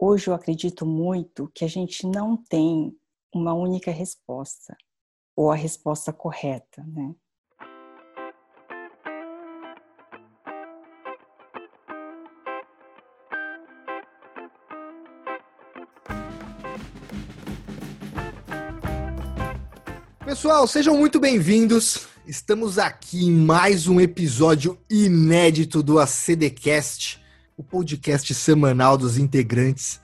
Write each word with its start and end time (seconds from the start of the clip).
Hoje 0.00 0.28
eu 0.28 0.34
acredito 0.34 0.86
muito 0.86 1.50
que 1.52 1.64
a 1.64 1.68
gente 1.68 2.06
não 2.06 2.36
tem 2.36 2.96
uma 3.34 3.52
única 3.52 3.90
resposta, 3.90 4.76
ou 5.34 5.50
a 5.50 5.56
resposta 5.56 6.12
correta, 6.12 6.84
né? 6.86 7.16
Pessoal, 20.24 20.68
sejam 20.68 20.96
muito 20.96 21.18
bem-vindos. 21.18 22.06
Estamos 22.24 22.78
aqui 22.78 23.24
em 23.24 23.32
mais 23.32 23.88
um 23.88 24.00
episódio 24.00 24.78
inédito 24.88 25.82
do 25.82 25.98
ACDcast, 25.98 27.20
o 27.58 27.62
podcast 27.64 28.32
semanal 28.34 28.96
dos 28.96 29.18
integrantes 29.18 30.00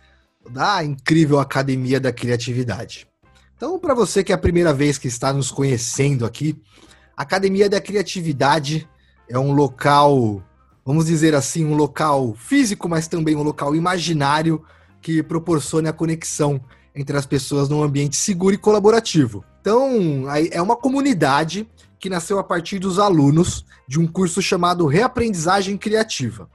da 0.51 0.83
incrível 0.83 1.39
Academia 1.39 2.01
da 2.01 2.13
Criatividade. 2.13 3.07
Então, 3.57 3.79
para 3.79 3.95
você 3.95 4.25
que 4.25 4.33
é 4.33 4.35
a 4.35 4.39
primeira 4.39 4.75
vez 4.75 4.99
que 4.99 5.07
está 5.07 5.33
nos 5.33 5.53
conhecendo 5.53 6.27
aqui, 6.27 6.61
a 7.17 7.23
Academia 7.23 7.71
da 7.71 7.81
Criatividade 7.81 8.89
é 9.29 9.39
um 9.39 9.53
local, 9.53 10.43
vamos 10.85 11.07
dizer 11.07 11.33
assim, 11.33 11.65
um 11.65 11.77
local 11.77 12.35
físico, 12.35 12.89
mas 12.89 13.07
também 13.07 13.37
um 13.37 13.45
local 13.45 13.77
imaginário 13.77 14.61
que 15.01 15.23
proporciona 15.23 15.91
a 15.91 15.93
conexão 15.93 16.61
entre 16.93 17.17
as 17.17 17.25
pessoas 17.25 17.69
num 17.69 17.85
ambiente 17.85 18.17
seguro 18.17 18.57
e 18.57 18.59
colaborativo. 18.59 19.45
Então, 19.61 20.25
é 20.51 20.61
uma 20.61 20.75
comunidade 20.75 21.69
que 22.01 22.11
nasceu 22.11 22.37
a 22.41 22.45
partir 22.45 22.81
dos 22.81 22.99
alunos 22.99 23.65
de 23.87 24.01
um 24.01 24.09
curso 24.09 24.43
chamado 24.43 24.87
Reaprendizagem 24.87 25.79
Criativa. 25.79 26.51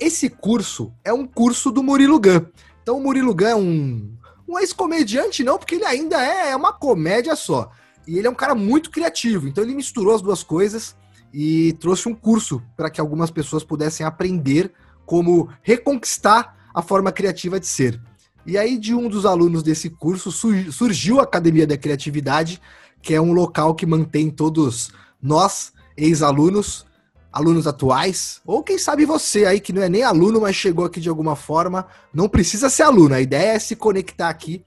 Esse 0.00 0.30
curso 0.30 0.92
é 1.04 1.12
um 1.12 1.26
curso 1.26 1.70
do 1.70 1.82
Murilo 1.82 2.18
Gun. 2.18 2.46
Então, 2.82 2.96
o 2.96 3.02
Murilo 3.02 3.34
Gun 3.34 3.46
é 3.46 3.54
um, 3.54 4.16
um 4.48 4.58
ex-comediante, 4.58 5.44
não, 5.44 5.58
porque 5.58 5.74
ele 5.74 5.84
ainda 5.84 6.16
é, 6.24 6.50
é 6.50 6.56
uma 6.56 6.72
comédia 6.72 7.36
só. 7.36 7.70
E 8.08 8.16
ele 8.16 8.26
é 8.26 8.30
um 8.30 8.34
cara 8.34 8.54
muito 8.54 8.90
criativo. 8.90 9.46
Então, 9.46 9.62
ele 9.62 9.74
misturou 9.74 10.14
as 10.14 10.22
duas 10.22 10.42
coisas 10.42 10.96
e 11.34 11.74
trouxe 11.74 12.08
um 12.08 12.14
curso 12.14 12.62
para 12.76 12.88
que 12.88 13.00
algumas 13.00 13.30
pessoas 13.30 13.62
pudessem 13.62 14.04
aprender 14.04 14.72
como 15.04 15.50
reconquistar 15.62 16.56
a 16.72 16.80
forma 16.80 17.12
criativa 17.12 17.60
de 17.60 17.66
ser. 17.66 18.00
E 18.46 18.56
aí, 18.56 18.78
de 18.78 18.94
um 18.94 19.06
dos 19.06 19.26
alunos 19.26 19.62
desse 19.62 19.90
curso, 19.90 20.32
surgiu 20.72 21.20
a 21.20 21.24
Academia 21.24 21.66
da 21.66 21.76
Criatividade, 21.76 22.60
que 23.02 23.12
é 23.12 23.20
um 23.20 23.32
local 23.32 23.74
que 23.74 23.84
mantém 23.84 24.30
todos 24.30 24.90
nós, 25.22 25.72
ex-alunos, 25.94 26.86
alunos 27.32 27.66
atuais, 27.66 28.40
ou 28.44 28.62
quem 28.62 28.78
sabe 28.78 29.04
você 29.04 29.44
aí 29.44 29.60
que 29.60 29.72
não 29.72 29.82
é 29.82 29.88
nem 29.88 30.02
aluno, 30.02 30.40
mas 30.40 30.56
chegou 30.56 30.84
aqui 30.84 31.00
de 31.00 31.08
alguma 31.08 31.36
forma, 31.36 31.86
não 32.12 32.28
precisa 32.28 32.68
ser 32.68 32.82
aluno, 32.82 33.14
a 33.14 33.20
ideia 33.20 33.52
é 33.52 33.58
se 33.58 33.76
conectar 33.76 34.28
aqui 34.28 34.64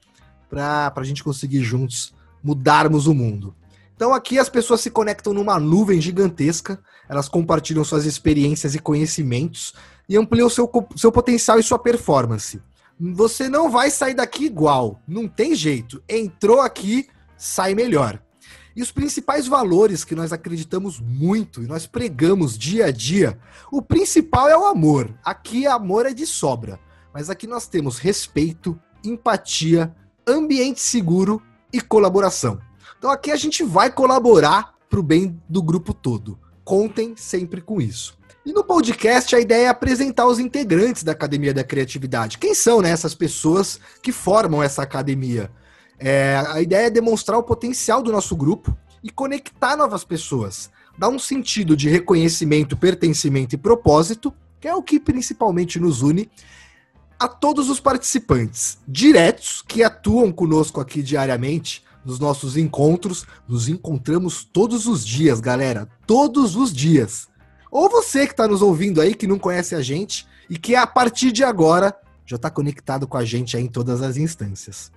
para 0.48 0.92
a 0.94 1.04
gente 1.04 1.22
conseguir 1.22 1.62
juntos 1.62 2.14
mudarmos 2.42 3.06
o 3.06 3.14
mundo. 3.14 3.54
Então 3.96 4.12
aqui 4.12 4.38
as 4.38 4.48
pessoas 4.48 4.80
se 4.80 4.90
conectam 4.90 5.32
numa 5.32 5.58
nuvem 5.58 6.00
gigantesca, 6.00 6.80
elas 7.08 7.28
compartilham 7.28 7.84
suas 7.84 8.04
experiências 8.04 8.74
e 8.74 8.78
conhecimentos 8.78 9.74
e 10.08 10.16
ampliam 10.16 10.48
seu, 10.48 10.70
seu 10.96 11.12
potencial 11.12 11.58
e 11.58 11.62
sua 11.62 11.78
performance. 11.78 12.60
Você 12.98 13.48
não 13.48 13.70
vai 13.70 13.90
sair 13.90 14.14
daqui 14.14 14.44
igual. 14.44 15.00
Não 15.06 15.26
tem 15.26 15.54
jeito. 15.54 16.02
Entrou 16.08 16.60
aqui, 16.60 17.08
sai 17.36 17.74
melhor. 17.74 18.20
E 18.76 18.82
os 18.82 18.90
principais 18.90 19.46
valores 19.46 20.04
que 20.04 20.16
nós 20.16 20.32
acreditamos 20.32 20.98
muito 20.98 21.62
e 21.62 21.66
nós 21.66 21.86
pregamos 21.86 22.58
dia 22.58 22.86
a 22.86 22.90
dia, 22.90 23.38
o 23.70 23.80
principal 23.80 24.48
é 24.48 24.56
o 24.56 24.66
amor. 24.66 25.14
Aqui 25.24 25.66
amor 25.66 26.06
é 26.06 26.12
de 26.12 26.26
sobra. 26.26 26.80
Mas 27.12 27.30
aqui 27.30 27.46
nós 27.46 27.68
temos 27.68 27.98
respeito, 27.98 28.78
empatia, 29.04 29.94
ambiente 30.26 30.80
seguro 30.80 31.40
e 31.72 31.80
colaboração. 31.80 32.58
Então 32.98 33.10
aqui 33.10 33.30
a 33.30 33.36
gente 33.36 33.62
vai 33.62 33.92
colaborar 33.92 34.74
para 34.90 34.98
o 34.98 35.02
bem 35.02 35.40
do 35.48 35.62
grupo 35.62 35.94
todo. 35.94 36.38
Contem 36.64 37.14
sempre 37.16 37.60
com 37.60 37.80
isso. 37.80 38.18
E 38.44 38.52
no 38.52 38.64
podcast 38.64 39.34
a 39.36 39.40
ideia 39.40 39.66
é 39.66 39.68
apresentar 39.68 40.26
os 40.26 40.38
integrantes 40.38 41.02
da 41.02 41.12
Academia 41.12 41.54
da 41.54 41.62
Criatividade. 41.62 42.38
Quem 42.38 42.54
são 42.54 42.82
né, 42.82 42.90
essas 42.90 43.14
pessoas 43.14 43.78
que 44.02 44.10
formam 44.10 44.62
essa 44.62 44.82
academia? 44.82 45.50
É, 46.06 46.36
a 46.48 46.60
ideia 46.60 46.88
é 46.88 46.90
demonstrar 46.90 47.38
o 47.38 47.42
potencial 47.42 48.02
do 48.02 48.12
nosso 48.12 48.36
grupo 48.36 48.76
e 49.02 49.08
conectar 49.08 49.74
novas 49.74 50.04
pessoas. 50.04 50.70
Dar 50.98 51.08
um 51.08 51.18
sentido 51.18 51.74
de 51.74 51.88
reconhecimento, 51.88 52.76
pertencimento 52.76 53.54
e 53.54 53.58
propósito, 53.58 54.30
que 54.60 54.68
é 54.68 54.74
o 54.74 54.82
que 54.82 55.00
principalmente 55.00 55.80
nos 55.80 56.02
une, 56.02 56.30
a 57.18 57.26
todos 57.26 57.70
os 57.70 57.80
participantes 57.80 58.76
diretos 58.86 59.64
que 59.66 59.82
atuam 59.82 60.30
conosco 60.30 60.78
aqui 60.78 61.02
diariamente 61.02 61.82
nos 62.04 62.18
nossos 62.18 62.58
encontros. 62.58 63.24
Nos 63.48 63.66
encontramos 63.66 64.44
todos 64.44 64.86
os 64.86 65.06
dias, 65.06 65.40
galera. 65.40 65.88
Todos 66.06 66.54
os 66.54 66.70
dias. 66.70 67.28
Ou 67.70 67.88
você 67.88 68.26
que 68.26 68.34
está 68.34 68.46
nos 68.46 68.60
ouvindo 68.60 69.00
aí, 69.00 69.14
que 69.14 69.26
não 69.26 69.38
conhece 69.38 69.74
a 69.74 69.80
gente 69.80 70.26
e 70.50 70.58
que 70.58 70.76
a 70.76 70.86
partir 70.86 71.32
de 71.32 71.42
agora 71.42 71.96
já 72.26 72.36
está 72.36 72.50
conectado 72.50 73.08
com 73.08 73.16
a 73.16 73.24
gente 73.24 73.56
aí 73.56 73.64
em 73.64 73.68
todas 73.68 74.02
as 74.02 74.18
instâncias. 74.18 74.92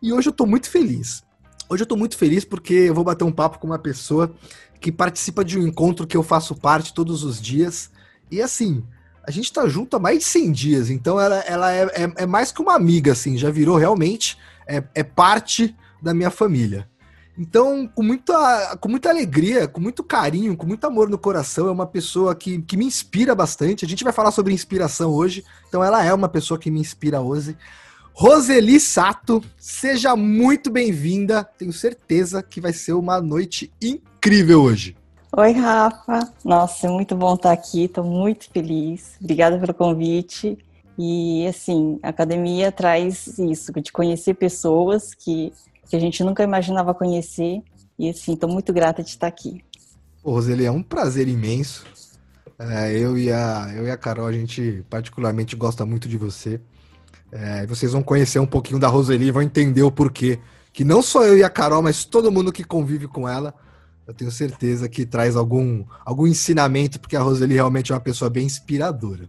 E 0.00 0.12
hoje 0.12 0.28
eu 0.28 0.32
estou 0.32 0.46
muito 0.46 0.70
feliz. 0.70 1.22
Hoje 1.68 1.82
eu 1.82 1.84
estou 1.84 1.98
muito 1.98 2.16
feliz 2.16 2.44
porque 2.44 2.72
eu 2.72 2.94
vou 2.94 3.04
bater 3.04 3.24
um 3.24 3.32
papo 3.32 3.58
com 3.58 3.66
uma 3.66 3.78
pessoa 3.78 4.34
que 4.80 4.92
participa 4.92 5.44
de 5.44 5.58
um 5.58 5.66
encontro 5.66 6.06
que 6.06 6.16
eu 6.16 6.22
faço 6.22 6.54
parte 6.54 6.94
todos 6.94 7.24
os 7.24 7.40
dias. 7.40 7.90
E 8.30 8.40
assim, 8.40 8.84
a 9.26 9.30
gente 9.30 9.46
está 9.46 9.68
junto 9.68 9.96
há 9.96 9.98
mais 9.98 10.20
de 10.20 10.24
100 10.24 10.52
dias, 10.52 10.90
então 10.90 11.20
ela, 11.20 11.40
ela 11.40 11.72
é, 11.72 11.82
é, 11.82 12.12
é 12.16 12.26
mais 12.26 12.50
que 12.50 12.62
uma 12.62 12.74
amiga, 12.74 13.12
assim, 13.12 13.36
já 13.36 13.50
virou 13.50 13.76
realmente, 13.76 14.38
é, 14.66 14.82
é 14.94 15.02
parte 15.02 15.76
da 16.00 16.14
minha 16.14 16.30
família. 16.30 16.88
Então, 17.36 17.86
com 17.86 18.02
muita, 18.02 18.76
com 18.80 18.88
muita 18.88 19.10
alegria, 19.10 19.68
com 19.68 19.80
muito 19.80 20.02
carinho, 20.02 20.56
com 20.56 20.66
muito 20.66 20.84
amor 20.86 21.08
no 21.08 21.18
coração, 21.18 21.68
é 21.68 21.70
uma 21.70 21.86
pessoa 21.86 22.34
que, 22.34 22.60
que 22.62 22.76
me 22.76 22.84
inspira 22.84 23.34
bastante. 23.34 23.84
A 23.84 23.88
gente 23.88 24.02
vai 24.02 24.12
falar 24.12 24.32
sobre 24.32 24.52
inspiração 24.52 25.12
hoje, 25.12 25.44
então 25.68 25.84
ela 25.84 26.04
é 26.04 26.12
uma 26.12 26.28
pessoa 26.28 26.58
que 26.58 26.70
me 26.70 26.80
inspira 26.80 27.20
hoje. 27.20 27.56
Roseli 28.20 28.80
Sato, 28.80 29.40
seja 29.56 30.16
muito 30.16 30.72
bem-vinda. 30.72 31.44
Tenho 31.56 31.72
certeza 31.72 32.42
que 32.42 32.60
vai 32.60 32.72
ser 32.72 32.94
uma 32.94 33.20
noite 33.20 33.72
incrível 33.80 34.60
hoje. 34.60 34.96
Oi, 35.36 35.52
Rafa. 35.52 36.28
Nossa, 36.44 36.88
é 36.88 36.90
muito 36.90 37.14
bom 37.14 37.34
estar 37.34 37.52
aqui. 37.52 37.84
Estou 37.84 38.02
muito 38.02 38.50
feliz. 38.50 39.12
Obrigada 39.22 39.56
pelo 39.56 39.72
convite. 39.72 40.58
E, 40.98 41.46
assim, 41.46 42.00
a 42.02 42.08
academia 42.08 42.72
traz 42.72 43.38
isso, 43.38 43.70
de 43.72 43.92
conhecer 43.92 44.34
pessoas 44.34 45.14
que 45.14 45.52
que 45.88 45.94
a 45.94 46.00
gente 46.00 46.24
nunca 46.24 46.42
imaginava 46.42 46.92
conhecer. 46.92 47.62
E 47.96 48.10
assim, 48.10 48.34
estou 48.34 48.50
muito 48.50 48.72
grata 48.72 49.00
de 49.00 49.10
estar 49.10 49.28
aqui. 49.28 49.62
Ô, 50.24 50.32
Roseli, 50.32 50.64
é 50.64 50.72
um 50.72 50.82
prazer 50.82 51.28
imenso. 51.28 51.86
É, 52.58 52.98
eu, 52.98 53.16
e 53.16 53.30
a, 53.30 53.72
eu 53.76 53.86
e 53.86 53.90
a 53.92 53.96
Carol, 53.96 54.26
a 54.26 54.32
gente 54.32 54.84
particularmente 54.90 55.54
gosta 55.54 55.86
muito 55.86 56.08
de 56.08 56.16
você. 56.18 56.60
É, 57.30 57.66
vocês 57.66 57.92
vão 57.92 58.02
conhecer 58.02 58.38
um 58.38 58.46
pouquinho 58.46 58.78
da 58.78 58.88
Roseli 58.88 59.26
e 59.26 59.30
vão 59.30 59.42
entender 59.42 59.82
o 59.82 59.90
porquê. 59.90 60.38
Que 60.72 60.84
não 60.84 61.02
só 61.02 61.24
eu 61.24 61.36
e 61.36 61.42
a 61.42 61.50
Carol, 61.50 61.82
mas 61.82 62.04
todo 62.04 62.32
mundo 62.32 62.52
que 62.52 62.64
convive 62.64 63.06
com 63.08 63.28
ela, 63.28 63.54
eu 64.06 64.14
tenho 64.14 64.30
certeza 64.30 64.88
que 64.88 65.04
traz 65.04 65.36
algum, 65.36 65.84
algum 66.04 66.26
ensinamento, 66.26 66.98
porque 66.98 67.16
a 67.16 67.20
Roseli 67.20 67.54
realmente 67.54 67.92
é 67.92 67.94
uma 67.94 68.00
pessoa 68.00 68.30
bem 68.30 68.46
inspiradora. 68.46 69.28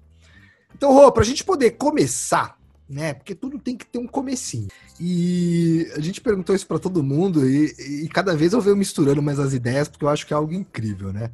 Então, 0.74 0.94
Rô, 0.94 1.12
para 1.12 1.24
a 1.24 1.26
gente 1.26 1.44
poder 1.44 1.72
começar, 1.72 2.58
né? 2.90 3.14
Porque 3.14 3.36
tudo 3.36 3.60
tem 3.60 3.76
que 3.76 3.86
ter 3.86 4.00
um 4.00 4.08
comecinho. 4.08 4.68
E 5.00 5.86
a 5.96 6.00
gente 6.00 6.22
perguntou 6.22 6.56
isso 6.56 6.66
para 6.66 6.80
todo 6.80 7.04
mundo 7.04 7.48
e, 7.48 8.04
e, 8.04 8.10
cada 8.10 8.36
vez 8.36 8.54
eu 8.54 8.62
venho 8.62 8.76
misturando 8.76 9.22
mais 9.22 9.40
as 9.40 9.54
ideias 9.54 9.88
porque 9.88 10.04
eu 10.06 10.10
acho 10.10 10.26
que 10.26 10.34
é 10.34 10.38
algo 10.38 10.54
incrível, 10.54 11.14
né? 11.14 11.30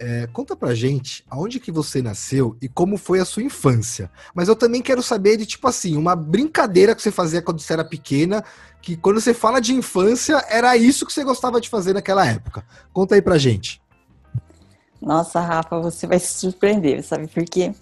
É, 0.00 0.28
conta 0.28 0.54
pra 0.54 0.74
gente 0.74 1.24
aonde 1.28 1.58
que 1.58 1.72
você 1.72 2.00
nasceu 2.00 2.56
e 2.62 2.68
como 2.68 2.96
foi 2.96 3.18
a 3.18 3.24
sua 3.24 3.42
infância. 3.42 4.10
Mas 4.34 4.48
eu 4.48 4.54
também 4.54 4.80
quero 4.80 5.02
saber 5.02 5.36
de, 5.36 5.44
tipo 5.44 5.66
assim, 5.66 5.96
uma 5.96 6.14
brincadeira 6.14 6.94
que 6.94 7.02
você 7.02 7.10
fazia 7.10 7.42
quando 7.42 7.60
você 7.60 7.72
era 7.72 7.84
pequena, 7.84 8.44
que 8.80 8.96
quando 8.96 9.20
você 9.20 9.34
fala 9.34 9.60
de 9.60 9.74
infância, 9.74 10.44
era 10.48 10.76
isso 10.76 11.04
que 11.04 11.12
você 11.12 11.24
gostava 11.24 11.60
de 11.60 11.68
fazer 11.68 11.94
naquela 11.94 12.24
época. 12.24 12.64
Conta 12.92 13.16
aí 13.16 13.22
pra 13.22 13.38
gente. 13.38 13.82
Nossa, 15.02 15.40
Rafa, 15.40 15.80
você 15.80 16.06
vai 16.06 16.18
se 16.18 16.32
surpreender, 16.32 17.02
sabe 17.02 17.26
por 17.26 17.44
quê? 17.44 17.72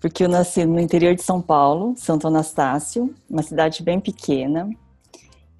porque 0.00 0.24
eu 0.24 0.28
nasci 0.28 0.64
no 0.64 0.80
interior 0.80 1.14
de 1.14 1.22
São 1.22 1.40
Paulo, 1.40 1.94
Santo 1.96 2.26
Anastácio, 2.28 3.14
uma 3.28 3.42
cidade 3.42 3.82
bem 3.82 4.00
pequena, 4.00 4.68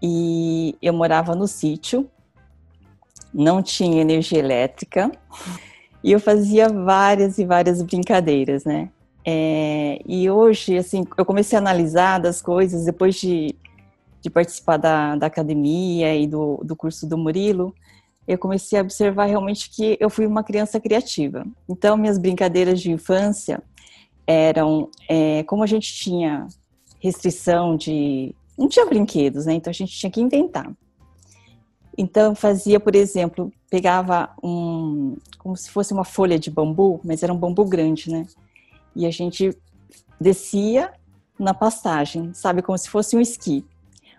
e 0.01 0.77
eu 0.81 0.93
morava 0.93 1.35
no 1.35 1.49
sítio, 1.49 2.09
não 3.35 3.63
tinha 3.63 4.01
energia 4.01 4.39
elétrica, 4.39 5.11
e 6.03 6.13
eu 6.13 6.21
fazia 6.21 6.69
várias 6.69 7.39
e 7.39 7.45
várias 7.45 7.83
brincadeiras, 7.83 8.65
né? 8.65 8.91
É, 9.25 10.01
e 10.07 10.31
hoje, 10.31 10.79
assim, 10.79 11.05
eu 11.17 11.25
comecei 11.25 11.57
a 11.59 11.61
analisar 11.61 12.19
das 12.19 12.41
coisas 12.41 12.85
depois 12.85 13.15
de, 13.17 13.55
de 14.23 14.31
participar 14.31 14.77
da, 14.77 15.17
da 15.17 15.27
academia 15.27 16.15
e 16.17 16.27
do, 16.27 16.61
do 16.65 16.75
curso 16.75 17.07
do 17.07 17.19
Murilo, 17.19 17.75
eu 18.27 18.39
comecei 18.39 18.79
a 18.79 18.83
observar 18.83 19.27
realmente 19.27 19.71
que 19.71 19.97
eu 19.99 20.09
fui 20.09 20.27
uma 20.27 20.45
criança 20.45 20.79
criativa. 20.79 21.47
Então, 21.69 21.97
minhas 21.97 22.19
brincadeiras 22.19 22.81
de 22.81 22.91
infância 22.91 23.63
eram, 24.27 24.91
é, 25.09 25.43
como 25.45 25.63
a 25.63 25.67
gente 25.67 25.93
tinha 25.95 26.47
restrição 27.01 27.77
de. 27.77 28.35
Não 28.57 28.69
tinha 28.69 28.85
brinquedos, 28.85 29.47
né? 29.47 29.55
Então 29.55 29.71
a 29.71 29.75
gente 29.75 29.93
tinha 29.93 30.11
que 30.11 30.21
inventar. 30.21 30.71
Então 32.01 32.33
fazia, 32.33 32.79
por 32.79 32.95
exemplo, 32.95 33.53
pegava 33.69 34.31
um. 34.41 35.17
como 35.37 35.57
se 35.57 35.69
fosse 35.69 35.93
uma 35.93 36.05
folha 36.05 36.39
de 36.39 36.49
bambu, 36.49 37.01
mas 37.03 37.25
era 37.25 37.33
um 37.33 37.37
bambu 37.37 37.65
grande, 37.65 38.09
né? 38.09 38.25
E 38.95 39.05
a 39.05 39.11
gente 39.11 39.51
descia 40.21 40.93
na 41.37 41.53
pastagem, 41.53 42.33
sabe? 42.33 42.63
Como 42.63 42.79
se 42.79 42.89
fosse 42.89 43.17
um 43.17 43.21
esqui. 43.21 43.67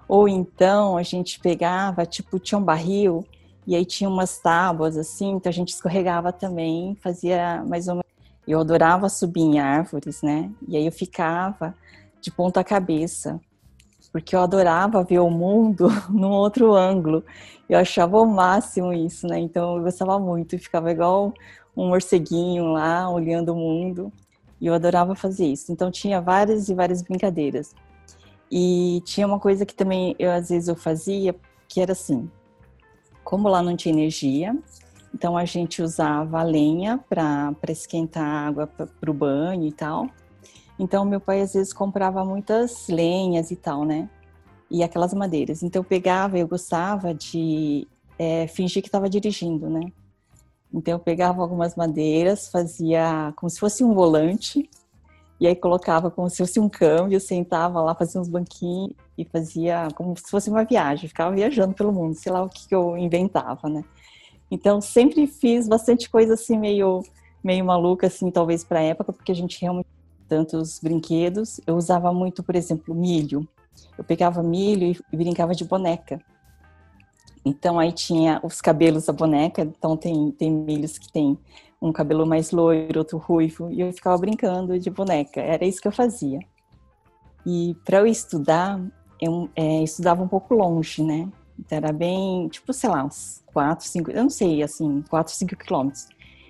Ou 0.10 0.28
então 0.28 0.98
a 0.98 1.04
gente 1.04 1.40
pegava, 1.40 2.06
tipo, 2.06 2.38
tinha 2.38 2.60
um 2.60 2.64
barril 2.64 3.26
e 3.66 3.76
aí 3.76 3.86
tinha 3.86 4.10
umas 4.10 4.40
tábuas 4.40 4.98
assim, 4.98 5.32
então 5.32 5.50
a 5.50 5.54
gente 5.54 5.70
escorregava 5.70 6.34
também, 6.34 6.96
fazia 6.96 7.64
mais 7.66 7.88
ou 7.88 7.96
menos. 7.96 8.10
Eu 8.46 8.60
adorava 8.60 9.08
subir 9.08 9.42
em 9.42 9.60
árvores, 9.60 10.22
né? 10.22 10.52
E 10.68 10.76
aí 10.76 10.86
eu 10.86 10.92
ficava 10.92 11.74
de 12.20 12.30
ponta 12.30 12.62
cabeça, 12.64 13.40
porque 14.12 14.36
eu 14.36 14.42
adorava 14.42 15.04
ver 15.04 15.20
o 15.20 15.30
mundo 15.30 15.88
num 16.10 16.32
outro 16.32 16.74
ângulo. 16.74 17.24
Eu 17.68 17.78
achava 17.80 18.20
o 18.20 18.26
máximo 18.26 18.92
isso, 18.92 19.28
né? 19.28 19.40
Então 19.40 19.78
eu 19.78 19.84
gostava 19.84 20.20
muito, 20.20 20.56
e 20.56 20.60
ficava 20.60 20.92
igual 20.92 21.34
um 21.76 21.88
morceguinho 21.90 22.74
lá, 22.74 23.10
olhando 23.10 23.54
o 23.54 23.56
mundo. 23.56 24.12
E 24.60 24.68
eu 24.68 24.74
adorava 24.74 25.16
fazer 25.16 25.46
isso. 25.46 25.72
Então 25.72 25.90
tinha 25.92 26.20
várias 26.20 26.68
e 26.68 26.74
várias 26.74 27.02
brincadeiras. 27.02 27.74
E 28.52 29.02
tinha 29.06 29.28
uma 29.28 29.40
coisa 29.40 29.66
que 29.66 29.76
também 29.76 30.16
eu 30.18 30.32
às 30.32 30.50
vezes 30.50 30.68
eu 30.68 30.76
fazia, 30.76 31.36
que 31.68 31.80
era 31.80 31.92
assim: 31.92 32.30
como 33.24 33.48
lá 33.48 33.62
não 33.62 33.76
tinha 33.76 33.94
energia, 33.94 34.58
então 35.14 35.38
a 35.38 35.46
gente 35.46 35.82
usava 35.82 36.40
a 36.40 36.44
lenha 36.44 37.00
para 37.08 37.54
esquentar 37.70 38.24
a 38.24 38.48
água 38.48 38.68
para 38.68 39.12
o 39.12 39.14
banho 39.14 39.68
e 39.68 39.72
tal. 39.72 40.08
Então 40.80 41.04
meu 41.04 41.20
pai 41.20 41.42
às 41.42 41.54
vezes 41.54 41.74
comprava 41.74 42.24
muitas 42.24 42.88
lenhas 42.88 43.52
e 43.52 43.56
tal, 43.58 43.84
né? 43.84 44.10
E 44.72 44.82
aquelas 44.82 45.14
madeiras. 45.14 45.62
Então 45.62 45.82
eu 45.82 45.84
pegava, 45.84 46.40
eu 46.40 46.48
gostava 46.48 47.14
de 47.14 47.86
é, 48.18 48.48
fingir 48.48 48.82
que 48.82 48.88
estava 48.88 49.10
dirigindo, 49.10 49.70
né? 49.70 49.92
Então 50.74 50.94
eu 50.94 51.00
pegava 51.00 51.42
algumas 51.42 51.76
madeiras, 51.76 52.48
fazia 52.48 53.34
como 53.36 53.50
se 53.50 53.60
fosse 53.60 53.84
um 53.84 53.94
volante 53.94 54.70
e 55.40 55.48
aí 55.48 55.56
colocava 55.56 56.12
como 56.12 56.30
se 56.30 56.38
fosse 56.38 56.60
um 56.60 56.70
câmbio, 56.70 57.20
sentava 57.20 57.82
lá, 57.82 57.96
fazia 57.96 58.22
uns 58.22 58.28
banquinhos 58.28 58.94
e 59.18 59.26
fazia 59.26 59.88
como 59.96 60.16
se 60.16 60.30
fosse 60.30 60.50
uma 60.50 60.64
viagem, 60.64 61.10
ficava 61.10 61.36
viajando 61.36 61.74
pelo 61.74 61.92
mundo, 61.92 62.14
sei 62.14 62.32
lá 62.32 62.44
o 62.44 62.50
que, 62.50 62.74
eu 62.74 62.98
inventava, 62.98 63.68
né? 63.68 63.84
Então 64.52 64.80
sempre 64.80 65.28
fiz 65.28 65.68
bastante 65.68 66.10
coisa 66.10 66.36
assim 66.36 66.58
meio 66.58 67.04
meio 67.44 67.64
maluca 67.66 68.08
assim, 68.08 68.30
talvez 68.30 68.64
para 68.64 68.82
época, 68.82 69.14
porque 69.14 69.32
a 69.32 69.36
gente 69.36 69.62
realmente 69.62 69.99
tantos 70.30 70.80
brinquedos. 70.80 71.60
Eu 71.68 71.76
usava 71.76 72.14
muito, 72.14 72.44
por 72.44 72.56
exemplo, 72.56 72.96
milho. 72.96 73.46
Eu 73.98 74.04
pegava 74.04 74.42
milho 74.42 74.96
e 75.12 75.18
brincava 75.18 75.54
de 75.54 75.66
boneca. 75.66 76.22
Então 77.44 77.80
aí 77.80 77.92
tinha 77.92 78.40
os 78.44 78.62
cabelos 78.62 79.06
da 79.06 79.14
boneca, 79.14 79.62
então 79.62 79.98
tem 79.98 80.32
tem 80.32 80.52
milhos 80.52 80.98
que 80.98 81.12
tem 81.12 81.38
um 81.82 81.92
cabelo 81.92 82.26
mais 82.26 82.52
loiro, 82.52 83.00
outro 83.00 83.18
ruivo, 83.18 83.72
e 83.72 83.80
eu 83.80 83.92
ficava 83.94 84.18
brincando 84.18 84.78
de 84.78 84.90
boneca. 84.90 85.40
Era 85.42 85.66
isso 85.66 85.82
que 85.82 85.88
eu 85.88 85.92
fazia. 85.92 86.40
E 87.46 87.76
para 87.86 88.00
eu 88.00 88.06
estudar, 88.06 88.80
eu 89.20 89.50
é, 89.56 89.82
estudava 89.82 90.22
um 90.22 90.28
pouco 90.28 90.54
longe, 90.54 91.02
né? 91.02 91.30
Então 91.58 91.78
era 91.78 91.92
bem, 91.92 92.48
tipo, 92.50 92.72
sei 92.74 92.90
lá, 92.90 93.04
uns 93.04 93.44
4, 93.48 93.88
5, 93.88 94.12
eu 94.12 94.24
não 94.24 94.30
sei, 94.30 94.62
assim, 94.62 95.04
4, 95.10 95.34
5 95.34 95.56
quilômetros. 95.56 96.08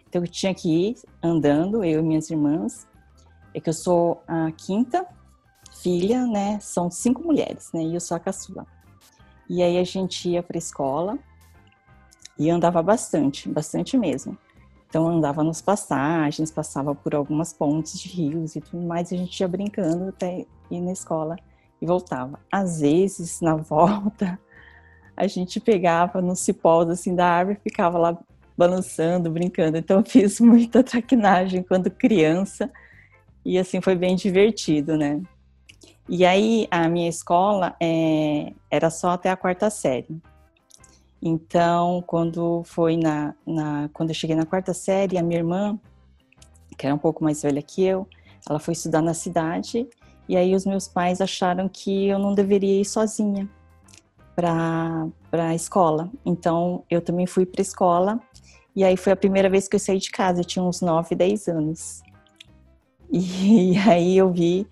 Então 0.08 0.24
eu 0.24 0.28
tinha 0.28 0.54
que 0.54 0.70
ir 0.70 0.96
andando, 1.22 1.84
eu 1.84 2.00
e 2.00 2.04
minhas 2.04 2.30
irmãs. 2.30 2.88
É 3.54 3.60
que 3.60 3.70
eu 3.70 3.74
sou 3.74 4.22
a 4.28 4.52
quinta 4.52 5.06
filha, 5.82 6.26
né? 6.26 6.60
São 6.60 6.90
cinco 6.90 7.24
mulheres, 7.24 7.72
né? 7.74 7.84
E 7.84 7.94
eu 7.94 8.00
sou 8.00 8.18
a 8.18 8.20
caçula. 8.20 8.66
E 9.50 9.64
aí 9.64 9.78
a 9.78 9.84
gente 9.84 10.30
ia 10.30 10.44
para 10.44 10.58
escola 10.58 11.18
e 12.38 12.50
andava 12.50 12.82
bastante, 12.82 13.50
bastante 13.50 13.98
mesmo. 13.98 14.38
Então 14.88 15.08
andava 15.08 15.44
nas 15.44 15.62
passagens, 15.62 16.52
passava 16.52 16.96
por 16.96 17.14
algumas 17.14 17.54
pontes 17.54 18.00
de 18.00 18.10
rios 18.10 18.56
e 18.56 18.62
tudo 18.62 18.82
mais, 18.82 19.12
e 19.12 19.16
a 19.16 19.18
gente 19.18 19.40
ia 19.40 19.48
brincando 19.48 20.10
até 20.10 20.46
ir 20.70 20.82
na 20.82 20.92
escola 20.92 21.36
e 21.82 21.86
voltava. 21.86 22.40
Às 22.52 22.80
vezes, 22.80 23.40
na 23.42 23.56
volta, 23.58 24.40
a 25.16 25.28
gente 25.28 25.60
pegava 25.60 26.22
nos 26.22 26.40
cipós 26.40 26.90
assim 26.90 27.16
da 27.16 27.28
árvore 27.28 27.58
e 27.60 27.70
ficava 27.70 27.98
lá 27.98 28.18
balançando, 28.58 29.30
brincando. 29.30 29.78
Então 29.78 30.00
eu 30.00 30.06
fiz 30.06 30.40
muita 30.42 30.84
traquinagem 30.84 31.64
quando 31.64 31.90
criança 31.92 32.72
e 33.50 33.58
assim 33.58 33.82
foi 33.82 33.96
bem 33.96 34.16
divertido, 34.16 34.96
né? 34.96 35.20
E 36.08 36.24
aí 36.24 36.68
a 36.70 36.88
minha 36.88 37.10
escola 37.10 37.76
é, 37.82 38.54
era 38.70 38.92
só 38.92 39.10
até 39.10 39.32
a 39.32 39.36
quarta 39.36 39.72
série. 39.72 40.22
Então, 41.20 42.04
quando 42.06 42.62
foi 42.64 42.96
na, 42.96 43.34
na, 43.48 43.90
quando 43.92 44.10
eu 44.10 44.14
cheguei 44.14 44.36
na 44.36 44.46
quarta 44.46 44.72
série, 44.72 45.18
a 45.18 45.24
minha 45.24 45.40
irmã, 45.40 45.80
que 46.78 46.86
era 46.86 46.94
um 46.94 47.00
pouco 47.00 47.24
mais 47.24 47.42
velha 47.42 47.60
que 47.60 47.84
eu, 47.84 48.08
ela 48.48 48.60
foi 48.60 48.74
estudar 48.74 49.02
na 49.02 49.16
cidade 49.16 49.88
e 50.28 50.38
aí 50.38 50.54
os 50.54 50.64
meus 50.64 50.88
pais 50.88 51.20
acharam 51.20 51.68
que 51.68 52.08
eu 52.08 52.20
não 52.20 52.36
deveria 52.36 52.80
ir 52.80 52.86
sozinha 52.86 53.50
para 54.36 55.08
a 55.32 55.56
escola. 55.56 56.12
Então, 56.24 56.84
eu 56.88 57.02
também 57.02 57.26
fui 57.26 57.48
para 57.48 57.62
a 57.62 57.64
escola 57.64 58.20
e 58.76 58.84
aí 58.84 58.96
foi 58.96 59.12
a 59.12 59.16
primeira 59.16 59.50
vez 59.50 59.68
que 59.68 59.76
eu 59.76 59.80
saí 59.80 59.98
de 59.98 60.12
casa. 60.12 60.42
Eu 60.42 60.46
tinha 60.46 60.62
uns 60.62 60.82
9, 60.82 61.16
10 61.16 61.48
anos. 61.48 62.04
E, 63.12 63.76
aí 63.78 64.18
eu 64.18 64.32
vi 64.32 64.68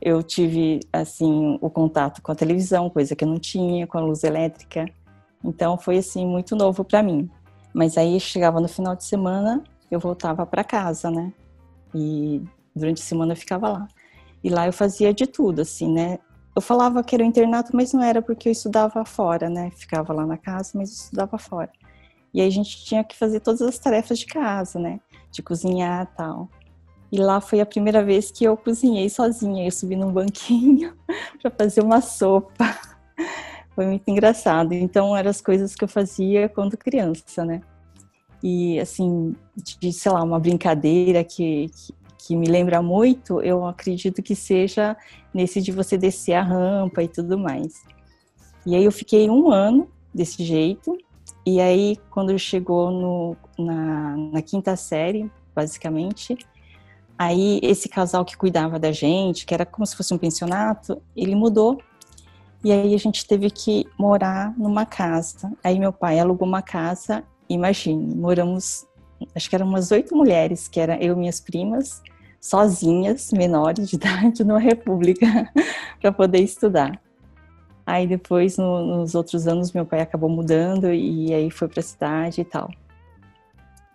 eu 0.00 0.22
tive 0.22 0.80
assim 0.92 1.58
o 1.60 1.70
contato 1.70 2.20
com 2.22 2.30
a 2.30 2.34
televisão, 2.34 2.90
coisa 2.90 3.16
que 3.16 3.24
eu 3.24 3.28
não 3.28 3.38
tinha, 3.38 3.86
com 3.86 3.98
a 3.98 4.00
luz 4.00 4.24
elétrica. 4.24 4.86
Então 5.42 5.78
foi 5.78 5.98
assim 5.98 6.26
muito 6.26 6.54
novo 6.54 6.84
para 6.84 7.02
mim. 7.02 7.30
Mas 7.74 7.96
aí 7.98 8.18
chegava 8.20 8.60
no 8.60 8.68
final 8.68 8.94
de 8.94 9.04
semana, 9.04 9.62
eu 9.90 9.98
voltava 9.98 10.46
para 10.46 10.64
casa, 10.64 11.10
né? 11.10 11.32
E 11.94 12.42
durante 12.74 13.02
a 13.02 13.04
semana 13.04 13.32
eu 13.32 13.36
ficava 13.36 13.68
lá. 13.68 13.88
E 14.42 14.50
lá 14.50 14.66
eu 14.66 14.72
fazia 14.72 15.12
de 15.12 15.26
tudo, 15.26 15.62
assim, 15.62 15.92
né? 15.92 16.18
Eu 16.54 16.62
falava 16.62 17.02
que 17.02 17.14
era 17.14 17.24
um 17.24 17.26
internato, 17.26 17.74
mas 17.74 17.92
não 17.92 18.02
era 18.02 18.22
porque 18.22 18.48
eu 18.48 18.52
estudava 18.52 19.04
fora, 19.04 19.50
né? 19.50 19.70
Ficava 19.72 20.12
lá 20.12 20.24
na 20.24 20.38
casa, 20.38 20.72
mas 20.74 20.90
estudava 20.90 21.36
fora. 21.36 21.70
E 22.32 22.40
aí 22.40 22.46
a 22.46 22.50
gente 22.50 22.84
tinha 22.84 23.04
que 23.04 23.16
fazer 23.16 23.40
todas 23.40 23.60
as 23.60 23.78
tarefas 23.78 24.18
de 24.18 24.26
casa, 24.26 24.78
né? 24.78 25.00
De 25.30 25.42
cozinhar 25.42 26.06
tal. 26.16 26.48
E 27.10 27.18
lá 27.18 27.40
foi 27.40 27.60
a 27.60 27.66
primeira 27.66 28.04
vez 28.04 28.30
que 28.30 28.44
eu 28.44 28.56
cozinhei 28.56 29.08
sozinha. 29.08 29.64
Eu 29.64 29.70
subi 29.70 29.96
num 29.96 30.12
banquinho 30.12 30.94
para 31.40 31.50
fazer 31.50 31.82
uma 31.82 32.00
sopa. 32.00 32.76
Foi 33.74 33.86
muito 33.86 34.08
engraçado. 34.08 34.72
Então, 34.72 35.14
eram 35.14 35.30
as 35.30 35.40
coisas 35.40 35.74
que 35.74 35.84
eu 35.84 35.88
fazia 35.88 36.48
quando 36.48 36.78
criança, 36.78 37.44
né? 37.44 37.60
E, 38.42 38.80
assim, 38.80 39.36
de, 39.54 39.92
sei 39.92 40.10
lá, 40.10 40.22
uma 40.22 40.40
brincadeira 40.40 41.22
que, 41.22 41.68
que, 41.68 41.94
que 42.18 42.36
me 42.36 42.46
lembra 42.46 42.80
muito, 42.80 43.40
eu 43.42 43.66
acredito 43.66 44.22
que 44.22 44.34
seja 44.34 44.96
nesse 45.32 45.60
de 45.60 45.72
você 45.72 45.98
descer 45.98 46.34
a 46.34 46.42
rampa 46.42 47.02
e 47.02 47.08
tudo 47.08 47.38
mais. 47.38 47.82
E 48.64 48.74
aí 48.74 48.84
eu 48.84 48.92
fiquei 48.92 49.28
um 49.28 49.50
ano 49.50 49.88
desse 50.12 50.42
jeito. 50.42 50.96
E 51.44 51.60
aí, 51.60 51.96
quando 52.10 52.36
chegou 52.38 52.90
no, 52.90 53.36
na, 53.58 54.16
na 54.16 54.42
quinta 54.42 54.74
série, 54.74 55.30
basicamente, 55.54 56.36
aí 57.18 57.60
esse 57.62 57.88
casal 57.88 58.24
que 58.24 58.36
cuidava 58.36 58.78
da 58.78 58.92
gente, 58.92 59.46
que 59.46 59.54
era 59.54 59.64
como 59.64 59.86
se 59.86 59.96
fosse 59.96 60.12
um 60.12 60.18
pensionato, 60.18 61.00
ele 61.16 61.34
mudou 61.34 61.78
e 62.66 62.72
aí 62.72 62.94
a 62.94 62.98
gente 62.98 63.26
teve 63.26 63.50
que 63.50 63.86
morar 63.98 64.52
numa 64.58 64.84
casa. 64.84 65.52
Aí 65.62 65.78
meu 65.78 65.92
pai 65.92 66.18
alugou 66.18 66.48
uma 66.48 66.62
casa, 66.62 67.22
imagine, 67.48 68.14
moramos, 68.14 68.86
acho 69.34 69.48
que 69.48 69.54
eram 69.54 69.68
umas 69.68 69.90
oito 69.92 70.16
mulheres, 70.16 70.66
que 70.66 70.80
eram 70.80 70.94
eu 70.94 71.14
e 71.14 71.16
minhas 71.16 71.40
primas, 71.40 72.02
sozinhas, 72.40 73.30
menores 73.32 73.88
de 73.88 73.94
idade, 73.96 74.44
numa 74.44 74.58
república, 74.58 75.26
para 76.00 76.10
poder 76.10 76.40
estudar. 76.40 77.00
Aí 77.86 78.04
depois, 78.04 78.56
no, 78.56 78.98
nos 78.98 79.14
outros 79.14 79.46
anos, 79.46 79.70
meu 79.70 79.86
pai 79.86 80.00
acabou 80.00 80.28
mudando 80.28 80.92
e 80.92 81.32
aí 81.32 81.50
foi 81.52 81.68
para 81.68 81.78
a 81.78 81.84
cidade 81.84 82.40
e 82.40 82.44
tal. 82.44 82.68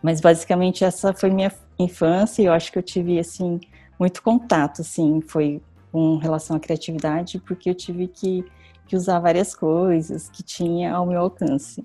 Mas 0.01 0.19
basicamente 0.19 0.83
essa 0.83 1.13
foi 1.13 1.29
minha 1.29 1.51
infância 1.77 2.41
e 2.41 2.45
eu 2.45 2.53
acho 2.53 2.71
que 2.71 2.77
eu 2.77 2.83
tive, 2.83 3.19
assim, 3.19 3.59
muito 3.99 4.21
contato, 4.21 4.81
assim, 4.81 5.21
foi 5.21 5.61
com 5.91 6.17
relação 6.17 6.55
à 6.55 6.59
criatividade, 6.59 7.39
porque 7.39 7.69
eu 7.69 7.75
tive 7.75 8.07
que 8.07 8.45
que 8.91 8.95
usar 8.97 9.19
várias 9.19 9.55
coisas 9.55 10.29
que 10.29 10.43
tinha 10.43 10.93
ao 10.93 11.05
meu 11.05 11.21
alcance. 11.21 11.81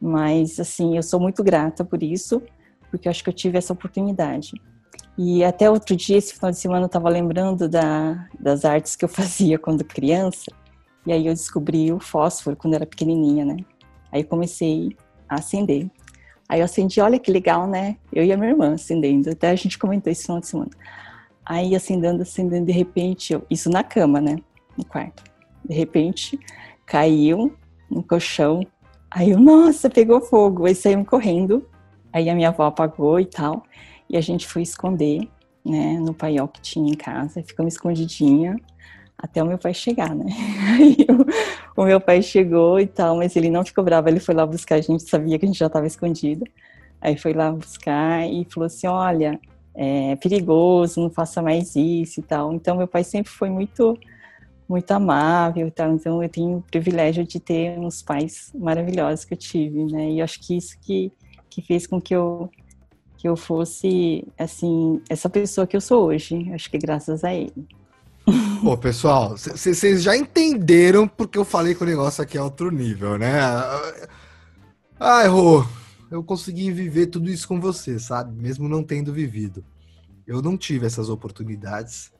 Mas, 0.00 0.58
assim, 0.58 0.96
eu 0.96 1.02
sou 1.02 1.20
muito 1.20 1.44
grata 1.44 1.84
por 1.84 2.02
isso, 2.02 2.42
porque 2.90 3.06
eu 3.06 3.10
acho 3.10 3.22
que 3.22 3.30
eu 3.30 3.34
tive 3.34 3.56
essa 3.56 3.72
oportunidade. 3.72 4.60
E 5.16 5.44
até 5.44 5.70
outro 5.70 5.94
dia, 5.94 6.18
esse 6.18 6.34
final 6.34 6.50
de 6.50 6.56
semana, 6.56 6.82
eu 6.82 6.86
estava 6.86 7.08
lembrando 7.08 7.68
da, 7.68 8.26
das 8.36 8.64
artes 8.64 8.96
que 8.96 9.04
eu 9.04 9.08
fazia 9.20 9.60
quando 9.60 9.84
criança. 9.84 10.50
E 11.06 11.12
aí 11.12 11.24
eu 11.24 11.32
descobri 11.32 11.92
o 11.92 12.00
fósforo 12.00 12.56
quando 12.56 12.74
era 12.74 12.84
pequenininha, 12.84 13.44
né? 13.44 13.58
Aí 14.10 14.24
comecei 14.24 14.96
a 15.28 15.36
acender. 15.36 15.88
Aí 16.50 16.58
eu 16.58 16.64
acendi, 16.64 17.00
olha 17.00 17.16
que 17.16 17.30
legal, 17.30 17.68
né? 17.68 17.96
Eu 18.12 18.24
e 18.24 18.32
a 18.32 18.36
minha 18.36 18.50
irmã 18.50 18.74
acendendo. 18.74 19.30
Até 19.30 19.50
a 19.50 19.54
gente 19.54 19.78
comentou 19.78 20.10
esse 20.10 20.22
final 20.22 20.40
de 20.40 20.48
semana. 20.48 20.70
Aí 21.46 21.76
acendendo, 21.76 22.22
acendendo, 22.22 22.66
de 22.66 22.72
repente, 22.72 23.32
eu, 23.32 23.46
isso 23.48 23.70
na 23.70 23.84
cama, 23.84 24.20
né? 24.20 24.36
no 24.76 24.84
quarto. 24.84 25.22
De 25.64 25.74
repente, 25.74 26.38
caiu 26.84 27.54
no 27.88 28.02
colchão. 28.02 28.66
Aí 29.08 29.30
eu, 29.30 29.38
nossa, 29.38 29.88
pegou 29.88 30.20
fogo. 30.20 30.66
Aí 30.66 30.74
saímos 30.74 31.06
correndo. 31.06 31.64
Aí 32.12 32.28
a 32.28 32.34
minha 32.34 32.48
avó 32.48 32.64
apagou 32.64 33.20
e 33.20 33.26
tal. 33.26 33.62
E 34.08 34.16
a 34.16 34.20
gente 34.20 34.44
foi 34.44 34.62
esconder, 34.62 35.28
né, 35.64 36.00
no 36.00 36.12
paiol 36.12 36.48
que 36.48 36.60
tinha 36.60 36.90
em 36.90 36.96
casa. 36.96 37.44
Ficamos 37.44 37.74
escondidinha 37.74 38.56
até 39.22 39.42
o 39.42 39.46
meu 39.46 39.58
pai 39.58 39.74
chegar, 39.74 40.14
né? 40.14 40.26
Aí 40.78 40.96
o, 41.76 41.82
o 41.82 41.84
meu 41.84 42.00
pai 42.00 42.22
chegou 42.22 42.80
e 42.80 42.86
tal, 42.86 43.16
mas 43.16 43.36
ele 43.36 43.50
não 43.50 43.64
ficou 43.64 43.84
bravo. 43.84 44.08
Ele 44.08 44.20
foi 44.20 44.34
lá 44.34 44.46
buscar. 44.46 44.76
A 44.76 44.80
gente 44.80 45.02
sabia 45.02 45.38
que 45.38 45.44
a 45.44 45.48
gente 45.48 45.58
já 45.58 45.66
estava 45.66 45.86
escondida. 45.86 46.44
Aí 47.00 47.16
foi 47.16 47.32
lá 47.32 47.50
buscar 47.52 48.26
e 48.26 48.46
falou 48.50 48.66
assim: 48.66 48.86
olha, 48.86 49.38
é 49.74 50.16
perigoso, 50.16 51.00
não 51.00 51.10
faça 51.10 51.42
mais 51.42 51.76
isso 51.76 52.20
e 52.20 52.22
tal. 52.22 52.52
Então, 52.52 52.76
meu 52.76 52.88
pai 52.88 53.04
sempre 53.04 53.30
foi 53.30 53.50
muito 53.50 53.98
muito 54.68 54.90
amável 54.92 55.66
e 55.66 55.70
tal. 55.70 55.92
Então, 55.92 56.22
eu 56.22 56.28
tenho 56.28 56.58
o 56.58 56.62
privilégio 56.62 57.24
de 57.24 57.40
ter 57.40 57.78
uns 57.78 58.02
pais 58.02 58.52
maravilhosos 58.54 59.24
que 59.24 59.34
eu 59.34 59.38
tive, 59.38 59.84
né? 59.92 60.10
E 60.12 60.22
acho 60.22 60.40
que 60.40 60.56
isso 60.56 60.78
que, 60.80 61.12
que 61.48 61.60
fez 61.60 61.86
com 61.86 62.00
que 62.00 62.14
eu 62.14 62.50
que 63.18 63.28
eu 63.28 63.36
fosse 63.36 64.26
assim 64.38 65.02
essa 65.10 65.28
pessoa 65.28 65.66
que 65.66 65.76
eu 65.76 65.80
sou 65.80 66.06
hoje. 66.06 66.50
Acho 66.54 66.70
que 66.70 66.78
graças 66.78 67.22
a 67.24 67.34
ele. 67.34 67.52
Pô, 68.60 68.76
pessoal, 68.76 69.38
vocês 69.38 70.02
já 70.02 70.14
entenderam 70.14 71.08
porque 71.08 71.38
eu 71.38 71.46
falei 71.46 71.74
que 71.74 71.82
o 71.82 71.86
negócio 71.86 72.22
aqui 72.22 72.36
é 72.36 72.42
outro 72.42 72.70
nível, 72.70 73.16
né? 73.16 73.40
Ai, 74.98 75.28
Rô, 75.28 75.64
eu 76.10 76.22
consegui 76.22 76.70
viver 76.70 77.06
tudo 77.06 77.30
isso 77.30 77.48
com 77.48 77.58
você, 77.58 77.98
sabe? 77.98 78.36
Mesmo 78.36 78.68
não 78.68 78.82
tendo 78.82 79.14
vivido. 79.14 79.64
Eu 80.26 80.42
não 80.42 80.58
tive 80.58 80.86
essas 80.86 81.08
oportunidades 81.08 82.12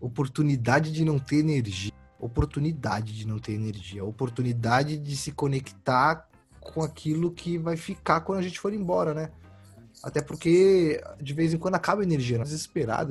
oportunidade 0.00 0.92
de 0.92 1.04
não 1.04 1.18
ter 1.18 1.36
energia, 1.36 1.92
oportunidade 2.20 3.12
de 3.12 3.26
não 3.26 3.38
ter 3.38 3.52
energia, 3.52 4.04
oportunidade 4.04 4.98
de 4.98 5.16
se 5.16 5.32
conectar 5.32 6.28
com 6.60 6.82
aquilo 6.82 7.32
que 7.32 7.58
vai 7.58 7.76
ficar 7.76 8.20
quando 8.20 8.38
a 8.38 8.42
gente 8.42 8.60
for 8.60 8.72
embora, 8.72 9.14
né? 9.14 9.30
Até 10.02 10.20
porque 10.20 11.02
de 11.20 11.34
vez 11.34 11.52
em 11.52 11.58
quando 11.58 11.74
acaba 11.74 12.02
a 12.02 12.04
energia, 12.04 12.38
né? 12.38 12.44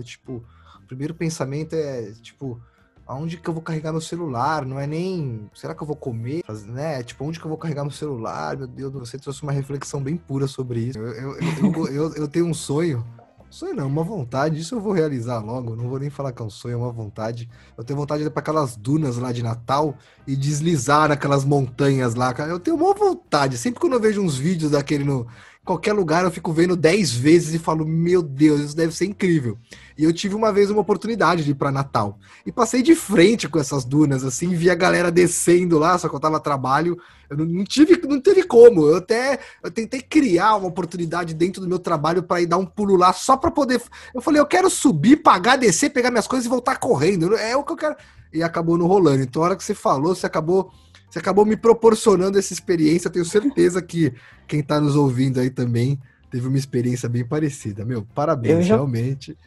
tipo, 0.03 0.43
primeiro 0.87 1.13
pensamento 1.13 1.73
é, 1.73 2.11
tipo, 2.21 2.61
aonde 3.05 3.37
que 3.37 3.47
eu 3.47 3.53
vou 3.53 3.61
carregar 3.61 3.91
meu 3.91 4.01
celular? 4.01 4.65
Não 4.65 4.79
é 4.79 4.87
nem, 4.87 5.49
será 5.53 5.75
que 5.75 5.81
eu 5.81 5.87
vou 5.87 5.95
comer? 5.95 6.43
Né? 6.65 7.03
Tipo, 7.03 7.25
onde 7.25 7.39
que 7.39 7.45
eu 7.45 7.49
vou 7.49 7.57
carregar 7.57 7.83
meu 7.83 7.91
celular? 7.91 8.57
Meu 8.57 8.67
Deus, 8.67 8.91
você 8.93 9.17
trouxe 9.19 9.43
uma 9.43 9.51
reflexão 9.51 10.01
bem 10.01 10.17
pura 10.17 10.47
sobre 10.47 10.79
isso. 10.79 10.97
Eu, 10.97 11.37
eu, 11.37 11.87
eu, 11.87 12.15
eu, 12.15 12.27
tenho 12.27 12.45
um 12.45 12.53
sonho 12.53 13.05
Sonho 13.49 13.73
não, 13.73 13.87
uma 13.87 14.03
vontade. 14.03 14.59
Isso 14.59 14.75
eu 14.75 14.81
vou 14.81 14.91
realizar 14.91 15.39
logo. 15.39 15.75
Não 15.75 15.87
vou 15.87 15.99
nem 15.99 16.09
falar 16.09 16.31
que 16.33 16.41
é 16.41 16.45
um 16.45 16.49
sonho, 16.49 16.73
é 16.73 16.77
uma 16.77 16.91
vontade. 16.91 17.49
Eu 17.77 17.83
tenho 17.83 17.97
vontade 17.97 18.21
de 18.21 18.27
ir 18.27 18.31
para 18.31 18.41
aquelas 18.41 18.75
dunas 18.75 19.17
lá 19.17 19.31
de 19.31 19.41
Natal 19.41 19.95
e 20.25 20.35
deslizar 20.35 21.07
naquelas 21.09 21.45
montanhas 21.45 22.13
lá. 22.13 22.33
Eu 22.47 22.59
tenho 22.59 22.75
uma 22.75 22.93
vontade. 22.93 23.57
Sempre 23.57 23.79
quando 23.79 23.93
eu 23.93 23.99
vejo 23.99 24.21
uns 24.21 24.37
vídeos 24.37 24.71
daquele 24.71 25.03
no 25.03 25.27
qualquer 25.67 25.93
lugar, 25.93 26.23
eu 26.23 26.31
fico 26.31 26.51
vendo 26.53 26.75
10 26.75 27.11
vezes 27.11 27.53
e 27.53 27.59
falo: 27.59 27.85
Meu 27.85 28.23
Deus, 28.23 28.61
isso 28.61 28.75
deve 28.75 28.95
ser 28.95 29.05
incrível. 29.05 29.57
E 29.97 30.03
eu 30.03 30.13
tive 30.13 30.33
uma 30.33 30.51
vez 30.51 30.71
uma 30.71 30.81
oportunidade 30.81 31.43
de 31.43 31.51
ir 31.51 31.55
para 31.55 31.71
Natal. 31.71 32.17
E 32.45 32.51
passei 32.51 32.81
de 32.81 32.95
frente 32.95 33.49
com 33.49 33.59
essas 33.59 33.83
dunas, 33.83 34.23
assim, 34.23 34.55
vi 34.55 34.69
a 34.69 34.75
galera 34.75 35.11
descendo 35.11 35.77
lá, 35.77 35.97
só 35.97 36.07
que 36.07 36.15
eu 36.15 36.19
tava 36.19 36.37
a 36.37 36.39
trabalho. 36.39 36.97
Eu 37.29 37.37
não, 37.37 37.45
não, 37.45 37.63
tive, 37.65 37.99
não 38.07 38.21
teve 38.21 38.43
como. 38.43 38.87
Eu 38.87 38.97
até 38.97 39.39
eu 39.61 39.69
tentei 39.69 40.01
criar 40.01 40.55
uma 40.55 40.67
oportunidade 40.67 41.33
dentro 41.33 41.61
do 41.61 41.67
meu 41.67 41.79
trabalho 41.79 42.23
para 42.23 42.41
ir 42.41 42.45
dar 42.45 42.57
um 42.57 42.65
pulo 42.65 42.95
lá 42.95 43.11
só 43.11 43.35
para 43.35 43.51
poder. 43.51 43.81
Eu 44.13 44.21
falei, 44.21 44.39
eu 44.39 44.45
quero 44.45 44.69
subir, 44.69 45.17
pagar, 45.17 45.57
descer, 45.57 45.89
pegar 45.89 46.09
minhas 46.09 46.27
coisas 46.27 46.45
e 46.45 46.49
voltar 46.49 46.77
correndo. 46.77 47.35
É 47.35 47.55
o 47.57 47.63
que 47.63 47.73
eu 47.73 47.77
quero. 47.77 47.95
E 48.31 48.41
acabou 48.41 48.77
no 48.77 48.87
rolando. 48.87 49.23
Então, 49.23 49.41
a 49.41 49.45
hora 49.45 49.55
que 49.55 49.63
você 49.63 49.73
falou, 49.73 50.15
você 50.15 50.25
acabou. 50.25 50.71
Você 51.09 51.19
acabou 51.19 51.45
me 51.45 51.55
proporcionando 51.55 52.37
essa 52.37 52.53
experiência. 52.53 53.09
Tenho 53.09 53.25
certeza 53.25 53.81
que 53.81 54.13
quem 54.47 54.59
está 54.59 54.79
nos 54.79 54.95
ouvindo 54.95 55.39
aí 55.39 55.49
também 55.49 55.99
teve 56.29 56.47
uma 56.47 56.57
experiência 56.57 57.07
bem 57.07 57.25
parecida. 57.25 57.85
Meu, 57.85 58.05
parabéns, 58.13 58.65
já... 58.65 58.75
realmente. 58.75 59.37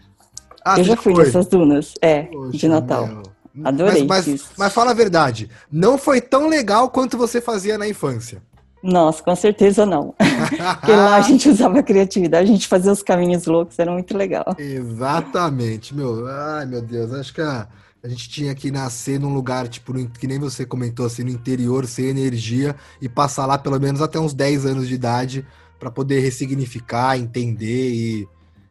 Ah, 0.65 0.79
eu 0.79 0.85
já 0.85 0.97
fui 0.97 1.15
foi. 1.15 1.25
nessas 1.25 1.47
dunas, 1.47 1.95
é, 2.01 2.25
Poxa, 2.25 2.59
de 2.59 2.69
Natal. 2.69 3.07
Meu. 3.07 3.23
Adorei. 3.65 4.07
Mas, 4.07 4.27
mas, 4.27 4.45
mas, 4.57 4.73
fala 4.73 4.93
a 4.93 4.95
verdade, 4.95 5.51
não 5.71 5.99
foi 5.99 6.21
tão 6.21 6.49
legal 6.49 6.91
quanto 6.91 7.19
você 7.19 7.41
fazia 7.41 7.77
na 7.77 7.89
infância. 7.89 8.43
Nossa, 8.83 9.23
com 9.23 9.35
certeza 9.37 9.85
não. 9.85 10.15
Porque 10.81 10.93
lá 10.93 11.17
a 11.17 11.21
gente 11.21 11.49
usava 11.49 11.83
criatividade, 11.83 12.49
a 12.49 12.53
gente 12.53 12.67
fazia 12.69 12.93
os 12.93 13.03
caminhos 13.03 13.47
loucos, 13.47 13.79
era 13.79 13.93
muito 13.93 14.17
legal. 14.17 14.57
Exatamente, 14.59 15.95
meu. 15.95 16.27
Ai, 16.27 16.65
meu 16.65 16.81
Deus, 16.81 17.13
acho 17.13 17.35
que 17.35 17.43
a, 17.43 17.67
a 18.03 18.09
gente 18.09 18.29
tinha 18.29 18.55
que 18.55 18.71
nascer 18.71 19.21
num 19.21 19.33
lugar, 19.35 19.69
tipo, 19.69 19.93
que 20.09 20.27
nem 20.27 20.39
você 20.39 20.65
comentou, 20.65 21.07
assim, 21.07 21.23
no 21.23 21.31
interior, 21.31 21.87
sem 21.87 22.07
energia, 22.07 22.75
e 23.01 23.09
passar 23.09 23.47
lá 23.47 23.59
pelo 23.59 23.79
menos 23.79 24.01
até 24.01 24.19
uns 24.19 24.33
10 24.33 24.67
anos 24.67 24.89
de 24.89 24.95
idade 24.95 25.47
para 25.79 25.91
poder 25.91 26.21
ressignificar, 26.21 27.19
entender 27.19 27.93
e 27.93 28.29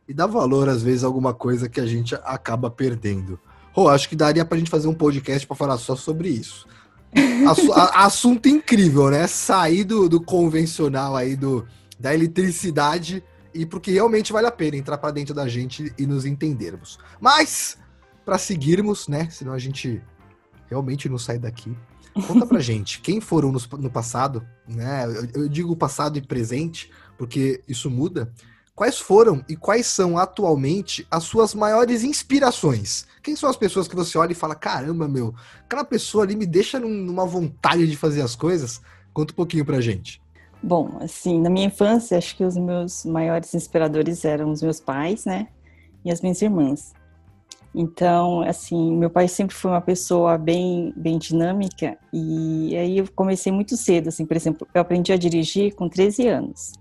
e 0.09 0.13
dá 0.13 0.25
valor, 0.25 0.67
às 0.67 0.81
vezes, 0.81 1.03
a 1.03 1.07
alguma 1.07 1.35
coisa 1.35 1.69
que 1.69 1.79
a 1.79 1.85
gente 1.85 2.15
acaba 2.23 2.67
perdendo. 2.71 3.39
Oh, 3.75 3.87
acho 3.87 4.09
que 4.09 4.15
daria 4.15 4.43
pra 4.43 4.57
gente 4.57 4.71
fazer 4.71 4.87
um 4.87 4.93
podcast 4.93 5.45
para 5.45 5.55
falar 5.55 5.77
só 5.77 5.95
sobre 5.95 6.29
isso. 6.29 6.67
assunto 7.93 8.49
incrível, 8.49 9.11
né? 9.11 9.27
Sair 9.27 9.83
do, 9.83 10.09
do, 10.09 10.19
convencional 10.19 11.15
aí, 11.15 11.35
do, 11.35 11.63
da 11.99 12.11
eletricidade 12.11 13.23
e 13.53 13.67
porque 13.67 13.91
realmente 13.91 14.33
vale 14.33 14.47
a 14.47 14.51
pena 14.51 14.77
entrar 14.77 14.97
para 14.97 15.11
dentro 15.11 15.35
da 15.35 15.47
gente 15.47 15.93
e 15.95 16.07
nos 16.07 16.25
entendermos. 16.25 16.97
Mas, 17.21 17.77
para 18.29 18.37
seguirmos, 18.37 19.07
né? 19.07 19.27
Senão 19.31 19.53
a 19.53 19.57
gente 19.57 19.99
realmente 20.69 21.09
não 21.09 21.17
sai 21.17 21.39
daqui. 21.39 21.75
Conta 22.27 22.45
pra 22.45 22.59
gente, 22.61 23.01
quem 23.01 23.19
foram 23.19 23.51
no, 23.51 23.59
no 23.79 23.89
passado, 23.89 24.47
né? 24.67 25.03
Eu, 25.33 25.41
eu 25.41 25.49
digo 25.49 25.75
passado 25.75 26.15
e 26.15 26.21
presente, 26.21 26.91
porque 27.17 27.63
isso 27.67 27.89
muda. 27.89 28.31
Quais 28.75 28.99
foram 28.99 29.43
e 29.49 29.55
quais 29.55 29.87
são 29.87 30.15
atualmente 30.15 31.07
as 31.09 31.23
suas 31.23 31.55
maiores 31.55 32.03
inspirações? 32.03 33.07
Quem 33.23 33.35
são 33.35 33.49
as 33.49 33.57
pessoas 33.57 33.87
que 33.87 33.95
você 33.95 34.15
olha 34.15 34.31
e 34.31 34.35
fala: 34.35 34.53
caramba, 34.53 35.07
meu, 35.07 35.33
aquela 35.61 35.83
pessoa 35.83 36.23
ali 36.23 36.35
me 36.35 36.45
deixa 36.45 36.79
numa 36.79 37.25
vontade 37.25 37.87
de 37.87 37.97
fazer 37.97 38.21
as 38.21 38.35
coisas? 38.35 38.79
Conta 39.11 39.33
um 39.33 39.35
pouquinho 39.35 39.65
pra 39.65 39.81
gente. 39.81 40.21
Bom, 40.61 40.99
assim, 41.01 41.41
na 41.41 41.49
minha 41.49 41.65
infância, 41.65 42.15
acho 42.15 42.37
que 42.37 42.43
os 42.43 42.55
meus 42.55 43.05
maiores 43.05 43.55
inspiradores 43.55 44.23
eram 44.23 44.51
os 44.51 44.61
meus 44.61 44.79
pais, 44.79 45.25
né? 45.25 45.47
E 46.05 46.11
as 46.11 46.21
minhas 46.21 46.39
irmãs. 46.43 46.93
Então, 47.73 48.41
assim, 48.41 48.97
meu 48.97 49.09
pai 49.09 49.27
sempre 49.27 49.55
foi 49.55 49.69
uma 49.69 49.81
pessoa 49.81 50.37
bem, 50.37 50.91
bem 50.95 51.17
dinâmica 51.19 51.97
e 52.11 52.75
aí 52.75 52.97
eu 52.97 53.05
comecei 53.15 53.51
muito 53.51 53.77
cedo, 53.77 54.09
assim, 54.09 54.25
por 54.25 54.35
exemplo, 54.35 54.67
eu 54.73 54.81
aprendi 54.81 55.13
a 55.13 55.17
dirigir 55.17 55.75
com 55.75 55.87
13 55.87 56.27
anos 56.27 56.71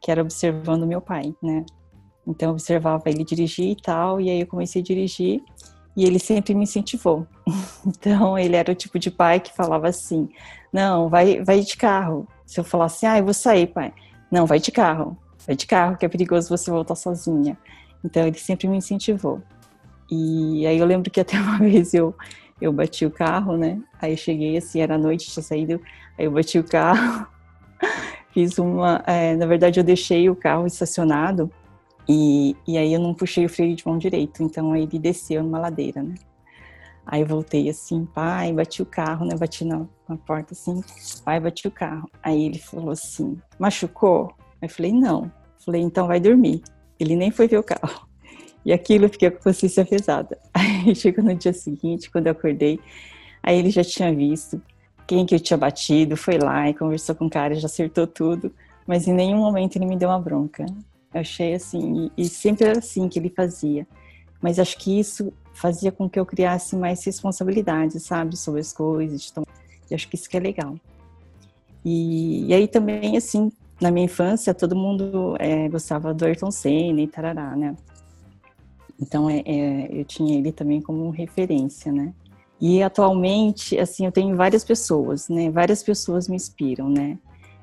que 0.00 0.10
era 0.10 0.22
observando 0.22 0.86
meu 0.86 1.00
pai, 1.00 1.34
né? 1.42 1.64
Então 2.26 2.48
eu 2.48 2.52
observava 2.52 3.04
ele 3.06 3.24
dirigir 3.24 3.70
e 3.70 3.76
tal, 3.76 4.20
e 4.20 4.30
aí 4.30 4.40
eu 4.40 4.46
comecei 4.46 4.80
a 4.80 4.84
dirigir 4.84 5.42
e 5.96 6.04
ele 6.04 6.18
sempre 6.18 6.54
me 6.54 6.62
incentivou. 6.62 7.26
então 7.86 8.38
ele 8.38 8.56
era 8.56 8.72
o 8.72 8.74
tipo 8.74 8.98
de 8.98 9.10
pai 9.10 9.40
que 9.40 9.52
falava 9.54 9.88
assim: 9.88 10.28
"Não, 10.72 11.08
vai 11.08 11.42
vai 11.42 11.60
de 11.60 11.76
carro". 11.76 12.26
Se 12.46 12.58
eu 12.60 12.64
falasse: 12.64 13.04
"Ah, 13.06 13.18
eu 13.18 13.24
vou 13.24 13.34
sair, 13.34 13.66
pai". 13.66 13.92
"Não, 14.30 14.46
vai 14.46 14.58
de 14.58 14.72
carro. 14.72 15.16
Vai 15.46 15.56
de 15.56 15.66
carro, 15.66 15.96
que 15.96 16.04
é 16.06 16.08
perigoso 16.08 16.48
você 16.48 16.70
voltar 16.70 16.94
sozinha". 16.94 17.58
Então 18.04 18.26
ele 18.26 18.38
sempre 18.38 18.68
me 18.68 18.78
incentivou. 18.78 19.42
E 20.10 20.66
aí 20.66 20.78
eu 20.78 20.86
lembro 20.86 21.10
que 21.10 21.20
até 21.20 21.36
uma 21.40 21.58
vez 21.58 21.94
eu 21.94 22.14
eu 22.60 22.72
bati 22.72 23.06
o 23.06 23.10
carro, 23.10 23.56
né? 23.56 23.80
Aí 24.00 24.12
eu 24.12 24.16
cheguei 24.18 24.56
assim, 24.56 24.80
era 24.80 24.98
noite, 24.98 25.30
tinha 25.30 25.42
saído, 25.42 25.80
aí 26.18 26.26
eu 26.26 26.30
bati 26.30 26.58
o 26.58 26.64
carro 26.64 27.26
fiz 28.32 28.58
uma. 28.58 29.02
É, 29.06 29.34
na 29.36 29.46
verdade, 29.46 29.80
eu 29.80 29.84
deixei 29.84 30.28
o 30.28 30.36
carro 30.36 30.66
estacionado 30.66 31.50
e, 32.08 32.56
e 32.66 32.76
aí 32.76 32.92
eu 32.92 33.00
não 33.00 33.14
puxei 33.14 33.44
o 33.44 33.48
freio 33.48 33.74
de 33.74 33.86
mão 33.86 33.98
direito, 33.98 34.42
então 34.42 34.74
ele 34.76 34.98
desceu 34.98 35.42
numa 35.42 35.58
ladeira, 35.58 36.02
né? 36.02 36.14
Aí 37.06 37.22
eu 37.22 37.26
voltei 37.26 37.68
assim, 37.68 38.04
pai, 38.04 38.52
bati 38.52 38.82
o 38.82 38.86
carro, 38.86 39.24
né? 39.24 39.34
Bati 39.36 39.64
na, 39.64 39.86
na 40.08 40.16
porta 40.16 40.52
assim, 40.52 40.80
pai, 41.24 41.40
bati 41.40 41.66
o 41.66 41.70
carro. 41.70 42.08
Aí 42.22 42.44
ele 42.44 42.58
falou 42.58 42.90
assim: 42.90 43.36
machucou? 43.58 44.32
Eu 44.60 44.68
falei: 44.68 44.92
não. 44.92 45.30
falei: 45.64 45.82
então 45.82 46.06
vai 46.06 46.20
dormir. 46.20 46.62
Ele 46.98 47.16
nem 47.16 47.30
foi 47.30 47.48
ver 47.48 47.58
o 47.58 47.62
carro. 47.62 48.09
E 48.64 48.72
aquilo 48.72 49.06
eu 49.06 49.08
fiquei 49.08 49.30
com 49.30 49.38
a 49.38 49.40
consciência 49.40 49.84
pesada. 49.84 50.38
Aí 50.52 50.94
chegou 50.94 51.24
no 51.24 51.34
dia 51.34 51.52
seguinte, 51.52 52.10
quando 52.10 52.26
eu 52.26 52.32
acordei, 52.32 52.78
aí 53.42 53.58
ele 53.58 53.70
já 53.70 53.82
tinha 53.82 54.14
visto, 54.14 54.60
quem 55.06 55.24
que 55.24 55.34
eu 55.34 55.40
tinha 55.40 55.56
batido, 55.56 56.16
foi 56.16 56.38
lá 56.38 56.68
e 56.68 56.74
conversou 56.74 57.14
com 57.14 57.26
o 57.26 57.30
cara, 57.30 57.54
já 57.54 57.66
acertou 57.66 58.06
tudo, 58.06 58.52
mas 58.86 59.08
em 59.08 59.14
nenhum 59.14 59.38
momento 59.38 59.76
ele 59.76 59.86
me 59.86 59.96
deu 59.96 60.08
uma 60.08 60.20
bronca. 60.20 60.66
Eu 61.12 61.20
achei 61.20 61.54
assim, 61.54 62.10
e, 62.16 62.24
e 62.24 62.28
sempre 62.28 62.68
era 62.68 62.78
assim 62.78 63.08
que 63.08 63.18
ele 63.18 63.30
fazia. 63.30 63.86
Mas 64.40 64.58
acho 64.58 64.76
que 64.78 64.98
isso 64.98 65.32
fazia 65.52 65.90
com 65.90 66.08
que 66.08 66.18
eu 66.18 66.24
criasse 66.24 66.76
mais 66.76 67.04
responsabilidade, 67.04 67.98
sabe, 68.00 68.36
sobre 68.36 68.60
as 68.60 68.72
coisas. 68.72 69.28
Então, 69.30 69.44
acho 69.92 70.08
que 70.08 70.16
isso 70.16 70.28
que 70.28 70.36
é 70.36 70.40
legal. 70.40 70.76
E, 71.84 72.46
e 72.46 72.54
aí 72.54 72.68
também, 72.68 73.16
assim, 73.16 73.50
na 73.80 73.90
minha 73.90 74.04
infância, 74.04 74.54
todo 74.54 74.76
mundo 74.76 75.36
é, 75.38 75.68
gostava 75.68 76.14
do 76.14 76.24
Ayrton 76.24 76.50
Senna 76.50 77.00
e 77.00 77.06
tarará, 77.06 77.56
né? 77.56 77.74
Então, 79.00 79.30
é, 79.30 79.42
é, 79.46 79.88
eu 79.90 80.04
tinha 80.04 80.36
ele 80.36 80.52
também 80.52 80.80
como 80.80 81.08
referência, 81.10 81.90
né? 81.90 82.12
E 82.60 82.82
atualmente, 82.82 83.78
assim, 83.78 84.04
eu 84.04 84.12
tenho 84.12 84.36
várias 84.36 84.62
pessoas, 84.62 85.28
né? 85.28 85.50
Várias 85.50 85.82
pessoas 85.82 86.28
me 86.28 86.36
inspiram, 86.36 86.90
né? 86.90 87.18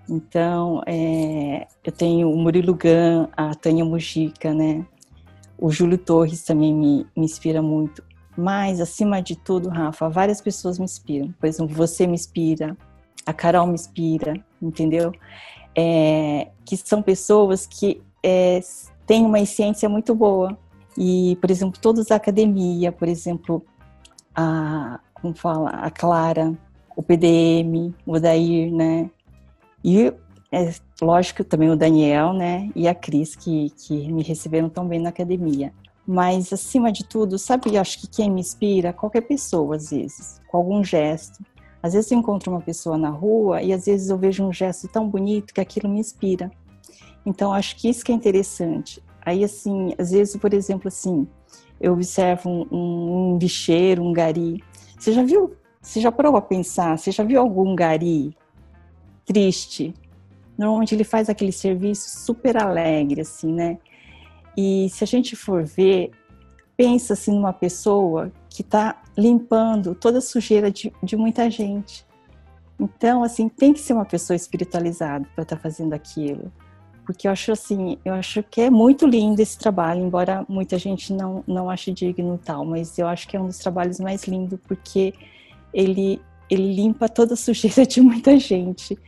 Então, 0.09 0.81
é, 0.87 1.67
eu 1.83 1.91
tenho 1.91 2.31
o 2.31 2.37
Murilo 2.37 2.73
Gun, 2.73 3.27
a 3.35 3.53
Tânia 3.53 3.85
Mujica, 3.85 4.53
né? 4.53 4.85
O 5.57 5.69
Júlio 5.69 5.97
Torres 5.97 6.43
também 6.43 6.73
me, 6.73 7.05
me 7.15 7.25
inspira 7.25 7.61
muito. 7.61 8.03
Mas, 8.35 8.79
acima 8.79 9.21
de 9.21 9.35
tudo, 9.35 9.69
Rafa, 9.69 10.09
várias 10.09 10.41
pessoas 10.41 10.79
me 10.79 10.85
inspiram. 10.85 11.33
Por 11.39 11.47
exemplo, 11.47 11.75
você 11.75 12.07
me 12.07 12.13
inspira, 12.13 12.75
a 13.25 13.33
Carol 13.33 13.67
me 13.67 13.73
inspira, 13.73 14.33
entendeu? 14.61 15.11
É, 15.75 16.47
que 16.65 16.77
são 16.77 17.01
pessoas 17.01 17.67
que 17.67 18.01
é, 18.23 18.59
têm 19.05 19.25
uma 19.25 19.39
essência 19.39 19.87
muito 19.89 20.15
boa. 20.15 20.57
E, 20.97 21.37
por 21.39 21.51
exemplo, 21.51 21.79
todos 21.79 22.07
da 22.07 22.15
academia, 22.15 22.91
por 22.91 23.07
exemplo, 23.07 23.63
a, 24.35 24.99
como 25.13 25.35
fala, 25.35 25.69
a 25.69 25.91
Clara, 25.91 26.57
o 26.95 27.03
PDM, 27.03 27.93
o 28.05 28.13
Odair, 28.13 28.73
né? 28.73 29.09
E, 29.83 30.11
é, 30.51 30.73
lógico, 31.01 31.43
também 31.43 31.69
o 31.69 31.75
Daniel, 31.75 32.33
né? 32.33 32.71
E 32.75 32.87
a 32.87 32.95
Cris, 32.95 33.35
que, 33.35 33.69
que 33.71 34.11
me 34.11 34.23
receberam 34.23 34.69
tão 34.69 34.87
bem 34.87 34.99
na 34.99 35.09
academia. 35.09 35.71
Mas, 36.05 36.51
acima 36.51 36.91
de 36.91 37.03
tudo, 37.03 37.37
sabe, 37.37 37.77
acho 37.77 37.99
que 37.99 38.07
quem 38.07 38.31
me 38.31 38.41
inspira? 38.41 38.91
Qualquer 38.91 39.21
pessoa, 39.21 39.75
às 39.75 39.91
vezes, 39.91 40.41
com 40.47 40.57
algum 40.57 40.83
gesto. 40.83 41.43
Às 41.83 41.93
vezes 41.93 42.11
eu 42.11 42.17
encontro 42.17 42.51
uma 42.51 42.61
pessoa 42.61 42.97
na 42.97 43.09
rua 43.09 43.61
e 43.61 43.71
às 43.71 43.85
vezes 43.85 44.09
eu 44.09 44.17
vejo 44.17 44.43
um 44.43 44.51
gesto 44.51 44.87
tão 44.87 45.07
bonito 45.07 45.53
que 45.53 45.61
aquilo 45.61 45.87
me 45.87 45.99
inspira. 45.99 46.49
Então, 47.25 47.53
acho 47.53 47.75
que 47.75 47.89
isso 47.89 48.03
que 48.03 48.11
é 48.11 48.15
interessante. 48.15 49.03
Aí, 49.27 49.43
assim, 49.43 49.93
às 49.97 50.11
vezes, 50.11 50.37
por 50.37 50.53
exemplo, 50.53 50.87
assim, 50.87 51.27
eu 51.81 51.91
observo 51.91 52.49
um, 52.49 52.65
um, 52.71 53.33
um 53.33 53.37
bicheiro, 53.37 54.01
um 54.01 54.13
gari. 54.13 54.63
Você 54.97 55.11
já 55.11 55.21
viu, 55.21 55.53
você 55.81 55.99
já 55.99 56.09
parou 56.09 56.37
a 56.37 56.41
pensar, 56.41 56.97
você 56.97 57.11
já 57.11 57.25
viu 57.25 57.41
algum 57.41 57.75
gari 57.75 58.33
triste. 59.25 59.93
Normalmente 60.57 60.95
ele 60.95 61.03
faz 61.03 61.29
aquele 61.29 61.51
serviço 61.51 62.23
super 62.23 62.55
alegre, 62.55 63.19
assim, 63.19 63.51
né? 63.51 63.77
E 64.55 64.87
se 64.91 65.03
a 65.03 65.07
gente 65.07 65.35
for 65.35 65.65
ver, 65.65 66.11
pensa 66.77 67.11
assim 67.11 67.33
numa 67.33 67.51
pessoa 67.51 68.31
que 68.49 68.61
está 68.61 69.03
limpando 69.17 69.93
toda 69.93 70.19
a 70.19 70.21
sujeira 70.21 70.71
de, 70.71 70.93
de, 71.03 71.17
muita 71.17 71.51
gente. 71.51 72.07
Então, 72.79 73.23
assim, 73.23 73.49
tem 73.49 73.73
que 73.73 73.81
ser 73.81 73.91
uma 73.91 74.05
pessoa 74.05 74.37
espiritualizada 74.37 75.27
para 75.35 75.41
estar 75.41 75.57
tá 75.57 75.61
fazendo 75.61 75.91
aquilo. 75.91 76.49
Porque 77.07 77.25
eu 77.25 77.31
acho 77.31 77.53
assim, 77.53 77.97
eu 78.03 78.13
acho 78.13 78.43
que 78.43 78.59
é 78.59 78.69
muito 78.69 79.07
lindo 79.07 79.41
esse 79.41 79.57
trabalho, 79.57 80.01
embora 80.01 80.45
muita 80.49 80.77
gente 80.77 81.13
não, 81.13 81.41
não 81.47 81.69
ache 81.69 81.89
digno 81.93 82.37
tal, 82.37 82.65
mas 82.65 82.99
eu 82.99 83.07
acho 83.07 83.25
que 83.29 83.37
é 83.37 83.39
um 83.39 83.47
dos 83.47 83.59
trabalhos 83.59 83.97
mais 83.97 84.25
lindos, 84.25 84.59
porque 84.67 85.13
ele, 85.73 86.21
ele 86.49 86.73
limpa 86.73 87.07
toda 87.07 87.33
a 87.33 87.37
sujeira 87.37 87.85
de 87.85 88.01
muita 88.01 88.37
gente. 88.37 88.99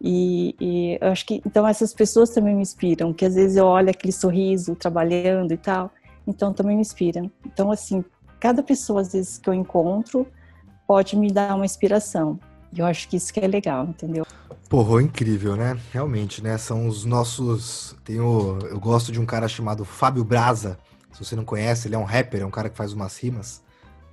E, 0.00 0.54
e, 0.60 0.98
eu 1.00 1.08
acho 1.08 1.26
que 1.26 1.42
então 1.44 1.66
essas 1.66 1.92
pessoas 1.92 2.30
também 2.30 2.54
me 2.54 2.62
inspiram, 2.62 3.12
que 3.12 3.24
às 3.24 3.34
vezes 3.34 3.56
eu 3.56 3.66
olho 3.66 3.90
aquele 3.90 4.12
sorriso 4.12 4.76
trabalhando 4.76 5.52
e 5.52 5.56
tal, 5.56 5.90
então 6.24 6.52
também 6.52 6.76
me 6.76 6.82
inspiram. 6.82 7.28
Então 7.44 7.72
assim, 7.72 8.04
cada 8.38 8.62
pessoa 8.62 9.00
às 9.00 9.12
vezes 9.12 9.38
que 9.38 9.50
eu 9.50 9.54
encontro 9.54 10.24
pode 10.86 11.16
me 11.16 11.32
dar 11.32 11.56
uma 11.56 11.64
inspiração. 11.64 12.38
E 12.72 12.78
eu 12.78 12.86
acho 12.86 13.08
que 13.08 13.16
isso 13.16 13.34
que 13.34 13.40
é 13.40 13.48
legal, 13.48 13.86
entendeu? 13.86 14.24
Porra, 14.68 15.02
incrível, 15.02 15.56
né? 15.56 15.78
Realmente, 15.92 16.42
né? 16.42 16.56
São 16.58 16.86
os 16.86 17.04
nossos. 17.04 17.96
Tenho... 18.04 18.58
Eu 18.62 18.78
gosto 18.78 19.10
de 19.10 19.20
um 19.20 19.26
cara 19.26 19.48
chamado 19.48 19.84
Fábio 19.84 20.24
Braza. 20.24 20.78
Se 21.12 21.24
você 21.24 21.34
não 21.34 21.44
conhece, 21.44 21.88
ele 21.88 21.94
é 21.94 21.98
um 21.98 22.04
rapper, 22.04 22.42
é 22.42 22.46
um 22.46 22.50
cara 22.50 22.70
que 22.70 22.76
faz 22.76 22.92
umas 22.92 23.18
rimas. 23.18 23.62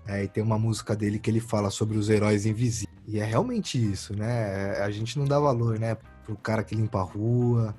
É, 0.07 0.23
e 0.23 0.27
tem 0.27 0.41
uma 0.41 0.57
música 0.57 0.95
dele 0.95 1.19
que 1.19 1.29
ele 1.29 1.39
fala 1.39 1.69
sobre 1.69 1.97
os 1.97 2.09
heróis 2.09 2.45
invisíveis. 2.45 2.97
E 3.07 3.19
é 3.19 3.23
realmente 3.23 3.77
isso, 3.77 4.15
né? 4.15 4.79
A 4.81 4.89
gente 4.89 5.17
não 5.19 5.25
dá 5.25 5.39
valor, 5.39 5.79
né? 5.79 5.95
Pro 6.23 6.35
cara 6.35 6.63
que 6.63 6.75
limpa 6.75 6.99
a 6.99 7.03
rua, 7.03 7.75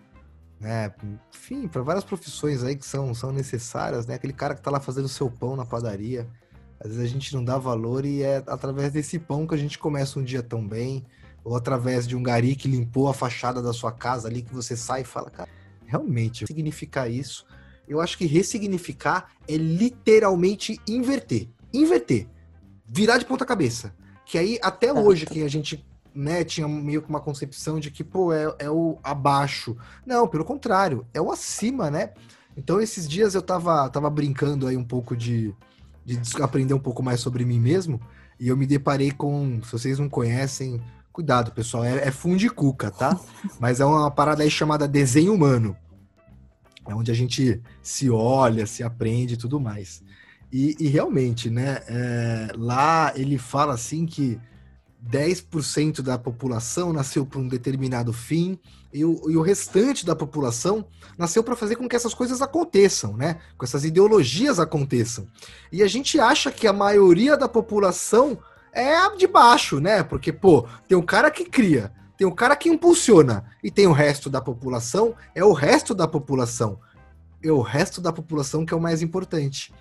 né? 0.61 0.93
Enfim, 1.35 1.69
para 1.69 1.83
várias 1.83 2.05
profissões 2.05 2.63
aí 2.63 2.77
que 2.77 2.87
são, 2.87 3.15
são 3.15 3.33
necessárias, 3.33 4.07
né? 4.07 4.15
Aquele 4.15 4.33
cara 4.33 4.55
que 4.55 4.63
tá 4.63 4.71
lá 4.71 4.81
fazendo 4.81 5.09
seu 5.09 5.31
pão 5.31 5.57
na 5.57 5.65
padaria. 5.65 6.29
Às 6.81 6.91
vezes 6.91 7.05
a 7.05 7.09
gente 7.09 7.35
não 7.35 7.45
dá 7.45 7.59
valor 7.59 8.05
e 8.05 8.23
é 8.23 8.43
através 8.47 8.93
desse 8.93 9.19
pão 9.19 9.47
que 9.47 9.55
a 9.55 9.59
gente 9.59 9.79
começa 9.79 10.19
um 10.19 10.23
dia 10.23 10.43
tão 10.43 10.67
bem. 10.67 11.05
Ou 11.49 11.57
através 11.57 12.07
de 12.07 12.15
um 12.15 12.23
gari 12.23 12.55
que 12.55 12.69
limpou 12.69 13.09
a 13.09 13.15
fachada 13.15 13.63
da 13.63 13.73
sua 13.73 13.93
casa 13.93 14.29
ali, 14.29 14.43
que 14.43 14.55
você 14.55 14.77
sai 14.77 15.01
e 15.01 15.05
fala, 15.05 15.31
cara, 15.31 15.49
realmente, 15.87 16.47
significar 16.47 17.11
isso. 17.11 17.47
Eu 17.89 18.01
acho 18.01 18.19
que 18.19 18.27
ressignificar 18.27 19.31
é 19.49 19.57
literalmente 19.57 20.79
inverter 20.87 21.49
inverter, 21.73 22.27
virar 22.87 23.19
de 23.19 23.25
ponta 23.25 23.45
cabeça. 23.45 23.95
Que 24.25 24.39
aí, 24.39 24.59
até 24.63 24.93
hoje, 24.93 25.27
que 25.27 25.43
a 25.43 25.49
gente 25.49 25.85
né, 26.15 26.45
tinha 26.45 26.69
meio 26.69 27.03
que 27.03 27.09
uma 27.09 27.21
concepção 27.21 27.81
de 27.81 27.91
que, 27.91 28.05
pô, 28.05 28.33
é, 28.33 28.55
é 28.59 28.71
o 28.71 28.99
abaixo. 29.03 29.77
Não, 30.05 30.29
pelo 30.29 30.45
contrário, 30.45 31.07
é 31.15 31.21
o 31.21 31.31
acima, 31.31 31.91
né? 31.91 32.13
Então, 32.57 32.81
esses 32.81 33.09
dias 33.09 33.35
eu 33.35 33.43
tava, 33.43 33.89
tava 33.89 34.11
brincando 34.11 34.67
aí 34.67 34.77
um 34.77 34.85
pouco 34.85 35.17
de, 35.17 35.55
de 36.05 36.21
aprender 36.43 36.75
um 36.75 36.81
pouco 36.81 37.03
mais 37.03 37.21
sobre 37.21 37.45
mim 37.45 37.61
mesmo, 37.61 38.01
e 38.39 38.49
eu 38.49 38.57
me 38.57 38.67
deparei 38.67 39.11
com, 39.11 39.61
se 39.63 39.73
vocês 39.73 39.99
não 39.99 40.09
conhecem, 40.09 40.81
cuidado, 41.19 41.51
pessoal, 41.51 41.85
é, 41.85 42.07
é 42.07 42.11
fundicuca, 42.13 42.93
tá? 42.93 43.19
Mas 43.59 43.81
é 43.81 43.85
uma 43.85 44.09
parada 44.09 44.45
aí 44.45 44.51
chamada 44.51 44.87
desenho 44.87 45.35
humano. 45.35 45.77
É 46.87 46.95
onde 46.95 47.11
a 47.11 47.15
gente 47.15 47.61
se 47.83 48.09
olha, 48.09 48.69
se 48.69 48.85
aprende 48.85 49.35
e 49.35 49.37
tudo 49.37 49.59
mais. 49.59 50.01
E, 50.53 50.77
e 50.79 50.87
realmente, 50.87 51.51
né, 51.51 51.83
é, 51.89 52.53
lá 52.55 53.13
ele 53.17 53.37
fala 53.37 53.75
assim 53.75 54.07
que 54.07 54.41
10% 55.11 56.03
da 56.03 56.17
população 56.17 56.93
nasceu 56.93 57.27
para 57.27 57.41
um 57.41 57.49
determinado 57.49 58.13
fim 58.13 58.57
e 58.93 59.05
o, 59.05 59.29
e 59.29 59.37
o 59.37 59.43
restante 59.43 60.07
da 60.07 60.15
população 60.15 60.87
nasceu 61.19 61.43
para 61.43 61.57
fazer 61.57 61.75
com 61.75 61.89
que 61.89 61.97
essas 61.97 62.15
coisas 62.15 62.41
aconteçam, 62.41 63.17
né? 63.17 63.41
Com 63.59 63.65
essas 63.65 63.85
ideologias 63.85 64.61
aconteçam. 64.61 65.27
E 65.73 65.83
a 65.83 65.89
gente 65.89 66.21
acha 66.21 66.53
que 66.53 66.67
a 66.67 66.73
maioria 66.73 67.37
da 67.37 67.49
população 67.49 68.39
é 68.73 68.97
a 68.97 69.15
de 69.15 69.27
baixo, 69.27 69.81
né? 69.81 70.03
Porque, 70.03 70.33
pô, 70.33 70.67
tem 70.87 70.97
um 70.97 71.03
cara 71.03 71.31
que 71.31 71.45
cria, 71.45 71.93
tem 72.17 72.27
um 72.27 72.35
cara 72.35 72.57
que 72.57 72.69
impulsiona 72.69 73.45
e 73.63 73.71
tem 73.71 73.87
o 73.87 73.93
resto 73.93 74.29
da 74.29 74.41
população, 74.41 75.15
é 75.35 75.45
o 75.45 75.53
resto 75.53 75.95
da 75.95 76.07
população. 76.07 76.81
É 77.43 77.53
o 77.53 77.61
resto 77.61 78.01
da 78.01 78.13
população 78.13 78.67
que 78.67 78.75
é 78.75 78.77
o 78.77 78.81
mais 78.81 79.01
importante 79.01 79.73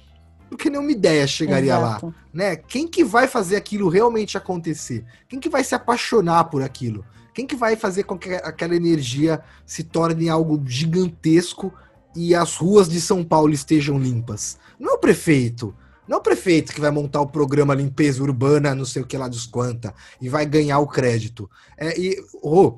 porque 0.50 0.70
nenhuma 0.70 0.92
ideia 0.92 1.28
chegaria 1.28 1.76
Exato. 1.76 2.08
lá, 2.08 2.14
né? 2.34 2.56
Quem 2.56 2.88
que 2.88 3.04
vai 3.04 3.28
fazer 3.28 3.56
aquilo 3.56 3.90
realmente 3.90 4.38
acontecer? 4.38 5.06
Quem 5.28 5.40
que 5.40 5.50
vai 5.50 5.64
se 5.64 5.76
apaixonar 5.76 6.46
por 6.46 6.62
aquilo? 6.62 7.06
Quem 7.34 7.46
que 7.46 7.56
vai 7.56 7.76
fazer 7.76 8.04
com 8.04 8.18
que 8.18 8.34
aquela 8.34 8.76
energia 8.76 9.42
se 9.66 9.84
torne 9.84 10.30
algo 10.30 10.62
gigantesco 10.66 11.74
e 12.16 12.34
as 12.34 12.56
ruas 12.56 12.90
de 12.90 13.00
São 13.00 13.24
Paulo 13.24 13.54
estejam 13.54 14.00
limpas? 14.00 14.58
Não 14.80 14.92
é 14.92 14.94
o 14.94 15.00
prefeito. 15.00 15.76
Não 16.08 16.18
é 16.18 16.20
o 16.20 16.24
prefeito 16.24 16.74
que 16.74 16.82
vai 16.82 16.92
montar 16.92 17.22
o 17.22 17.28
programa 17.28 17.74
limpeza 17.74 18.24
urbana, 18.24 18.74
não 18.74 18.86
sei 18.86 19.02
o 19.02 19.06
que 19.06 19.18
lá 19.18 19.28
dos 19.28 19.46
quanta, 19.46 19.94
e 20.22 20.30
vai 20.30 20.46
ganhar 20.46 20.80
o 20.80 20.88
crédito. 20.88 21.50
É, 21.78 22.00
e 22.00 22.18
oh, 22.42 22.78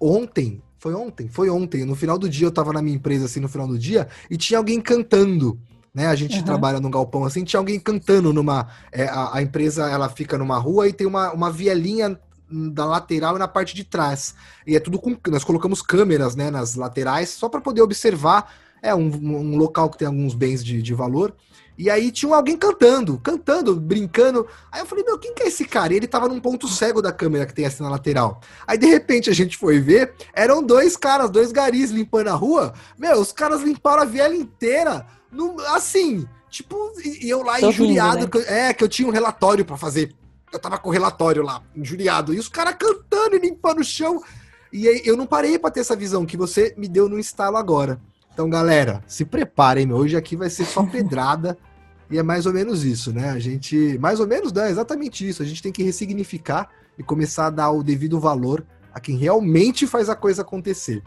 ontem, 0.00 0.62
foi 0.78 0.94
ontem, 0.94 1.28
foi 1.28 1.50
ontem, 1.50 1.84
no 1.84 1.94
final 1.94 2.18
do 2.18 2.28
dia 2.28 2.46
eu 2.46 2.52
tava 2.52 2.72
na 2.72 2.80
minha 2.80 2.96
empresa 2.96 3.26
assim 3.26 3.40
no 3.40 3.48
final 3.48 3.68
do 3.68 3.78
dia 3.78 4.08
e 4.30 4.36
tinha 4.36 4.58
alguém 4.58 4.80
cantando 4.80 5.58
né? 5.94 6.06
A 6.06 6.14
gente 6.14 6.38
uhum. 6.38 6.44
trabalha 6.44 6.80
num 6.80 6.90
galpão 6.90 7.24
assim, 7.24 7.44
tinha 7.44 7.58
alguém 7.58 7.78
cantando 7.78 8.32
numa. 8.32 8.68
É, 8.92 9.04
a, 9.04 9.36
a, 9.36 9.42
empresa 9.42 9.88
ela 9.90 10.08
fica 10.08 10.38
numa 10.38 10.56
rua 10.56 10.88
e 10.88 10.92
tem 10.92 11.06
uma, 11.06 11.32
uma 11.32 11.50
vielinha 11.50 12.18
da 12.50 12.84
lateral 12.84 13.36
e 13.36 13.38
na 13.38 13.48
parte 13.48 13.74
de 13.74 13.84
trás. 13.84 14.34
E 14.66 14.76
é 14.76 14.80
tudo 14.80 14.98
com. 14.98 15.16
Nós 15.28 15.44
colocamos 15.44 15.82
câmeras 15.82 16.36
né, 16.36 16.50
nas 16.50 16.74
laterais 16.74 17.30
só 17.30 17.48
para 17.48 17.60
poder 17.60 17.82
observar. 17.82 18.52
É 18.82 18.94
um, 18.94 19.08
um, 19.08 19.56
local 19.56 19.90
que 19.90 19.98
tem 19.98 20.06
alguns 20.06 20.32
bens 20.32 20.64
de, 20.64 20.80
de 20.80 20.94
valor. 20.94 21.34
E 21.80 21.88
aí 21.88 22.12
tinha 22.12 22.36
alguém 22.36 22.58
cantando, 22.58 23.18
cantando, 23.20 23.74
brincando. 23.74 24.46
Aí 24.70 24.82
eu 24.82 24.86
falei, 24.86 25.02
meu, 25.02 25.18
quem 25.18 25.32
que 25.32 25.44
é 25.44 25.46
esse 25.46 25.64
cara? 25.64 25.94
E 25.94 25.96
ele 25.96 26.06
tava 26.06 26.28
num 26.28 26.38
ponto 26.38 26.68
cego 26.68 27.00
da 27.00 27.10
câmera 27.10 27.46
que 27.46 27.54
tem 27.54 27.64
assim 27.64 27.82
na 27.82 27.88
lateral. 27.88 28.42
Aí 28.66 28.76
de 28.76 28.84
repente 28.84 29.30
a 29.30 29.32
gente 29.32 29.56
foi 29.56 29.80
ver, 29.80 30.12
eram 30.34 30.62
dois 30.62 30.94
caras, 30.94 31.30
dois 31.30 31.50
garis 31.52 31.90
limpando 31.90 32.28
a 32.28 32.34
rua. 32.34 32.74
Meu, 32.98 33.18
os 33.18 33.32
caras 33.32 33.62
limparam 33.62 34.02
a 34.02 34.04
viela 34.04 34.36
inteira 34.36 35.06
no, 35.32 35.58
assim, 35.68 36.28
tipo, 36.50 36.76
e 37.02 37.30
eu 37.30 37.42
lá 37.42 37.58
Tô 37.58 37.70
injuriado, 37.70 38.26
rindo, 38.26 38.38
né? 38.38 38.44
que, 38.44 38.52
é, 38.52 38.74
que 38.74 38.84
eu 38.84 38.88
tinha 38.88 39.08
um 39.08 39.12
relatório 39.12 39.64
para 39.64 39.78
fazer. 39.78 40.14
Eu 40.52 40.58
tava 40.58 40.76
com 40.76 40.90
o 40.90 40.92
relatório 40.92 41.42
lá, 41.42 41.62
injuriado. 41.74 42.34
E 42.34 42.38
os 42.38 42.48
caras 42.48 42.74
cantando 42.78 43.36
e 43.36 43.38
limpando 43.38 43.78
o 43.78 43.84
chão. 43.84 44.22
E 44.70 44.86
aí, 44.86 45.00
eu 45.02 45.16
não 45.16 45.24
parei 45.24 45.58
para 45.58 45.70
ter 45.70 45.80
essa 45.80 45.96
visão 45.96 46.26
que 46.26 46.36
você 46.36 46.74
me 46.76 46.86
deu 46.86 47.08
no 47.08 47.18
instalo 47.18 47.56
agora. 47.56 47.98
Então, 48.34 48.50
galera, 48.50 49.02
se 49.06 49.24
preparem, 49.24 49.86
meu. 49.86 49.96
Hoje 49.96 50.14
aqui 50.14 50.36
vai 50.36 50.50
ser 50.50 50.66
só 50.66 50.82
pedrada. 50.84 51.56
E 52.10 52.18
é 52.18 52.22
mais 52.22 52.44
ou 52.44 52.52
menos 52.52 52.84
isso, 52.84 53.12
né? 53.12 53.30
A 53.30 53.38
gente. 53.38 53.96
Mais 53.98 54.18
ou 54.18 54.26
menos, 54.26 54.52
não, 54.52 54.62
é 54.62 54.70
exatamente 54.70 55.26
isso. 55.26 55.42
A 55.42 55.46
gente 55.46 55.62
tem 55.62 55.70
que 55.70 55.82
ressignificar 55.82 56.68
e 56.98 57.02
começar 57.02 57.46
a 57.46 57.50
dar 57.50 57.70
o 57.70 57.84
devido 57.84 58.18
valor 58.18 58.66
a 58.92 58.98
quem 58.98 59.16
realmente 59.16 59.86
faz 59.86 60.08
a 60.08 60.16
coisa 60.16 60.42
acontecer. 60.42 61.02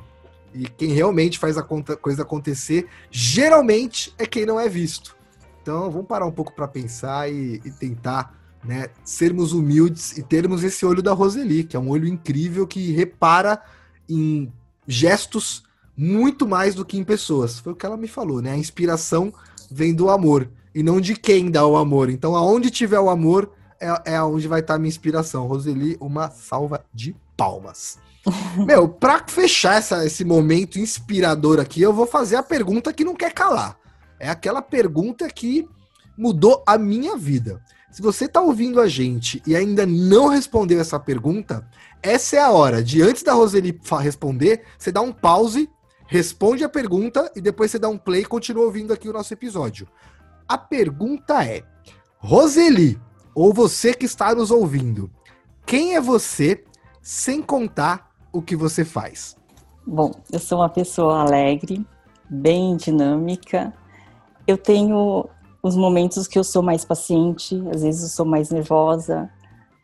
E 0.53 0.65
quem 0.65 0.93
realmente 0.93 1.37
faz 1.37 1.57
a 1.57 1.63
coisa 1.63 2.21
acontecer, 2.21 2.87
geralmente 3.11 4.13
é 4.17 4.25
quem 4.25 4.45
não 4.45 4.59
é 4.59 4.69
visto. 4.69 5.17
Então 5.61 5.91
vamos 5.91 6.07
parar 6.07 6.25
um 6.25 6.31
pouco 6.31 6.53
para 6.53 6.67
pensar 6.67 7.29
e, 7.29 7.61
e, 7.65 7.71
tentar 7.71 8.37
né, 8.63 8.87
sermos 9.03 9.51
humildes 9.51 10.17
e 10.17 10.23
termos 10.23 10.63
esse 10.63 10.85
olho 10.85 11.01
da 11.01 11.11
Roseli, 11.11 11.63
que 11.63 11.75
é 11.75 11.79
um 11.79 11.89
olho 11.89 12.07
incrível 12.07 12.67
que 12.67 12.91
repara 12.91 13.61
em 14.07 14.51
gestos 14.87 15.63
muito 15.97 16.47
mais 16.47 16.75
do 16.75 16.85
que 16.85 16.97
em 16.97 17.03
pessoas. 17.03 17.59
Foi 17.59 17.73
o 17.73 17.75
que 17.75 17.85
ela 17.85 17.97
me 17.97 18.07
falou, 18.07 18.41
né? 18.41 18.51
A 18.51 18.57
inspiração 18.57 19.33
vem 19.69 19.93
do 19.93 20.09
amor 20.09 20.49
e 20.73 20.81
não 20.81 20.99
de 20.99 21.15
quem 21.15 21.51
dá 21.51 21.65
o 21.65 21.77
amor. 21.77 22.09
Então, 22.09 22.35
aonde 22.35 22.69
tiver 22.69 22.99
o 22.99 23.09
amor, 23.09 23.51
é, 23.79 24.13
é 24.13 24.15
aonde 24.15 24.47
vai 24.47 24.61
estar 24.61 24.75
a 24.75 24.79
minha 24.79 24.89
inspiração. 24.89 25.47
Roseli, 25.47 25.97
uma 25.99 26.29
salva 26.29 26.85
de 26.93 27.15
palmas. 27.35 27.97
Meu, 28.57 28.87
pra 28.87 29.23
fechar 29.27 29.75
essa, 29.75 30.05
esse 30.05 30.23
momento 30.23 30.79
inspirador 30.79 31.59
aqui, 31.59 31.81
eu 31.81 31.93
vou 31.93 32.07
fazer 32.07 32.35
a 32.37 32.43
pergunta 32.43 32.93
que 32.93 33.03
não 33.03 33.15
quer 33.15 33.33
calar. 33.33 33.77
É 34.19 34.29
aquela 34.29 34.61
pergunta 34.61 35.27
que 35.27 35.67
mudou 36.17 36.63
a 36.65 36.77
minha 36.77 37.17
vida. 37.17 37.61
Se 37.91 38.01
você 38.01 38.25
está 38.25 38.41
ouvindo 38.41 38.81
a 38.81 38.87
gente 38.87 39.41
e 39.45 39.55
ainda 39.55 39.85
não 39.85 40.27
respondeu 40.27 40.79
essa 40.79 40.99
pergunta, 40.99 41.67
essa 42.01 42.37
é 42.37 42.39
a 42.39 42.49
hora 42.49 42.83
de, 42.83 43.01
antes 43.01 43.21
da 43.21 43.33
Roseli 43.33 43.79
responder, 43.99 44.63
você 44.77 44.91
dá 44.91 45.01
um 45.01 45.11
pause, 45.11 45.69
responde 46.07 46.63
a 46.63 46.69
pergunta 46.69 47.31
e 47.35 47.41
depois 47.41 47.69
você 47.69 47.77
dá 47.77 47.89
um 47.89 47.97
play 47.97 48.21
e 48.21 48.25
continua 48.25 48.65
ouvindo 48.65 48.93
aqui 48.93 49.07
o 49.07 49.13
nosso 49.13 49.33
episódio. 49.33 49.87
A 50.47 50.57
pergunta 50.57 51.43
é: 51.43 51.63
Roseli, 52.17 52.99
ou 53.33 53.53
você 53.53 53.93
que 53.93 54.05
está 54.05 54.33
nos 54.35 54.51
ouvindo, 54.51 55.09
quem 55.65 55.95
é 55.95 56.01
você 56.01 56.63
sem 57.01 57.41
contar 57.41 58.11
o 58.31 58.41
que 58.41 58.55
você 58.55 58.85
faz? 58.85 59.35
Bom, 59.85 60.11
eu 60.31 60.39
sou 60.39 60.59
uma 60.59 60.69
pessoa 60.69 61.21
alegre, 61.21 61.85
bem 62.29 62.77
dinâmica. 62.77 63.73
Eu 64.47 64.57
tenho 64.57 65.27
os 65.61 65.75
momentos 65.75 66.27
que 66.27 66.37
eu 66.37 66.43
sou 66.43 66.61
mais 66.61 66.85
paciente, 66.85 67.61
às 67.73 67.81
vezes 67.81 68.03
eu 68.03 68.09
sou 68.09 68.25
mais 68.25 68.49
nervosa. 68.49 69.29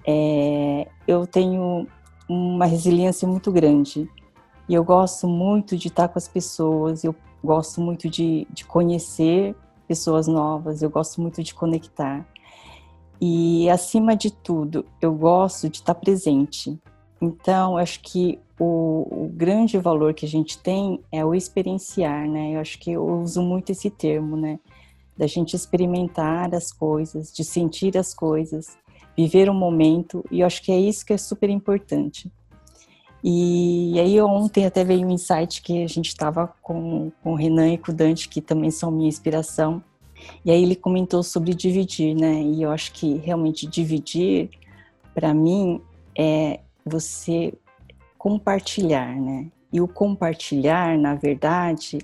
É, 0.06 0.88
eu 1.08 1.28
tenho 1.28 1.88
uma 2.28 2.66
resiliência 2.66 3.28
muito 3.28 3.52
grande 3.52 4.10
e 4.68 4.74
eu 4.74 4.84
gosto 4.84 5.28
muito 5.28 5.76
de 5.76 5.88
estar 5.88 6.08
com 6.08 6.18
as 6.20 6.28
pessoas, 6.28 7.04
eu 7.04 7.16
gosto 7.44 7.82
muito 7.82 8.10
de, 8.10 8.48
de 8.52 8.64
conhecer 8.66 9.56
pessoas 9.90 10.28
novas, 10.28 10.84
eu 10.84 10.90
gosto 10.90 11.20
muito 11.20 11.42
de 11.42 11.52
conectar. 11.52 12.24
E 13.20 13.68
acima 13.72 14.16
de 14.16 14.32
tudo, 14.32 14.86
eu 15.02 15.12
gosto 15.12 15.68
de 15.68 15.78
estar 15.78 15.96
presente. 15.96 16.80
Então, 17.20 17.76
acho 17.76 18.00
que 18.02 18.40
o, 18.60 19.26
o, 19.26 19.30
grande 19.34 19.80
valor 19.80 20.14
que 20.14 20.28
a 20.28 20.30
gente 20.30 20.60
tem 20.60 21.02
é 21.12 21.26
o 21.26 21.34
experienciar, 21.34 22.30
né? 22.30 22.56
Eu 22.56 22.60
acho 22.60 22.78
que 22.80 22.92
eu 22.92 23.04
uso 23.04 23.42
muito 23.42 23.72
esse 23.72 23.90
termo, 23.90 24.38
né? 24.38 24.60
Da 25.18 25.26
gente 25.26 25.56
experimentar 25.56 26.54
as 26.54 26.72
coisas, 26.72 27.34
de 27.34 27.44
sentir 27.44 27.98
as 27.98 28.14
coisas, 28.14 28.78
viver 29.18 29.50
o 29.50 29.54
momento, 29.56 30.24
e 30.32 30.42
eu 30.42 30.48
acho 30.48 30.62
que 30.62 30.72
é 30.72 30.80
isso 30.80 31.04
que 31.04 31.12
é 31.12 31.18
super 31.18 31.50
importante. 31.50 32.32
E, 33.24 34.00
aí 34.00 34.20
ontem 34.22 34.66
até 34.66 34.84
veio 34.84 35.06
um 35.06 35.12
insight 35.12 35.62
que 35.62 35.84
a 35.84 35.88
gente 35.88 36.08
estava 36.08 36.48
com, 36.62 37.12
com 37.22 37.34
o 37.34 37.36
Renan 37.36 37.74
e 37.74 37.78
com 37.78 37.92
o 37.92 37.96
Dante, 37.96 38.30
que 38.30 38.42
também 38.42 38.72
são 38.72 38.92
minha 38.92 39.10
inspiração, 39.10 39.84
e 40.44 40.52
aí 40.52 40.64
ele 40.64 40.76
comentou 40.76 41.24
sobre 41.24 41.54
dividir, 41.54 42.16
né? 42.16 42.42
E 42.42 42.62
eu 42.62 42.72
acho 42.72 42.92
que 42.94 43.16
realmente 43.16 43.68
dividir, 43.68 44.50
para 45.14 45.34
mim, 45.34 45.82
é 46.18 46.60
você 46.86 47.54
compartilhar, 48.18 49.16
né? 49.16 49.48
E 49.72 49.80
o 49.80 49.88
compartilhar, 49.88 50.98
na 50.98 51.16
verdade, 51.16 52.00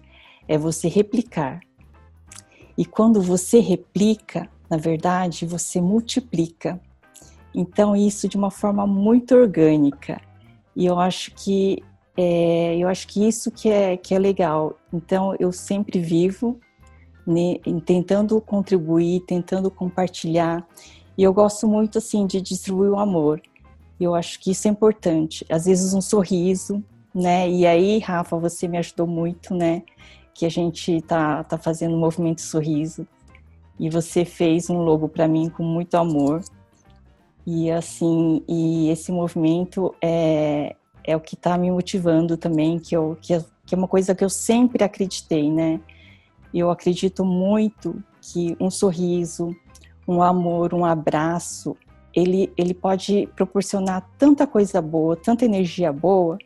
é 0.47 0.57
você 0.57 0.87
replicar. 0.87 1.59
E 2.77 2.85
quando 2.85 3.21
você 3.21 3.59
replica, 3.59 4.49
na 4.69 4.77
verdade, 4.77 5.45
você 5.45 5.81
multiplica. 5.81 6.79
Então, 7.53 7.95
isso 7.95 8.27
de 8.27 8.37
uma 8.37 8.51
forma 8.51 8.85
muito 8.85 9.33
orgânica. 9.33 10.21
E 10.75 10.85
eu 10.85 10.99
acho 10.99 11.31
que 11.31 11.81
é, 12.17 12.77
eu 12.77 12.87
acho 12.87 13.07
que 13.07 13.27
isso 13.27 13.51
que 13.51 13.69
é, 13.69 13.97
que 13.97 14.13
é 14.13 14.19
legal. 14.19 14.77
Então, 14.93 15.35
eu 15.39 15.51
sempre 15.51 15.99
vivo 15.99 16.59
né, 17.25 17.57
tentando 17.85 18.39
contribuir, 18.39 19.21
tentando 19.21 19.69
compartilhar. 19.69 20.65
E 21.17 21.23
eu 21.23 21.33
gosto 21.33 21.67
muito, 21.67 21.97
assim, 21.97 22.25
de 22.25 22.41
distribuir 22.41 22.91
o 22.91 22.99
amor. 22.99 23.41
Eu 23.99 24.13
acho 24.13 24.39
que 24.39 24.51
isso 24.51 24.67
é 24.67 24.71
importante. 24.71 25.45
Às 25.49 25.65
vezes 25.65 25.93
um 25.93 26.01
sorriso, 26.01 26.83
né? 27.13 27.49
E 27.49 27.65
aí, 27.65 27.99
Rafa, 27.99 28.37
você 28.37 28.67
me 28.67 28.77
ajudou 28.77 29.07
muito, 29.07 29.53
né? 29.53 29.83
Que 30.33 30.45
a 30.45 30.49
gente 30.49 31.01
tá, 31.01 31.43
tá 31.43 31.57
fazendo 31.57 31.95
o 31.95 31.99
movimento 31.99 32.41
sorriso. 32.41 33.07
E 33.79 33.89
você 33.89 34.23
fez 34.23 34.69
um 34.69 34.79
logo 34.79 35.07
para 35.07 35.27
mim 35.27 35.49
com 35.49 35.63
muito 35.63 35.95
amor. 35.95 36.41
E 37.45 37.69
assim, 37.69 38.43
e 38.47 38.89
esse 38.89 39.11
movimento 39.11 39.93
é, 40.01 40.75
é 41.03 41.15
o 41.15 41.19
que 41.19 41.35
está 41.35 41.57
me 41.57 41.69
motivando 41.69 42.35
também, 42.35 42.79
que, 42.79 42.95
eu, 42.95 43.17
que, 43.21 43.33
é, 43.33 43.43
que 43.65 43.75
é 43.75 43.77
uma 43.77 43.87
coisa 43.87 44.15
que 44.15 44.23
eu 44.23 44.29
sempre 44.29 44.83
acreditei, 44.83 45.51
né? 45.51 45.79
Eu 46.53 46.71
acredito 46.71 47.23
muito 47.23 48.03
que 48.21 48.57
um 48.59 48.71
sorriso, 48.71 49.55
um 50.07 50.21
amor, 50.21 50.73
um 50.73 50.83
abraço, 50.83 51.75
ele, 52.13 52.51
ele 52.57 52.73
pode 52.73 53.27
proporcionar 53.35 54.09
tanta 54.17 54.47
coisa 54.47 54.81
boa, 54.81 55.15
tanta 55.15 55.45
energia 55.45 55.91
boa, 55.91 56.37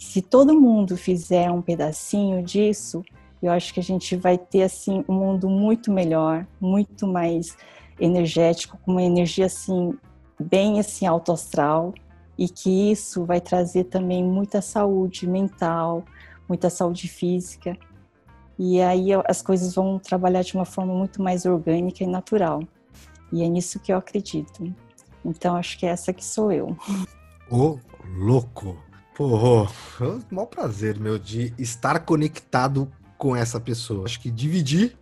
se 0.00 0.22
todo 0.22 0.58
mundo 0.58 0.96
fizer 0.96 1.50
um 1.50 1.60
pedacinho 1.60 2.42
disso, 2.42 3.04
eu 3.42 3.52
acho 3.52 3.72
que 3.72 3.80
a 3.80 3.82
gente 3.82 4.16
vai 4.16 4.38
ter 4.38 4.62
assim 4.62 5.04
um 5.06 5.14
mundo 5.14 5.48
muito 5.48 5.92
melhor, 5.92 6.46
muito 6.58 7.06
mais 7.06 7.54
energético, 8.00 8.78
com 8.78 8.92
uma 8.92 9.02
energia 9.02 9.44
assim 9.44 9.92
bem 10.40 10.80
assim 10.80 11.06
alto 11.06 11.32
astral 11.32 11.92
e 12.38 12.48
que 12.48 12.90
isso 12.90 13.24
vai 13.24 13.40
trazer 13.40 13.84
também 13.84 14.24
muita 14.24 14.62
saúde 14.62 15.26
mental, 15.26 16.04
muita 16.48 16.70
saúde 16.70 17.06
física. 17.06 17.76
E 18.58 18.80
aí 18.80 19.08
as 19.26 19.42
coisas 19.42 19.74
vão 19.74 19.98
trabalhar 19.98 20.42
de 20.42 20.54
uma 20.54 20.64
forma 20.64 20.94
muito 20.94 21.22
mais 21.22 21.44
orgânica 21.44 22.02
e 22.02 22.06
natural. 22.06 22.62
E 23.30 23.42
é 23.42 23.48
nisso 23.48 23.78
que 23.78 23.92
eu 23.92 23.98
acredito. 23.98 24.74
Então 25.24 25.54
acho 25.54 25.78
que 25.78 25.84
essa 25.84 26.12
que 26.12 26.24
sou 26.24 26.50
eu. 26.50 26.76
Ô, 27.50 27.78
louco! 28.16 28.76
Pô, 29.14 29.66
é 30.00 30.04
um 30.04 30.22
maior 30.30 30.46
prazer, 30.46 30.98
meu, 30.98 31.18
de 31.18 31.52
estar 31.58 32.00
conectado 32.00 32.90
com 33.18 33.36
essa 33.36 33.60
pessoa. 33.60 34.06
Acho 34.06 34.18
que 34.18 34.30
dividir 34.30 34.96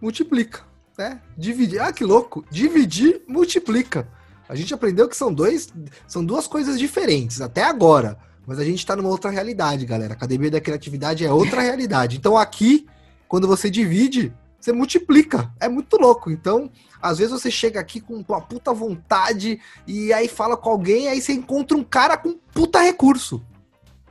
multiplica, 0.00 0.64
né? 0.98 1.20
Dividir, 1.38 1.80
ah, 1.80 1.92
que 1.92 2.02
louco! 2.02 2.44
Dividir 2.50 3.22
multiplica. 3.28 4.08
A 4.48 4.54
gente 4.54 4.74
aprendeu 4.74 5.08
que 5.08 5.16
são 5.16 5.32
dois, 5.32 5.72
são 6.06 6.24
duas 6.24 6.46
coisas 6.46 6.78
diferentes 6.78 7.40
até 7.40 7.62
agora, 7.62 8.18
mas 8.46 8.58
a 8.58 8.64
gente 8.64 8.78
está 8.78 8.96
numa 8.96 9.08
outra 9.08 9.30
realidade, 9.30 9.86
galera. 9.86 10.14
A 10.14 10.16
Academia 10.16 10.50
da 10.50 10.60
Criatividade 10.60 11.24
é 11.24 11.32
outra 11.32 11.60
realidade. 11.62 12.16
Então 12.16 12.36
aqui, 12.36 12.86
quando 13.28 13.46
você 13.46 13.70
divide, 13.70 14.34
você 14.60 14.72
multiplica. 14.72 15.52
É 15.58 15.68
muito 15.68 15.96
louco. 15.96 16.30
Então, 16.30 16.70
às 17.00 17.18
vezes 17.18 17.32
você 17.32 17.50
chega 17.50 17.80
aqui 17.80 18.00
com 18.00 18.24
uma 18.28 18.40
puta 18.40 18.72
vontade 18.72 19.60
e 19.86 20.12
aí 20.12 20.28
fala 20.28 20.56
com 20.56 20.70
alguém, 20.70 21.08
aí 21.08 21.20
você 21.20 21.32
encontra 21.32 21.76
um 21.76 21.84
cara 21.84 22.16
com 22.16 22.38
puta 22.52 22.80
recurso. 22.80 23.44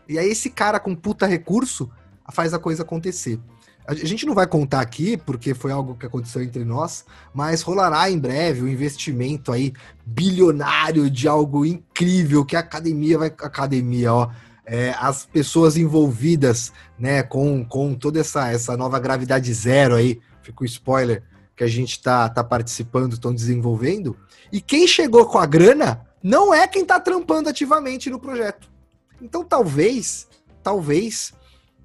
E 0.08 0.20
aí 0.20 0.30
esse 0.30 0.50
cara 0.50 0.80
com 0.80 0.96
puta 0.96 1.26
recurso 1.26 1.89
faz 2.32 2.54
a 2.54 2.60
coisa 2.60 2.84
acontecer. 2.84 3.39
A 3.88 3.94
gente 3.94 4.26
não 4.26 4.34
vai 4.34 4.48
contar 4.48 4.80
aqui, 4.80 5.17
porque 5.17 5.54
foi 5.54 5.72
algo 5.72 5.96
que 5.96 6.06
aconteceu 6.06 6.41
entre 6.41 6.63
nós, 6.63 7.04
mas 7.34 7.62
rolará 7.62 8.10
em 8.10 8.17
breve 8.17 8.62
o 8.62 8.65
um 8.65 8.67
investimento 8.67 9.52
aí 9.52 9.74
bilionário 10.06 11.10
de 11.10 11.28
algo 11.28 11.65
incrível 11.65 12.46
que 12.46 12.56
a 12.56 12.60
academia 12.60 13.17
vai. 13.17 13.28
Academia, 13.28 14.13
ó. 14.13 14.30
É, 14.63 14.96
as 15.00 15.26
pessoas 15.26 15.76
envolvidas 15.76 16.72
né, 16.98 17.24
com, 17.24 17.65
com 17.65 17.94
toda 17.96 18.20
essa, 18.20 18.50
essa 18.52 18.78
nova 18.78 19.00
gravidade 19.00 19.52
zero 19.54 19.96
aí, 19.96 20.22
fica 20.44 20.63
o 20.63 20.65
spoiler, 20.65 21.24
que 21.56 21.63
a 21.63 21.67
gente 21.67 21.91
está 21.91 22.30
tá 22.30 22.44
participando, 22.44 23.13
estão 23.13 23.34
desenvolvendo. 23.34 24.15
E 24.52 24.62
quem 24.62 24.88
chegou 24.88 25.26
com 25.26 25.39
a 25.39 25.46
grana 25.46 26.06
não 26.24 26.54
é 26.54 26.67
quem 26.67 26.84
está 26.84 27.00
trampando 27.00 27.50
ativamente 27.50 28.10
no 28.10 28.20
projeto. 28.20 28.70
Então 29.22 29.44
talvez, 29.44 30.28
talvez, 30.63 31.34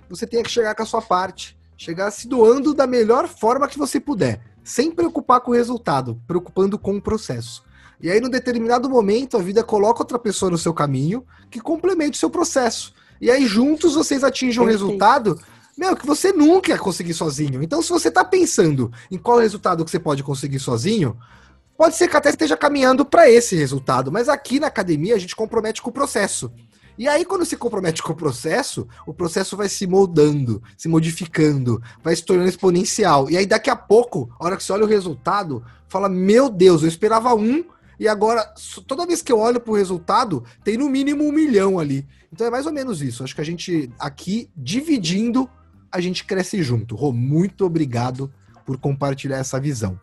você 0.08 0.26
tenha 0.26 0.42
que 0.42 0.50
chegar 0.50 0.74
com 0.74 0.82
a 0.82 0.86
sua 0.86 1.02
parte. 1.02 1.55
Chegar 1.76 2.10
se 2.10 2.26
doando 2.26 2.72
da 2.72 2.86
melhor 2.86 3.28
forma 3.28 3.68
que 3.68 3.78
você 3.78 4.00
puder. 4.00 4.40
Sem 4.64 4.90
preocupar 4.90 5.40
com 5.40 5.50
o 5.50 5.54
resultado, 5.54 6.20
preocupando 6.26 6.78
com 6.78 6.96
o 6.96 7.02
processo. 7.02 7.64
E 8.00 8.10
aí, 8.10 8.20
num 8.20 8.28
determinado 8.28 8.88
momento, 8.88 9.36
a 9.36 9.42
vida 9.42 9.62
coloca 9.62 10.00
outra 10.00 10.18
pessoa 10.18 10.50
no 10.50 10.58
seu 10.58 10.74
caminho 10.74 11.24
que 11.50 11.60
complemente 11.60 12.16
o 12.16 12.20
seu 12.20 12.30
processo. 12.30 12.92
E 13.20 13.30
aí, 13.30 13.46
juntos, 13.46 13.94
vocês 13.94 14.22
atingem 14.22 14.62
um 14.62 14.66
resultado 14.66 15.38
meu, 15.76 15.94
que 15.94 16.06
você 16.06 16.32
nunca 16.32 16.70
ia 16.70 16.78
conseguir 16.78 17.12
sozinho. 17.12 17.62
Então, 17.62 17.82
se 17.82 17.90
você 17.90 18.08
está 18.08 18.24
pensando 18.24 18.90
em 19.10 19.18
qual 19.18 19.38
resultado 19.38 19.84
que 19.84 19.90
você 19.90 19.98
pode 19.98 20.22
conseguir 20.22 20.58
sozinho, 20.58 21.18
pode 21.76 21.96
ser 21.96 22.08
que 22.08 22.16
até 22.16 22.30
esteja 22.30 22.56
caminhando 22.56 23.04
para 23.04 23.28
esse 23.30 23.54
resultado. 23.54 24.10
Mas 24.10 24.28
aqui 24.28 24.58
na 24.58 24.68
academia 24.68 25.14
a 25.14 25.18
gente 25.18 25.36
compromete 25.36 25.82
com 25.82 25.90
o 25.90 25.92
processo. 25.92 26.50
E 26.98 27.06
aí, 27.06 27.24
quando 27.24 27.44
se 27.44 27.56
compromete 27.56 28.02
com 28.02 28.12
o 28.12 28.16
processo, 28.16 28.88
o 29.06 29.12
processo 29.12 29.56
vai 29.56 29.68
se 29.68 29.86
moldando, 29.86 30.62
se 30.76 30.88
modificando, 30.88 31.82
vai 32.02 32.16
se 32.16 32.24
tornando 32.24 32.48
exponencial. 32.48 33.30
E 33.30 33.36
aí, 33.36 33.44
daqui 33.44 33.68
a 33.68 33.76
pouco, 33.76 34.30
a 34.38 34.44
hora 34.46 34.56
que 34.56 34.64
você 34.64 34.72
olha 34.72 34.84
o 34.84 34.88
resultado, 34.88 35.62
fala: 35.88 36.08
Meu 36.08 36.48
Deus, 36.48 36.82
eu 36.82 36.88
esperava 36.88 37.34
um, 37.34 37.64
e 37.98 38.06
agora, 38.06 38.52
toda 38.86 39.06
vez 39.06 39.22
que 39.22 39.32
eu 39.32 39.38
olho 39.38 39.60
pro 39.60 39.74
resultado, 39.74 40.44
tem 40.62 40.76
no 40.76 40.88
mínimo 40.88 41.24
um 41.24 41.32
milhão 41.32 41.78
ali. 41.78 42.06
Então 42.32 42.46
é 42.46 42.50
mais 42.50 42.66
ou 42.66 42.72
menos 42.72 43.00
isso. 43.00 43.24
Acho 43.24 43.34
que 43.34 43.40
a 43.40 43.44
gente 43.44 43.90
aqui, 43.98 44.50
dividindo, 44.56 45.48
a 45.90 46.00
gente 46.00 46.24
cresce 46.24 46.62
junto. 46.62 46.94
Rô, 46.94 47.12
muito 47.12 47.64
obrigado 47.64 48.30
por 48.66 48.76
compartilhar 48.76 49.38
essa 49.38 49.60
visão. 49.60 49.98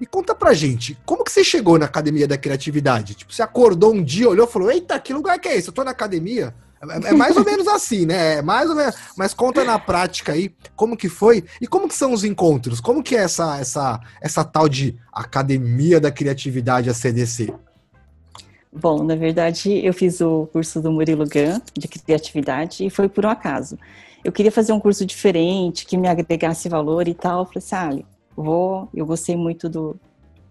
E 0.00 0.06
conta 0.06 0.34
pra 0.34 0.54
gente, 0.54 0.98
como 1.04 1.22
que 1.22 1.30
você 1.30 1.44
chegou 1.44 1.78
na 1.78 1.84
Academia 1.84 2.26
da 2.26 2.38
Criatividade? 2.38 3.14
Tipo, 3.14 3.32
você 3.32 3.42
acordou 3.42 3.92
um 3.92 4.02
dia, 4.02 4.28
olhou 4.28 4.48
e 4.48 4.50
falou, 4.50 4.70
eita, 4.70 4.98
que 4.98 5.12
lugar 5.12 5.38
que 5.38 5.48
é 5.48 5.56
esse? 5.56 5.68
Eu 5.68 5.74
tô 5.74 5.84
na 5.84 5.90
academia? 5.90 6.54
É, 6.82 7.10
é 7.10 7.12
mais 7.12 7.36
ou 7.36 7.44
menos 7.44 7.68
assim, 7.68 8.06
né? 8.06 8.38
É 8.38 8.42
mais 8.42 8.68
ou 8.68 8.76
menos. 8.76 8.94
Mas 9.16 9.34
conta 9.34 9.64
na 9.64 9.78
prática 9.78 10.32
aí 10.32 10.54
como 10.74 10.96
que 10.96 11.08
foi 11.08 11.44
e 11.60 11.66
como 11.66 11.88
que 11.88 11.94
são 11.94 12.12
os 12.12 12.24
encontros. 12.24 12.80
Como 12.80 13.02
que 13.02 13.16
é 13.16 13.20
essa 13.20 13.58
essa 13.58 14.00
essa 14.20 14.44
tal 14.44 14.68
de 14.68 14.98
Academia 15.12 16.00
da 16.00 16.10
Criatividade 16.10 16.90
a 16.90 16.94
CDC? 16.94 17.52
Bom, 18.70 19.02
na 19.02 19.16
verdade, 19.16 19.84
eu 19.84 19.94
fiz 19.94 20.20
o 20.20 20.46
curso 20.52 20.82
do 20.82 20.92
Murilo 20.92 21.24
Gun 21.24 21.60
de 21.74 21.88
criatividade 21.88 22.84
e 22.84 22.90
foi 22.90 23.08
por 23.08 23.24
um 23.24 23.30
acaso. 23.30 23.78
Eu 24.26 24.32
queria 24.32 24.50
fazer 24.50 24.72
um 24.72 24.80
curso 24.80 25.06
diferente, 25.06 25.86
que 25.86 25.96
me 25.96 26.08
agregasse 26.08 26.68
valor 26.68 27.06
e 27.06 27.14
tal. 27.14 27.42
Eu 27.42 27.44
falei 27.44 27.58
assim, 27.58 27.76
ah, 27.76 28.04
vou. 28.34 28.88
Eu 28.92 29.06
gostei 29.06 29.36
muito 29.36 29.68
do, 29.68 29.94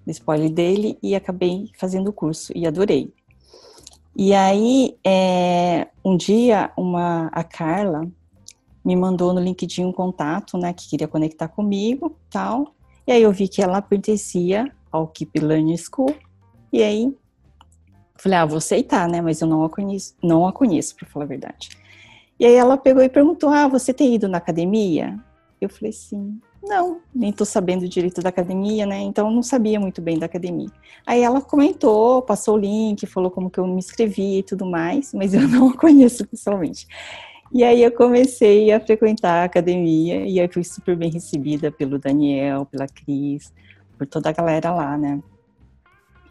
do 0.06 0.12
spoiler 0.12 0.50
dele 0.50 0.98
e 1.04 1.14
acabei 1.14 1.70
fazendo 1.78 2.08
o 2.08 2.14
curso 2.14 2.54
e 2.56 2.66
adorei. 2.66 3.14
E 4.16 4.34
aí, 4.34 4.96
é, 5.06 5.90
um 6.06 6.16
dia, 6.16 6.72
uma, 6.78 7.28
a 7.34 7.44
Carla 7.44 8.08
me 8.84 8.96
mandou 8.96 9.34
no 9.34 9.42
LinkedIn 9.42 9.84
um 9.84 9.92
contato, 9.92 10.58
né, 10.58 10.72
que 10.72 10.88
queria 10.88 11.06
conectar 11.10 11.50
comigo, 11.50 12.16
tal. 12.30 12.74
E 13.06 13.12
aí 13.12 13.24
eu 13.24 13.32
vi 13.34 13.50
que 13.50 13.62
ela 13.62 13.82
pertencia 13.82 14.72
ao 14.90 15.06
Keep 15.06 15.38
Learning 15.38 15.76
School. 15.76 16.16
E 16.72 16.82
aí, 16.82 17.14
falei, 18.16 18.38
ah, 18.38 18.46
vou 18.46 18.60
aceitar, 18.60 19.10
né, 19.10 19.20
mas 19.20 19.42
eu 19.42 19.50
não 19.50 19.66
a 19.66 19.70
conheço, 19.70 20.16
não 20.24 20.48
a 20.48 20.54
conheço, 20.54 20.96
para 20.96 21.10
falar 21.10 21.26
a 21.26 21.28
verdade. 21.28 21.68
E 22.40 22.46
aí 22.46 22.54
ela 22.54 22.78
pegou 22.78 23.02
e 23.02 23.10
perguntou, 23.10 23.50
ah, 23.50 23.68
você 23.68 23.94
tem 23.94 24.16
ido 24.16 24.28
na 24.28 24.38
academia? 24.38 25.18
Eu 25.60 25.70
falei, 25.70 25.92
sim. 25.92 26.40
Não, 26.62 27.00
nem 27.14 27.32
tô 27.32 27.46
sabendo 27.46 27.88
direito 27.88 28.22
da 28.22 28.30
academia, 28.30 28.86
né? 28.86 29.00
Então 29.00 29.30
não 29.30 29.44
sabia 29.44 29.80
muito 29.80 30.02
bem 30.02 30.18
da 30.18 30.26
academia. 30.26 30.70
Aí 31.06 31.22
ela 31.22 31.40
comentou, 31.40 32.24
passou 32.24 32.56
o 32.56 32.58
link, 32.58 33.06
falou 33.06 33.30
como 33.30 33.50
que 33.52 33.60
eu 33.60 33.68
me 33.68 33.78
inscrevi 33.78 34.40
e 34.40 34.44
tudo 34.44 34.66
mais, 34.66 35.14
mas 35.14 35.34
eu 35.34 35.42
não 35.48 35.70
a 35.70 35.78
conheço 35.78 36.26
pessoalmente. 36.28 36.88
E 37.54 37.64
aí 37.64 37.84
eu 37.84 37.92
comecei 37.92 38.72
a 38.72 38.80
frequentar 38.80 39.42
a 39.42 39.44
academia 39.44 40.26
e 40.26 40.40
aí 40.40 40.48
fui 40.48 40.64
super 40.64 40.96
bem 40.96 41.12
recebida 41.12 41.72
pelo 41.72 42.00
Daniel, 42.00 42.66
pela 42.66 42.88
Cris, 42.88 43.54
por 43.98 44.08
toda 44.08 44.30
a 44.30 44.34
galera 44.34 44.74
lá, 44.74 44.98
né? 44.98 45.22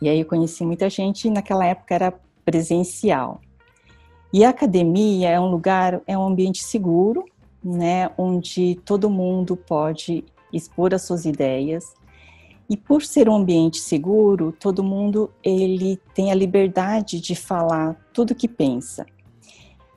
E 0.02 0.08
aí 0.08 0.20
eu 0.20 0.26
conheci 0.26 0.64
muita 0.64 0.90
gente 0.90 1.28
e 1.28 1.30
naquela 1.30 1.64
época 1.64 1.94
era 1.94 2.12
presencial. 2.44 3.40
E 4.34 4.44
a 4.44 4.48
academia 4.48 5.30
é 5.30 5.38
um 5.38 5.48
lugar, 5.48 6.02
é 6.08 6.18
um 6.18 6.26
ambiente 6.26 6.64
seguro, 6.64 7.24
né, 7.62 8.10
onde 8.18 8.74
todo 8.84 9.08
mundo 9.08 9.56
pode 9.56 10.24
expor 10.52 10.92
as 10.92 11.02
suas 11.02 11.24
ideias. 11.24 11.94
E 12.68 12.76
por 12.76 13.04
ser 13.04 13.28
um 13.28 13.36
ambiente 13.36 13.78
seguro, 13.78 14.50
todo 14.50 14.82
mundo 14.82 15.30
ele 15.40 16.00
tem 16.12 16.32
a 16.32 16.34
liberdade 16.34 17.20
de 17.20 17.36
falar 17.36 17.94
tudo 18.12 18.32
o 18.32 18.34
que 18.34 18.48
pensa. 18.48 19.06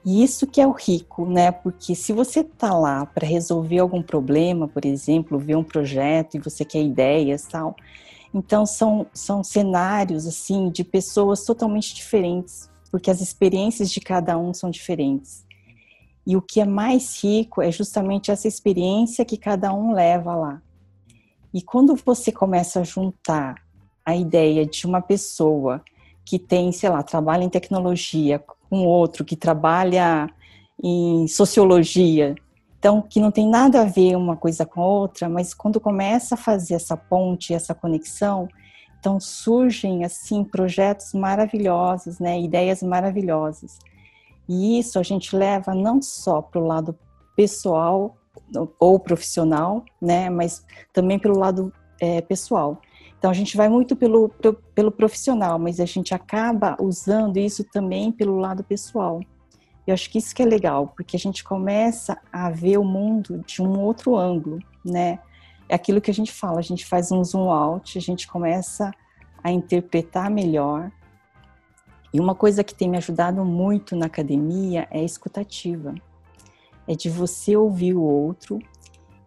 E 0.05 0.23
isso 0.23 0.45
que 0.45 0.61
é 0.61 0.67
o 0.67 0.71
rico, 0.71 1.25
né? 1.25 1.51
Porque 1.51 1.95
se 1.95 2.13
você 2.13 2.43
tá 2.43 2.77
lá 2.77 3.07
para 3.07 3.25
resolver 3.25 3.79
algum 3.79 4.03
problema, 4.03 4.67
por 4.67 4.85
exemplo, 4.85 5.39
ver 5.39 5.55
um 5.55 5.63
projeto 5.63 6.37
e 6.37 6.39
você 6.39 6.63
quer 6.63 6.83
ideias, 6.83 7.47
tal, 7.47 7.75
então 8.31 8.67
são 8.67 9.07
são 9.11 9.43
cenários 9.43 10.27
assim 10.27 10.69
de 10.69 10.83
pessoas 10.83 11.43
totalmente 11.43 11.95
diferentes, 11.95 12.69
porque 12.97 13.11
as 13.11 13.21
experiências 13.21 13.91
de 13.91 14.01
cada 14.01 14.39
um 14.39 14.55
são 14.55 14.71
diferentes. 14.71 15.45
E 16.25 16.35
o 16.35 16.41
que 16.41 16.59
é 16.59 16.65
mais 16.65 17.23
rico 17.23 17.61
é 17.61 17.71
justamente 17.71 18.31
essa 18.31 18.47
experiência 18.47 19.23
que 19.23 19.37
cada 19.37 19.71
um 19.71 19.93
leva 19.93 20.35
lá. 20.35 20.59
E 21.53 21.61
quando 21.61 21.95
você 21.95 22.31
começa 22.31 22.79
a 22.79 22.83
juntar 22.83 23.61
a 24.03 24.15
ideia 24.15 24.65
de 24.65 24.87
uma 24.87 24.99
pessoa 24.99 25.83
que 26.25 26.39
tem, 26.39 26.71
sei 26.71 26.89
lá, 26.89 27.03
trabalha 27.03 27.43
em 27.43 27.49
tecnologia, 27.49 28.43
com 28.67 28.83
outro 28.83 29.23
que 29.23 29.35
trabalha 29.35 30.27
em 30.83 31.27
sociologia, 31.27 32.33
então 32.79 32.99
que 32.99 33.19
não 33.19 33.29
tem 33.29 33.47
nada 33.47 33.81
a 33.81 33.85
ver 33.85 34.15
uma 34.15 34.35
coisa 34.35 34.65
com 34.65 34.81
a 34.81 34.87
outra, 34.87 35.29
mas 35.29 35.53
quando 35.53 35.79
começa 35.79 36.33
a 36.33 36.37
fazer 36.37 36.73
essa 36.73 36.97
ponte, 36.97 37.53
essa 37.53 37.75
conexão, 37.75 38.47
então 38.99 39.19
surgem 39.19 40.03
assim 40.03 40.43
projetos 40.43 41.13
maravilhosos, 41.13 42.19
né, 42.19 42.39
ideias 42.39 42.81
maravilhosas. 42.81 43.79
E 44.47 44.79
isso 44.79 44.97
a 44.97 45.03
gente 45.03 45.35
leva 45.35 45.75
não 45.75 46.01
só 46.01 46.41
para 46.41 46.59
o 46.59 46.65
lado 46.65 46.97
pessoal 47.35 48.17
ou 48.79 48.99
profissional, 48.99 49.83
né, 50.01 50.29
mas 50.29 50.65
também 50.93 51.19
pelo 51.19 51.37
lado 51.37 51.71
é, 51.99 52.21
pessoal. 52.21 52.81
Então 53.17 53.31
a 53.31 53.33
gente 53.33 53.57
vai 53.57 53.67
muito 53.67 53.95
pelo, 53.95 54.29
pelo 54.75 54.91
profissional, 54.91 55.57
mas 55.57 55.79
a 55.79 55.85
gente 55.85 56.13
acaba 56.13 56.77
usando 56.79 57.37
isso 57.37 57.63
também 57.63 58.11
pelo 58.11 58.37
lado 58.37 58.63
pessoal. 58.63 59.19
Eu 59.85 59.93
acho 59.93 60.09
que 60.09 60.17
isso 60.17 60.35
que 60.35 60.43
é 60.43 60.45
legal, 60.45 60.93
porque 60.95 61.15
a 61.15 61.19
gente 61.19 61.43
começa 61.43 62.19
a 62.31 62.49
ver 62.49 62.77
o 62.77 62.83
mundo 62.83 63.43
de 63.47 63.61
um 63.61 63.79
outro 63.79 64.15
ângulo, 64.17 64.59
né? 64.85 65.19
É 65.69 65.75
aquilo 65.75 66.01
que 66.01 66.11
a 66.11 66.13
gente 66.13 66.31
fala, 66.31 66.59
a 66.59 66.63
gente 66.63 66.85
faz 66.85 67.11
um 67.11 67.23
zoom 67.23 67.51
out, 67.51 67.97
a 67.97 68.01
gente 68.01 68.27
começa 68.27 68.91
a 69.43 69.51
interpretar 69.51 70.29
melhor, 70.29 70.91
e 72.13 72.19
uma 72.19 72.33
coisa 72.33 72.63
que 72.63 72.73
tem 72.73 72.89
me 72.89 72.97
ajudado 72.97 73.43
muito 73.43 73.95
na 73.95 74.05
academia 74.05 74.87
é 74.89 74.99
a 74.99 75.03
escutativa. 75.03 75.93
É 76.87 76.95
de 76.95 77.09
você 77.09 77.55
ouvir 77.55 77.93
o 77.93 78.01
outro 78.01 78.59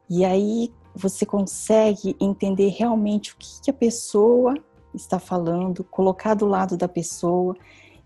e 0.09 0.25
aí 0.25 0.73
você 0.95 1.25
consegue 1.25 2.17
entender 2.19 2.71
realmente 2.71 3.33
o 3.33 3.37
que, 3.37 3.63
que 3.63 3.71
a 3.71 3.75
pessoa 3.75 4.55
está 4.95 5.19
falando, 5.19 5.85
colocar 5.85 6.35
do 6.35 6.47
lado 6.47 6.77
da 6.77 6.89
pessoa. 6.89 7.55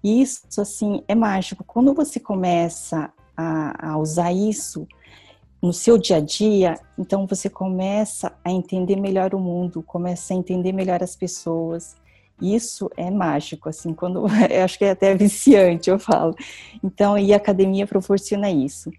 E 0.03 0.21
isso, 0.21 0.61
assim, 0.61 1.03
é 1.09 1.15
mágico. 1.15 1.65
Quando 1.65 1.95
você 1.95 2.21
começa 2.21 3.11
a, 3.37 3.93
a 3.93 3.99
usar 3.99 4.33
isso 4.33 4.87
no 5.65 5.73
seu 5.73 5.97
dia 5.97 6.19
a 6.19 6.21
dia, 6.21 6.79
então 6.99 7.27
você 7.27 7.49
começa 7.49 8.31
a 8.45 8.51
entender 8.51 8.97
melhor 8.97 9.35
o 9.35 9.41
mundo, 9.41 9.83
começa 9.83 10.35
a 10.35 10.37
entender 10.37 10.73
melhor 10.73 11.03
as 11.03 11.17
pessoas. 11.17 11.97
Isso 12.39 12.91
é 12.99 13.11
mágico, 13.11 13.71
assim, 13.71 13.95
quando 13.95 14.27
eu 14.51 14.63
acho 14.63 14.77
que 14.77 14.85
é 14.85 14.91
até 14.91 15.15
viciante, 15.15 15.89
eu 15.89 15.99
falo. 15.99 16.37
Então, 16.83 17.17
e 17.17 17.33
a 17.33 17.39
academia 17.39 17.87
proporciona 17.87 18.51
isso. 18.51 18.91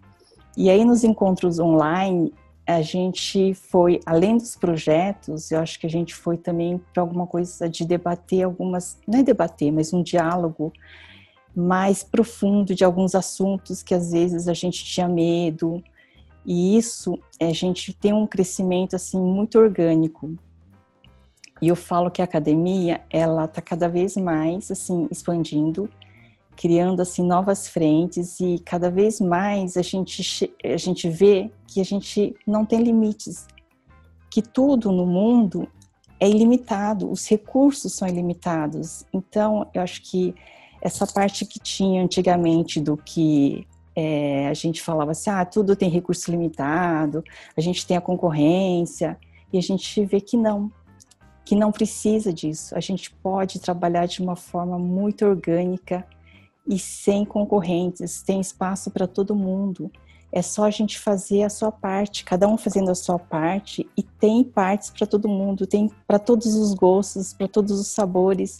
E 0.57 0.67
aí 0.67 0.83
nos 0.83 1.03
encontros 1.03 1.59
online, 1.59 2.33
a 2.65 2.81
gente 2.81 3.53
foi, 3.53 3.99
além 4.03 4.35
dos 4.35 4.55
projetos, 4.55 5.51
eu 5.51 5.59
acho 5.59 5.79
que 5.79 5.85
a 5.85 5.89
gente 5.89 6.15
foi 6.15 6.35
também 6.35 6.81
para 6.91 7.03
alguma 7.03 7.27
coisa 7.27 7.69
de 7.69 7.85
debater 7.85 8.41
algumas, 8.41 8.97
não 9.07 9.19
é 9.19 9.23
debater, 9.23 9.71
mas 9.71 9.93
um 9.93 10.01
diálogo 10.01 10.73
mais 11.55 12.01
profundo 12.01 12.73
de 12.73 12.83
alguns 12.83 13.13
assuntos 13.13 13.83
que 13.83 13.93
às 13.93 14.11
vezes 14.11 14.47
a 14.47 14.53
gente 14.55 14.83
tinha 14.83 15.07
medo. 15.07 15.83
E 16.45 16.77
isso, 16.77 17.17
a 17.41 17.51
gente 17.51 17.93
tem 17.93 18.13
um 18.13 18.27
crescimento 18.27 18.95
assim 18.95 19.19
muito 19.19 19.57
orgânico. 19.57 20.37
E 21.61 21.67
eu 21.67 21.75
falo 21.75 22.11
que 22.11 22.21
a 22.21 22.25
academia, 22.25 23.01
ela 23.09 23.45
está 23.45 23.61
cada 23.61 23.87
vez 23.87 24.15
mais, 24.17 24.69
assim, 24.69 25.07
expandindo, 25.09 25.89
criando, 26.55 27.01
assim, 27.01 27.25
novas 27.25 27.67
frentes 27.67 28.39
e 28.39 28.59
cada 28.59 28.91
vez 28.91 29.19
mais 29.19 29.77
a 29.77 29.81
gente, 29.81 30.53
a 30.63 30.77
gente 30.77 31.09
vê 31.09 31.51
que 31.67 31.81
a 31.81 31.85
gente 31.85 32.35
não 32.45 32.65
tem 32.65 32.81
limites, 32.81 33.47
que 34.29 34.41
tudo 34.41 34.91
no 34.91 35.05
mundo 35.05 35.67
é 36.19 36.29
ilimitado, 36.29 37.09
os 37.09 37.27
recursos 37.27 37.93
são 37.93 38.07
ilimitados. 38.07 39.05
Então, 39.13 39.67
eu 39.73 39.81
acho 39.81 40.01
que 40.01 40.35
essa 40.81 41.07
parte 41.07 41.45
que 41.45 41.59
tinha 41.59 42.03
antigamente 42.03 42.79
do 42.79 42.95
que 42.95 43.65
é, 43.95 44.47
a 44.47 44.53
gente 44.53 44.81
falava 44.81 45.11
assim, 45.11 45.29
ah, 45.29 45.45
tudo 45.45 45.75
tem 45.75 45.89
recurso 45.89 46.29
limitado, 46.29 47.23
a 47.55 47.61
gente 47.61 47.85
tem 47.85 47.95
a 47.95 48.01
concorrência, 48.01 49.17
e 49.53 49.57
a 49.57 49.61
gente 49.61 50.03
vê 50.05 50.19
que 50.19 50.35
não, 50.35 50.69
que 51.45 51.55
não 51.55 51.71
precisa 51.71 52.33
disso. 52.33 52.75
A 52.75 52.81
gente 52.81 53.11
pode 53.11 53.59
trabalhar 53.59 54.05
de 54.05 54.21
uma 54.21 54.35
forma 54.35 54.77
muito 54.77 55.25
orgânica 55.25 56.05
e 56.67 56.77
sem 56.77 57.23
concorrentes, 57.23 58.21
tem 58.21 58.41
espaço 58.41 58.91
para 58.91 59.07
todo 59.07 59.35
mundo. 59.35 59.91
É 60.31 60.41
só 60.41 60.65
a 60.65 60.71
gente 60.71 60.99
fazer 60.99 61.43
a 61.43 61.49
sua 61.49 61.71
parte, 61.71 62.25
cada 62.25 62.47
um 62.47 62.57
fazendo 62.57 62.91
a 62.91 62.95
sua 62.95 63.17
parte, 63.17 63.87
e 63.95 64.03
tem 64.03 64.43
partes 64.43 64.89
para 64.89 65.07
todo 65.07 65.29
mundo, 65.29 65.65
tem 65.65 65.89
para 66.05 66.19
todos 66.19 66.55
os 66.55 66.73
gostos, 66.73 67.31
para 67.31 67.47
todos 67.47 67.79
os 67.79 67.87
sabores. 67.87 68.57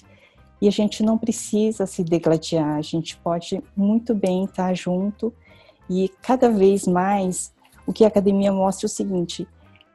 E 0.61 0.67
a 0.67 0.71
gente 0.71 1.03
não 1.03 1.17
precisa 1.17 1.85
se 1.85 2.03
degladiar, 2.03 2.77
a 2.77 2.81
gente 2.81 3.17
pode 3.17 3.61
muito 3.75 4.13
bem 4.15 4.45
estar 4.45 4.73
junto. 4.73 5.33
E 5.89 6.09
cada 6.21 6.49
vez 6.49 6.87
mais, 6.87 7.53
o 7.85 7.93
que 7.93 8.03
a 8.03 8.07
academia 8.07 8.51
mostra 8.51 8.85
é 8.85 8.87
o 8.87 8.89
seguinte: 8.89 9.47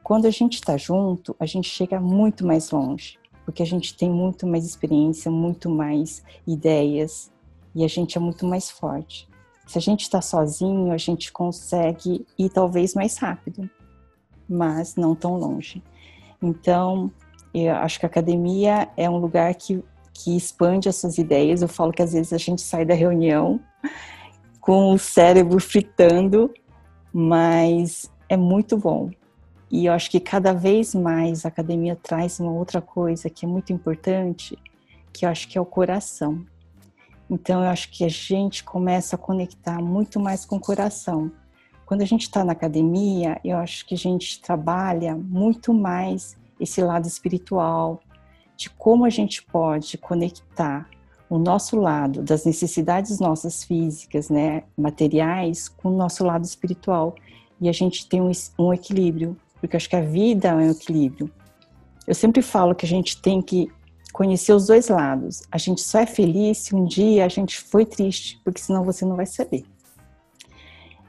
quando 0.03 0.25
a 0.25 0.31
gente 0.31 0.55
está 0.55 0.77
junto, 0.77 1.35
a 1.39 1.45
gente 1.45 1.69
chega 1.69 1.99
muito 1.99 2.45
mais 2.45 2.71
longe, 2.71 3.17
porque 3.45 3.63
a 3.63 3.65
gente 3.65 3.95
tem 3.95 4.09
muito 4.09 4.45
mais 4.47 4.65
experiência, 4.65 5.31
muito 5.31 5.69
mais 5.69 6.23
ideias 6.45 7.31
e 7.73 7.83
a 7.83 7.87
gente 7.87 8.17
é 8.17 8.21
muito 8.21 8.45
mais 8.45 8.69
forte. 8.69 9.27
Se 9.65 9.77
a 9.77 9.81
gente 9.81 10.01
está 10.01 10.21
sozinho, 10.21 10.91
a 10.91 10.97
gente 10.97 11.31
consegue 11.31 12.25
ir 12.37 12.49
talvez 12.49 12.93
mais 12.93 13.17
rápido, 13.17 13.69
mas 14.49 14.95
não 14.95 15.15
tão 15.15 15.37
longe. 15.37 15.81
Então, 16.41 17.11
eu 17.53 17.73
acho 17.75 17.99
que 17.99 18.05
a 18.05 18.09
academia 18.09 18.89
é 18.97 19.09
um 19.09 19.17
lugar 19.17 19.53
que, 19.55 19.81
que 20.13 20.35
expande 20.35 20.89
as 20.89 20.97
suas 20.97 21.17
ideias. 21.17 21.61
Eu 21.61 21.67
falo 21.67 21.91
que 21.91 22.01
às 22.01 22.13
vezes 22.13 22.33
a 22.33 22.37
gente 22.37 22.61
sai 22.61 22.85
da 22.85 22.93
reunião 22.93 23.59
com 24.59 24.93
o 24.93 24.99
cérebro 24.99 25.59
fritando, 25.59 26.53
mas 27.11 28.11
é 28.29 28.37
muito 28.37 28.77
bom. 28.77 29.09
E 29.69 29.85
eu 29.85 29.93
acho 29.93 30.11
que 30.11 30.19
cada 30.19 30.53
vez 30.53 30.93
mais 30.93 31.45
a 31.45 31.47
academia 31.47 31.95
traz 31.95 32.39
uma 32.39 32.51
outra 32.51 32.81
coisa 32.81 33.29
que 33.29 33.45
é 33.45 33.47
muito 33.47 33.71
importante, 33.71 34.57
que 35.13 35.25
eu 35.25 35.29
acho 35.29 35.47
que 35.47 35.57
é 35.57 35.61
o 35.61 35.65
coração. 35.65 36.45
Então 37.29 37.63
eu 37.63 37.69
acho 37.69 37.89
que 37.89 38.03
a 38.03 38.09
gente 38.09 38.63
começa 38.63 39.15
a 39.15 39.19
conectar 39.19 39.81
muito 39.81 40.19
mais 40.19 40.45
com 40.45 40.57
o 40.57 40.59
coração. 40.59 41.31
Quando 41.85 42.01
a 42.01 42.05
gente 42.05 42.23
está 42.23 42.43
na 42.43 42.51
academia, 42.51 43.39
eu 43.43 43.57
acho 43.57 43.85
que 43.85 43.93
a 43.93 43.97
gente 43.97 44.41
trabalha 44.41 45.15
muito 45.15 45.73
mais 45.73 46.37
esse 46.59 46.81
lado 46.81 47.07
espiritual, 47.07 48.01
de 48.61 48.69
como 48.69 49.05
a 49.05 49.09
gente 49.09 49.41
pode 49.41 49.97
conectar 49.97 50.87
o 51.27 51.39
nosso 51.39 51.79
lado 51.79 52.21
das 52.21 52.45
necessidades 52.45 53.19
nossas 53.19 53.63
físicas, 53.63 54.29
né, 54.29 54.63
materiais, 54.77 55.67
com 55.67 55.89
o 55.89 55.97
nosso 55.97 56.23
lado 56.23 56.45
espiritual. 56.45 57.15
E 57.59 57.67
a 57.67 57.71
gente 57.71 58.07
tem 58.07 58.21
um, 58.21 58.31
um 58.59 58.71
equilíbrio, 58.71 59.35
porque 59.59 59.75
acho 59.75 59.89
que 59.89 59.95
a 59.95 60.01
vida 60.01 60.49
é 60.49 60.53
um 60.53 60.69
equilíbrio. 60.69 61.31
Eu 62.05 62.13
sempre 62.13 62.43
falo 62.43 62.75
que 62.75 62.85
a 62.85 62.89
gente 62.89 63.19
tem 63.19 63.41
que 63.41 63.67
conhecer 64.13 64.53
os 64.53 64.67
dois 64.67 64.89
lados. 64.89 65.41
A 65.51 65.57
gente 65.57 65.81
só 65.81 65.99
é 65.99 66.05
feliz 66.05 66.59
se 66.59 66.75
um 66.75 66.85
dia 66.85 67.25
a 67.25 67.29
gente 67.29 67.59
foi 67.59 67.83
triste, 67.83 68.39
porque 68.43 68.61
senão 68.61 68.83
você 68.83 69.05
não 69.05 69.15
vai 69.15 69.25
saber. 69.25 69.63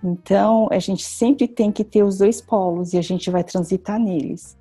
Então, 0.02 0.68
a 0.70 0.78
gente 0.78 1.04
sempre 1.04 1.46
tem 1.46 1.70
que 1.70 1.84
ter 1.84 2.02
os 2.02 2.16
dois 2.16 2.40
polos 2.40 2.94
e 2.94 2.98
a 2.98 3.02
gente 3.02 3.30
vai 3.30 3.44
transitar 3.44 4.00
neles. 4.00 4.56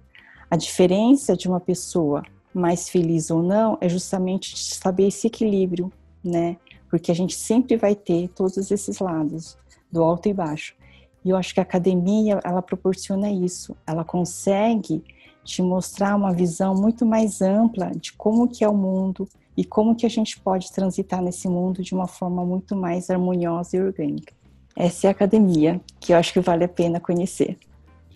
A 0.49 0.57
diferença 0.57 1.37
de 1.37 1.47
uma 1.47 1.61
pessoa 1.61 2.23
mais 2.53 2.89
feliz 2.89 3.31
ou 3.31 3.41
não 3.41 3.77
é 3.79 3.87
justamente 3.87 4.57
saber 4.57 5.07
esse 5.07 5.27
equilíbrio, 5.27 5.91
né? 6.23 6.57
Porque 6.89 7.11
a 7.11 7.15
gente 7.15 7.35
sempre 7.35 7.77
vai 7.77 7.95
ter 7.95 8.27
todos 8.29 8.69
esses 8.69 8.99
lados, 8.99 9.57
do 9.91 10.03
alto 10.03 10.27
e 10.27 10.33
baixo. 10.33 10.75
E 11.23 11.29
eu 11.29 11.37
acho 11.37 11.53
que 11.53 11.59
a 11.59 11.63
academia, 11.63 12.39
ela 12.43 12.61
proporciona 12.61 13.29
isso. 13.29 13.75
Ela 13.85 14.03
consegue 14.03 15.03
te 15.43 15.61
mostrar 15.61 16.15
uma 16.15 16.33
visão 16.33 16.75
muito 16.75 17.05
mais 17.05 17.41
ampla 17.41 17.91
de 17.95 18.13
como 18.13 18.47
que 18.47 18.63
é 18.63 18.69
o 18.69 18.75
mundo 18.75 19.27
e 19.55 19.63
como 19.63 19.95
que 19.95 20.05
a 20.05 20.09
gente 20.09 20.39
pode 20.39 20.71
transitar 20.71 21.21
nesse 21.21 21.47
mundo 21.47 21.81
de 21.81 21.93
uma 21.93 22.07
forma 22.07 22.45
muito 22.45 22.75
mais 22.75 23.09
harmoniosa 23.09 23.77
e 23.77 23.81
orgânica. 23.81 24.33
Essa 24.75 25.07
é 25.07 25.09
a 25.09 25.11
academia, 25.11 25.81
que 25.99 26.13
eu 26.13 26.17
acho 26.17 26.33
que 26.33 26.39
vale 26.39 26.63
a 26.63 26.69
pena 26.69 26.99
conhecer. 26.99 27.57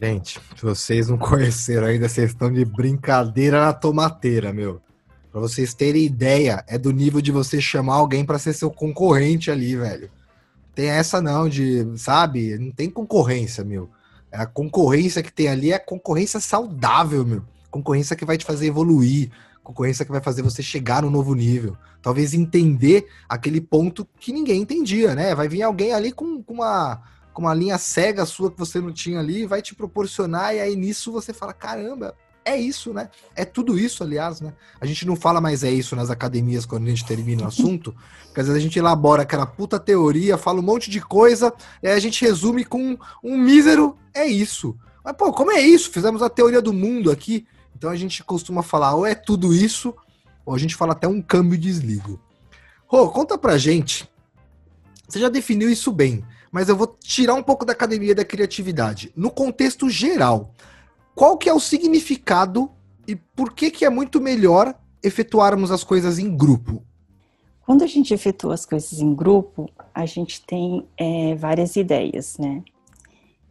Gente, 0.02 0.40
se 0.56 0.62
vocês 0.62 1.08
não 1.08 1.18
conheceram 1.20 1.88
ainda, 1.88 2.10
vocês 2.10 2.32
estão 2.32 2.52
de 2.52 2.66
brincadeira 2.66 3.60
na 3.60 3.74
tomateira, 3.74 4.52
meu. 4.52 4.82
Pra 5.32 5.42
vocês 5.42 5.74
terem 5.74 6.06
ideia, 6.06 6.64
é 6.68 6.78
do 6.78 6.92
nível 6.92 7.22
de 7.22 7.32
você 7.32 7.60
chamar 7.60 7.96
alguém 7.96 8.26
para 8.26 8.40
ser 8.40 8.54
seu 8.54 8.72
concorrente 8.72 9.52
ali, 9.52 9.76
velho. 9.76 10.10
Tem 10.74 10.88
essa 10.88 11.22
não 11.22 11.48
de, 11.48 11.86
sabe? 11.98 12.58
Não 12.58 12.72
tem 12.72 12.90
concorrência, 12.90 13.64
meu. 13.64 13.90
É 14.32 14.38
a 14.38 14.46
concorrência 14.46 15.24
que 15.24 15.32
tem 15.32 15.48
ali 15.48 15.72
é 15.72 15.80
concorrência 15.80 16.40
saudável, 16.40 17.26
meu. 17.26 17.44
Concorrência 17.72 18.16
que 18.16 18.26
vai 18.26 18.38
te 18.38 18.46
fazer 18.46 18.68
evoluir, 18.68 19.30
concorrência 19.64 20.06
que 20.06 20.12
vai 20.12 20.22
fazer 20.22 20.42
você 20.42 20.62
chegar 20.62 21.02
no 21.02 21.10
novo 21.10 21.34
nível. 21.34 21.78
Talvez 22.02 22.34
entender 22.34 23.08
aquele 23.28 23.60
ponto 23.60 24.08
que 24.20 24.32
ninguém 24.32 24.62
entendia, 24.62 25.16
né? 25.16 25.34
Vai 25.34 25.50
vir 25.50 25.64
alguém 25.64 25.92
ali 25.92 26.12
com, 26.12 26.42
com 26.44 26.54
uma 26.54 27.02
com 27.36 27.42
uma 27.42 27.54
linha 27.54 27.78
cega 27.78 28.26
sua 28.26 28.50
que 28.50 28.58
você 28.58 28.80
não 28.80 28.94
tinha 28.94 29.20
ali, 29.20 29.46
vai 29.46 29.62
te 29.62 29.76
proporcionar, 29.76 30.56
e 30.56 30.62
aí 30.62 30.74
nisso 30.74 31.12
você 31.12 31.34
fala: 31.34 31.52
caramba, 31.52 32.16
é 32.46 32.56
isso, 32.56 32.94
né? 32.94 33.10
É 33.36 33.44
tudo 33.44 33.78
isso, 33.78 34.04
aliás, 34.04 34.40
né? 34.40 34.54
A 34.80 34.86
gente 34.86 35.06
não 35.06 35.18
fala 35.18 35.42
mais 35.42 35.62
é 35.62 35.70
isso 35.70 35.98
nas 35.98 36.10
academias 36.10 36.66
quando 36.66 36.86
a 36.86 36.90
gente 36.90 37.06
termina 37.06 37.44
o 37.44 37.48
assunto, 37.48 37.94
porque 38.28 38.40
às 38.40 38.48
vezes 38.48 38.62
a 38.62 38.64
gente 38.64 38.80
elabora 38.80 39.24
aquela 39.24 39.46
puta 39.46 39.78
teoria, 39.78 40.38
fala 40.38 40.60
um 40.60 40.64
monte 40.64 40.90
de 40.90 41.02
coisa, 41.02 41.54
e 41.84 41.88
aí 41.90 41.94
a 41.94 42.00
gente 42.00 42.24
resume 42.24 42.64
com 42.64 42.98
um 43.22 43.38
mísero 43.38 43.98
é 44.14 44.26
isso. 44.26 44.74
Mas, 45.04 45.14
pô, 45.18 45.34
como 45.34 45.52
é 45.52 45.60
isso? 45.60 45.92
Fizemos 45.92 46.22
a 46.22 46.30
teoria 46.30 46.62
do 46.62 46.72
mundo 46.72 47.12
aqui. 47.12 47.46
Então 47.76 47.90
a 47.90 47.96
gente 47.98 48.24
costuma 48.24 48.64
falar 48.64 48.96
ou 48.96 49.06
é 49.06 49.14
tudo 49.14 49.54
isso, 49.54 49.94
ou 50.46 50.56
a 50.56 50.58
gente 50.58 50.74
fala 50.74 50.94
até 50.94 51.06
um 51.06 51.22
câmbio 51.22 51.58
de 51.58 51.68
desligo. 51.68 52.18
Rô, 52.88 53.10
conta 53.10 53.38
pra 53.38 53.58
gente. 53.58 54.10
Você 55.06 55.20
já 55.20 55.28
definiu 55.28 55.70
isso 55.70 55.92
bem 55.92 56.24
mas 56.56 56.70
eu 56.70 56.78
vou 56.78 56.88
tirar 56.88 57.34
um 57.34 57.44
pouco 57.44 57.66
da 57.66 57.74
academia 57.74 58.16
da 58.16 58.24
criatividade. 58.24 59.12
No 59.14 59.30
contexto 59.30 59.90
geral, 59.90 60.54
qual 61.14 61.38
que 61.38 61.50
é 61.50 61.54
o 61.54 61.60
significado 61.60 62.72
e 63.06 63.14
por 63.14 63.52
que 63.52 63.70
que 63.70 63.84
é 63.84 63.90
muito 63.90 64.22
melhor 64.22 64.74
efetuarmos 65.04 65.70
as 65.70 65.84
coisas 65.84 66.18
em 66.18 66.34
grupo? 66.34 66.82
Quando 67.66 67.84
a 67.84 67.88
gente 67.88 68.14
efetua 68.14 68.54
as 68.54 68.66
coisas 68.66 69.02
em 69.02 69.14
grupo, 69.14 69.70
a 69.94 70.06
gente 70.06 70.46
tem 70.46 70.88
é, 70.98 71.36
várias 71.36 71.76
ideias, 71.76 72.38
né? 72.38 72.64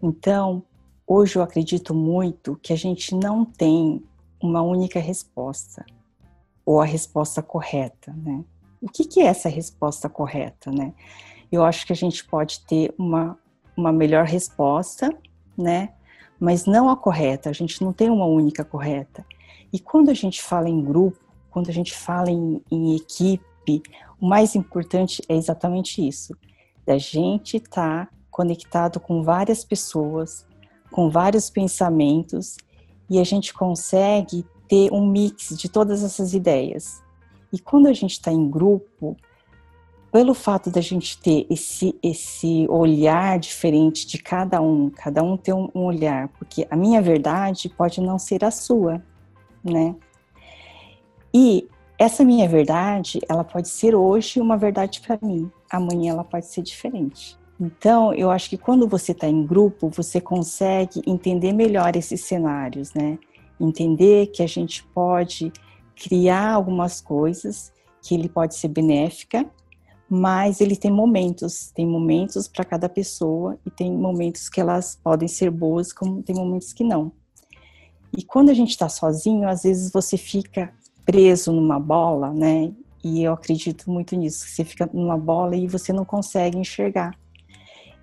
Então, 0.03 0.63
hoje 1.07 1.37
eu 1.37 1.43
acredito 1.43 1.93
muito 1.93 2.59
que 2.63 2.73
a 2.73 2.77
gente 2.77 3.15
não 3.15 3.45
tem 3.45 4.03
uma 4.41 4.63
única 4.63 4.99
resposta 4.99 5.85
ou 6.65 6.81
a 6.81 6.87
resposta 6.87 7.43
correta, 7.43 8.15
né? 8.17 8.43
O 8.81 8.89
que, 8.89 9.05
que 9.05 9.21
é 9.21 9.27
essa 9.27 9.51
resposta 9.51 10.09
correta, 10.09 10.73
né? 10.73 10.95
Eu 11.55 11.65
acho 11.65 11.87
que 11.87 11.93
a 11.93 11.97
gente 11.97 12.25
pode 12.25 12.61
ter 12.61 12.95
uma, 12.99 13.39
uma 13.77 13.93
melhor 13.93 14.25
resposta, 14.27 15.17
né? 15.57 15.91
Mas 16.39 16.67
não 16.67 16.91
a 16.91 16.97
correta, 16.97 17.49
a 17.49 17.53
gente 17.53 17.83
não 17.83 17.93
tem 17.93 18.11
uma 18.11 18.27
única 18.27 18.65
correta. 18.65 19.25
E 19.73 19.79
quando 19.79 20.11
a 20.11 20.15
gente 20.15 20.43
fala 20.43 20.69
em 20.69 20.83
grupo, 20.83 21.19
quando 21.51 21.69
a 21.69 21.73
gente 21.73 21.95
fala 21.95 22.31
em, 22.31 22.61
em 22.71 22.97
equipe, 22.97 23.83
o 24.21 24.27
mais 24.27 24.55
importante 24.55 25.23
é 25.29 25.37
exatamente 25.37 26.07
isso: 26.07 26.37
da 26.85 26.99
gente 26.99 27.57
estar 27.57 28.07
tá 28.07 28.13
conectado 28.31 28.99
com 28.99 29.23
várias 29.23 29.65
pessoas, 29.65 30.47
com 30.91 31.09
vários 31.09 31.49
pensamentos, 31.49 32.57
e 33.09 33.19
a 33.21 33.25
gente 33.25 33.55
consegue 33.55 34.45
ter 34.69 34.93
um 34.93 35.07
mix 35.07 35.57
de 35.57 35.69
todas 35.69 36.03
essas 36.03 36.35
ideias. 36.35 37.03
E 37.53 37.59
quando 37.59 37.87
a 37.87 37.93
gente 37.93 38.13
está 38.13 38.33
em 38.33 38.51
grupo, 38.51 39.17
pelo 40.15 40.33
fato 40.33 40.71
da 40.71 40.81
gente 40.81 41.19
ter 41.19 41.45
esse, 41.51 41.99
esse 42.01 42.69
olhar 42.69 43.37
diferente 43.37 44.07
de 44.07 44.17
cada 44.17 44.61
um, 44.61 44.89
cada 44.89 45.25
um 45.25 45.37
ter 45.37 45.53
um, 45.53 45.69
um 45.75 45.81
olhar, 45.87 46.29
porque 46.39 46.65
a 46.71 46.77
minha 46.77 47.03
verdade 47.03 47.69
pode 47.69 48.01
não 48.01 48.17
ser 48.17 48.45
a 48.45 48.51
sua, 48.53 49.03
né? 49.65 49.97
E 51.35 51.67
essa 51.99 52.25
minha 52.25 52.49
verdade, 52.49 53.19
ela 53.29 53.43
pode 53.43 53.69
ser 53.69 53.97
hoje 53.97 54.41
uma 54.41 54.57
verdade 54.57 55.01
para 55.01 55.19
mim, 55.21 55.51
amanhã 55.69 56.13
ela 56.13 56.23
pode 56.23 56.47
ser 56.47 56.63
diferente. 56.63 57.37
Então, 57.61 58.15
eu 58.15 58.31
acho 58.31 58.49
que 58.49 58.57
quando 58.57 58.87
você 58.87 59.11
está 59.11 59.27
em 59.27 59.45
grupo, 59.45 59.89
você 59.89 60.21
consegue 60.21 61.03
entender 61.09 61.53
melhor 61.53 61.97
esses 61.97 62.21
cenários, 62.21 62.95
né? 62.95 63.19
Entender 63.59 64.29
que 64.29 64.45
a 64.45 64.49
gente 64.49 64.85
pode 64.95 65.53
criar 65.97 66.53
algumas 66.53 67.01
coisas 67.01 67.73
que 68.01 68.15
ele 68.15 68.29
pode 68.29 68.55
ser 68.55 68.69
benéfica 68.69 69.45
mas 70.15 70.61
ele 70.61 70.77
tem 70.77 70.93
momentos, 70.93 71.73
tem 71.75 71.85
momentos 71.85 72.47
para 72.47 72.65
cada 72.65 72.89
pessoa 72.89 73.59
e 73.67 73.71
tem 73.71 73.93
momentos 73.93 74.49
que 74.49 74.61
elas 74.61 74.97
podem 75.03 75.27
ser 75.27 75.51
boas, 75.51 75.93
como 75.93 76.23
tem 76.23 76.37
momentos 76.37 76.73
que 76.73 76.85
não. 76.85 77.11
E 78.17 78.23
quando 78.23 78.51
a 78.51 78.55
gente 78.55 78.71
está 78.71 78.89
sozinho, 78.89 79.49
às 79.49 79.65
vezes 79.65 79.91
você 79.91 80.17
fica 80.17 80.73
preso 81.05 81.51
numa 81.51 81.81
bola, 81.81 82.33
né? 82.33 82.73
E 83.03 83.25
eu 83.25 83.33
acredito 83.33 83.91
muito 83.91 84.15
nisso. 84.15 84.47
Você 84.47 84.65
fica 84.65 84.89
numa 84.93 85.19
bola 85.19 85.57
e 85.57 85.67
você 85.67 85.93
não 85.93 86.05
consegue 86.05 86.57
enxergar. 86.57 87.19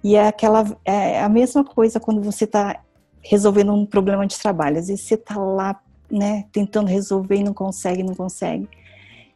E 0.04 0.18
é 0.18 0.28
aquela 0.28 0.66
é 0.84 1.24
a 1.24 1.30
mesma 1.30 1.64
coisa 1.64 1.98
quando 1.98 2.22
você 2.22 2.44
está 2.44 2.84
resolvendo 3.24 3.72
um 3.72 3.86
problema 3.86 4.28
de 4.28 4.38
trabalho. 4.38 4.80
Às 4.80 4.90
vezes 4.90 5.06
você 5.06 5.14
está 5.14 5.38
lá, 5.38 5.82
né, 6.12 6.46
tentando 6.52 6.88
resolver 6.88 7.38
e 7.38 7.44
não 7.44 7.54
consegue, 7.54 8.04
não 8.04 8.16
consegue 8.16 8.68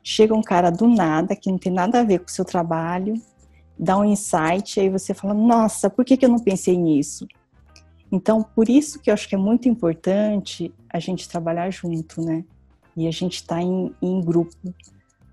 chega 0.07 0.35
um 0.35 0.41
cara 0.43 0.69
do 0.69 0.87
nada, 0.87 1.35
que 1.35 1.49
não 1.49 1.57
tem 1.57 1.73
nada 1.73 2.01
a 2.01 2.03
ver 2.03 2.19
com 2.19 2.27
o 2.27 2.31
seu 2.31 2.45
trabalho, 2.45 3.15
dá 3.77 3.97
um 3.97 4.05
insight, 4.05 4.79
aí 4.79 4.87
você 4.87 5.15
fala, 5.15 5.33
nossa, 5.33 5.89
por 5.89 6.05
que, 6.05 6.15
que 6.15 6.23
eu 6.23 6.29
não 6.29 6.37
pensei 6.37 6.77
nisso? 6.77 7.27
Então, 8.11 8.43
por 8.43 8.69
isso 8.69 8.99
que 8.99 9.09
eu 9.09 9.15
acho 9.15 9.27
que 9.27 9.33
é 9.33 9.37
muito 9.37 9.67
importante 9.67 10.71
a 10.93 10.99
gente 10.99 11.27
trabalhar 11.27 11.71
junto, 11.71 12.21
né? 12.21 12.45
E 12.95 13.07
a 13.07 13.11
gente 13.11 13.37
está 13.37 13.59
em, 13.59 13.93
em 13.99 14.21
grupo. 14.21 14.55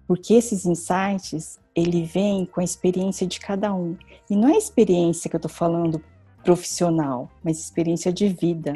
Porque 0.08 0.32
esses 0.32 0.64
insights, 0.64 1.60
ele 1.76 2.04
vem 2.04 2.46
com 2.46 2.62
a 2.62 2.64
experiência 2.64 3.26
de 3.26 3.38
cada 3.38 3.74
um. 3.74 3.94
E 4.28 4.34
não 4.34 4.48
é 4.48 4.56
experiência 4.56 5.28
que 5.28 5.36
eu 5.36 5.38
estou 5.38 5.50
falando 5.50 6.02
profissional, 6.42 7.30
mas 7.44 7.60
experiência 7.60 8.10
de 8.10 8.26
vida. 8.26 8.72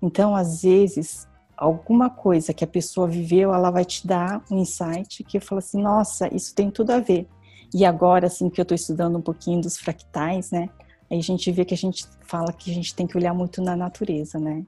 Então, 0.00 0.34
às 0.34 0.62
vezes, 0.62 1.28
alguma 1.56 2.10
coisa 2.10 2.52
que 2.52 2.64
a 2.64 2.66
pessoa 2.66 3.06
viveu, 3.06 3.52
ela 3.52 3.70
vai 3.70 3.84
te 3.84 4.06
dar 4.06 4.42
um 4.50 4.58
insight 4.58 5.22
que 5.24 5.40
fala 5.40 5.60
assim, 5.60 5.82
nossa, 5.82 6.34
isso 6.34 6.54
tem 6.54 6.70
tudo 6.70 6.90
a 6.90 7.00
ver. 7.00 7.28
E 7.72 7.84
agora, 7.84 8.26
assim, 8.26 8.48
que 8.48 8.60
eu 8.60 8.62
estou 8.62 8.74
estudando 8.74 9.18
um 9.18 9.22
pouquinho 9.22 9.60
dos 9.60 9.76
fractais, 9.76 10.50
né? 10.50 10.68
Aí 11.10 11.18
a 11.18 11.22
gente 11.22 11.50
vê 11.50 11.64
que 11.64 11.74
a 11.74 11.76
gente 11.76 12.06
fala 12.22 12.52
que 12.52 12.70
a 12.70 12.74
gente 12.74 12.94
tem 12.94 13.06
que 13.06 13.16
olhar 13.16 13.34
muito 13.34 13.60
na 13.60 13.76
natureza, 13.76 14.38
né? 14.38 14.64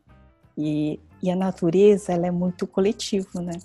E, 0.57 0.99
e 1.23 1.31
a 1.31 1.37
natureza, 1.37 2.13
ela 2.13 2.27
é 2.27 2.31
muito 2.31 2.67
coletivo, 2.67 3.41
né? 3.41 3.59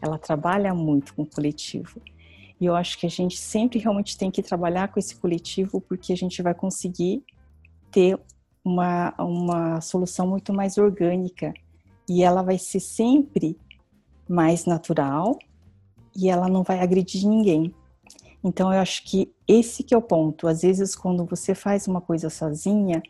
Ela 0.00 0.18
trabalha 0.18 0.74
muito 0.74 1.14
com 1.14 1.22
o 1.22 1.26
coletivo. 1.26 2.00
E 2.60 2.64
eu 2.64 2.74
acho 2.74 2.98
que 2.98 3.06
a 3.06 3.10
gente 3.10 3.36
sempre 3.38 3.78
realmente 3.78 4.16
tem 4.16 4.30
que 4.30 4.42
trabalhar 4.42 4.88
com 4.88 4.98
esse 4.98 5.16
coletivo 5.16 5.80
porque 5.80 6.12
a 6.12 6.16
gente 6.16 6.40
vai 6.42 6.54
conseguir 6.54 7.22
ter 7.90 8.18
uma, 8.64 9.14
uma 9.18 9.80
solução 9.80 10.26
muito 10.26 10.52
mais 10.52 10.78
orgânica 10.78 11.52
e 12.08 12.22
ela 12.22 12.42
vai 12.42 12.58
ser 12.58 12.80
sempre 12.80 13.58
mais 14.28 14.64
natural 14.64 15.38
e 16.14 16.28
ela 16.28 16.48
não 16.48 16.62
vai 16.62 16.80
agredir 16.80 17.26
ninguém. 17.26 17.74
Então 18.42 18.72
eu 18.72 18.80
acho 18.80 19.04
que 19.04 19.32
esse 19.46 19.82
que 19.82 19.94
é 19.94 19.98
o 19.98 20.02
ponto. 20.02 20.46
Às 20.46 20.62
vezes 20.62 20.94
quando 20.94 21.24
você 21.24 21.54
faz 21.54 21.86
uma 21.86 22.00
coisa 22.00 22.30
sozinha, 22.30 23.02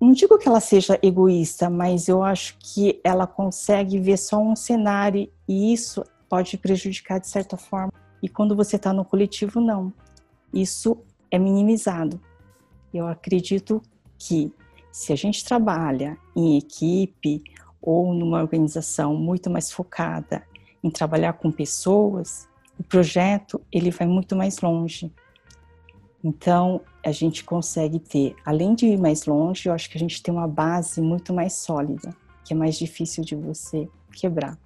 não 0.00 0.12
digo 0.12 0.38
que 0.38 0.48
ela 0.48 0.60
seja 0.60 0.98
egoísta, 1.02 1.68
mas 1.68 2.08
eu 2.08 2.22
acho 2.22 2.56
que 2.60 3.00
ela 3.02 3.26
consegue 3.26 3.98
ver 3.98 4.16
só 4.16 4.40
um 4.40 4.54
cenário 4.54 5.28
e 5.48 5.72
isso 5.72 6.04
pode 6.28 6.56
prejudicar 6.56 7.18
de 7.18 7.26
certa 7.26 7.56
forma. 7.56 7.92
E 8.22 8.28
quando 8.28 8.54
você 8.54 8.76
está 8.76 8.92
no 8.92 9.04
coletivo, 9.04 9.60
não. 9.60 9.92
Isso 10.52 10.98
é 11.30 11.38
minimizado. 11.38 12.20
Eu 12.92 13.06
acredito 13.06 13.82
que 14.16 14.52
se 14.90 15.12
a 15.12 15.16
gente 15.16 15.44
trabalha 15.44 16.16
em 16.34 16.56
equipe 16.56 17.42
ou 17.80 18.12
numa 18.12 18.40
organização 18.40 19.14
muito 19.14 19.48
mais 19.50 19.70
focada 19.70 20.42
em 20.82 20.90
trabalhar 20.90 21.34
com 21.34 21.50
pessoas, 21.50 22.48
o 22.78 22.82
projeto 22.82 23.60
ele 23.72 23.90
vai 23.90 24.06
muito 24.06 24.36
mais 24.36 24.60
longe. 24.60 25.12
Então, 26.22 26.80
a 27.04 27.12
gente 27.12 27.44
consegue 27.44 27.98
ter, 27.98 28.34
além 28.44 28.74
de 28.74 28.86
ir 28.86 28.98
mais 28.98 29.24
longe, 29.24 29.68
eu 29.68 29.72
acho 29.72 29.88
que 29.88 29.96
a 29.96 30.00
gente 30.00 30.22
tem 30.22 30.34
uma 30.34 30.48
base 30.48 31.00
muito 31.00 31.32
mais 31.32 31.54
sólida, 31.54 32.14
que 32.44 32.52
é 32.52 32.56
mais 32.56 32.76
difícil 32.76 33.24
de 33.24 33.34
você 33.34 33.88
quebrar. 34.12 34.58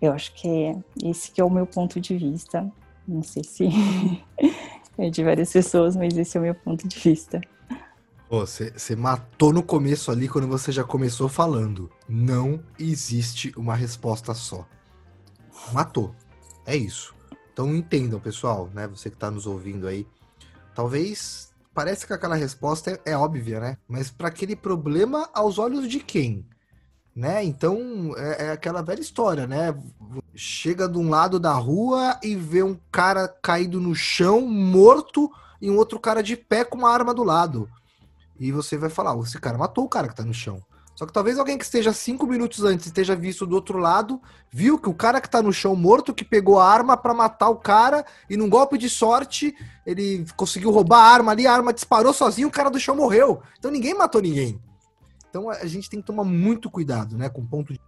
Eu 0.00 0.12
acho 0.12 0.32
que 0.34 0.48
é 0.48 0.76
esse 1.04 1.30
que 1.30 1.40
é 1.40 1.44
o 1.44 1.50
meu 1.50 1.66
ponto 1.66 2.00
de 2.00 2.16
vista. 2.16 2.70
Não 3.06 3.22
sei 3.22 3.44
se 3.44 3.68
é 4.96 5.10
de 5.10 5.22
várias 5.22 5.52
pessoas, 5.52 5.96
mas 5.96 6.16
esse 6.16 6.36
é 6.36 6.40
o 6.40 6.44
meu 6.44 6.54
ponto 6.54 6.88
de 6.88 6.98
vista. 6.98 7.40
Você, 8.30 8.94
matou 8.94 9.52
no 9.52 9.60
começo 9.60 10.08
ali 10.08 10.28
quando 10.28 10.46
você 10.46 10.70
já 10.70 10.84
começou 10.84 11.28
falando. 11.28 11.90
Não 12.08 12.62
existe 12.78 13.52
uma 13.56 13.74
resposta 13.74 14.32
só. 14.34 14.64
Matou. 15.72 16.14
É 16.64 16.76
isso. 16.76 17.12
Então 17.52 17.74
entendam, 17.74 18.20
pessoal, 18.20 18.70
né? 18.72 18.86
Você 18.86 19.10
que 19.10 19.16
está 19.16 19.32
nos 19.32 19.48
ouvindo 19.48 19.88
aí. 19.88 20.06
Talvez 20.76 21.52
parece 21.74 22.06
que 22.06 22.12
aquela 22.12 22.36
resposta 22.36 22.92
é, 23.04 23.10
é 23.10 23.16
óbvia, 23.16 23.58
né? 23.58 23.76
Mas 23.88 24.12
para 24.12 24.28
aquele 24.28 24.54
problema 24.54 25.28
aos 25.34 25.58
olhos 25.58 25.88
de 25.88 25.98
quem? 25.98 26.46
Né? 27.16 27.42
Então 27.42 28.14
é, 28.16 28.46
é 28.46 28.50
aquela 28.52 28.80
velha 28.80 29.00
história, 29.00 29.44
né? 29.44 29.74
Chega 30.36 30.88
de 30.88 30.96
um 30.96 31.10
lado 31.10 31.40
da 31.40 31.52
rua 31.52 32.16
e 32.22 32.36
vê 32.36 32.62
um 32.62 32.78
cara 32.92 33.26
caído 33.26 33.80
no 33.80 33.92
chão, 33.92 34.42
morto, 34.42 35.28
e 35.60 35.68
um 35.68 35.76
outro 35.76 35.98
cara 35.98 36.22
de 36.22 36.36
pé 36.36 36.64
com 36.64 36.78
uma 36.78 36.90
arma 36.90 37.12
do 37.12 37.24
lado. 37.24 37.68
E 38.40 38.50
você 38.50 38.78
vai 38.78 38.88
falar, 38.88 39.16
esse 39.18 39.38
cara 39.38 39.58
matou 39.58 39.84
o 39.84 39.88
cara 39.88 40.08
que 40.08 40.16
tá 40.16 40.24
no 40.24 40.32
chão. 40.32 40.60
Só 40.96 41.06
que 41.06 41.12
talvez 41.12 41.38
alguém 41.38 41.56
que 41.56 41.64
esteja 41.64 41.92
cinco 41.92 42.26
minutos 42.26 42.62
antes 42.64 42.86
esteja 42.86 43.14
visto 43.16 43.46
do 43.46 43.54
outro 43.54 43.78
lado, 43.78 44.20
viu 44.50 44.78
que 44.78 44.88
o 44.88 44.94
cara 44.94 45.20
que 45.20 45.30
tá 45.30 45.40
no 45.40 45.52
chão 45.52 45.74
morto, 45.74 46.12
que 46.12 46.24
pegou 46.24 46.58
a 46.58 46.66
arma 46.66 46.96
para 46.96 47.14
matar 47.14 47.48
o 47.48 47.56
cara, 47.56 48.04
e 48.28 48.36
num 48.36 48.50
golpe 48.50 48.76
de 48.76 48.88
sorte, 48.88 49.54
ele 49.86 50.26
conseguiu 50.36 50.70
roubar 50.70 50.98
a 50.98 51.12
arma 51.12 51.32
ali, 51.32 51.46
a 51.46 51.52
arma 51.54 51.72
disparou 51.72 52.12
sozinho, 52.12 52.48
o 52.48 52.50
cara 52.50 52.70
do 52.70 52.80
chão 52.80 52.96
morreu. 52.96 53.42
Então 53.58 53.70
ninguém 53.70 53.94
matou 53.94 54.20
ninguém. 54.20 54.60
Então 55.28 55.48
a 55.48 55.64
gente 55.66 55.88
tem 55.88 56.00
que 56.00 56.06
tomar 56.06 56.24
muito 56.24 56.70
cuidado, 56.70 57.16
né, 57.16 57.28
com 57.28 57.46
ponto 57.46 57.72
de... 57.72 57.80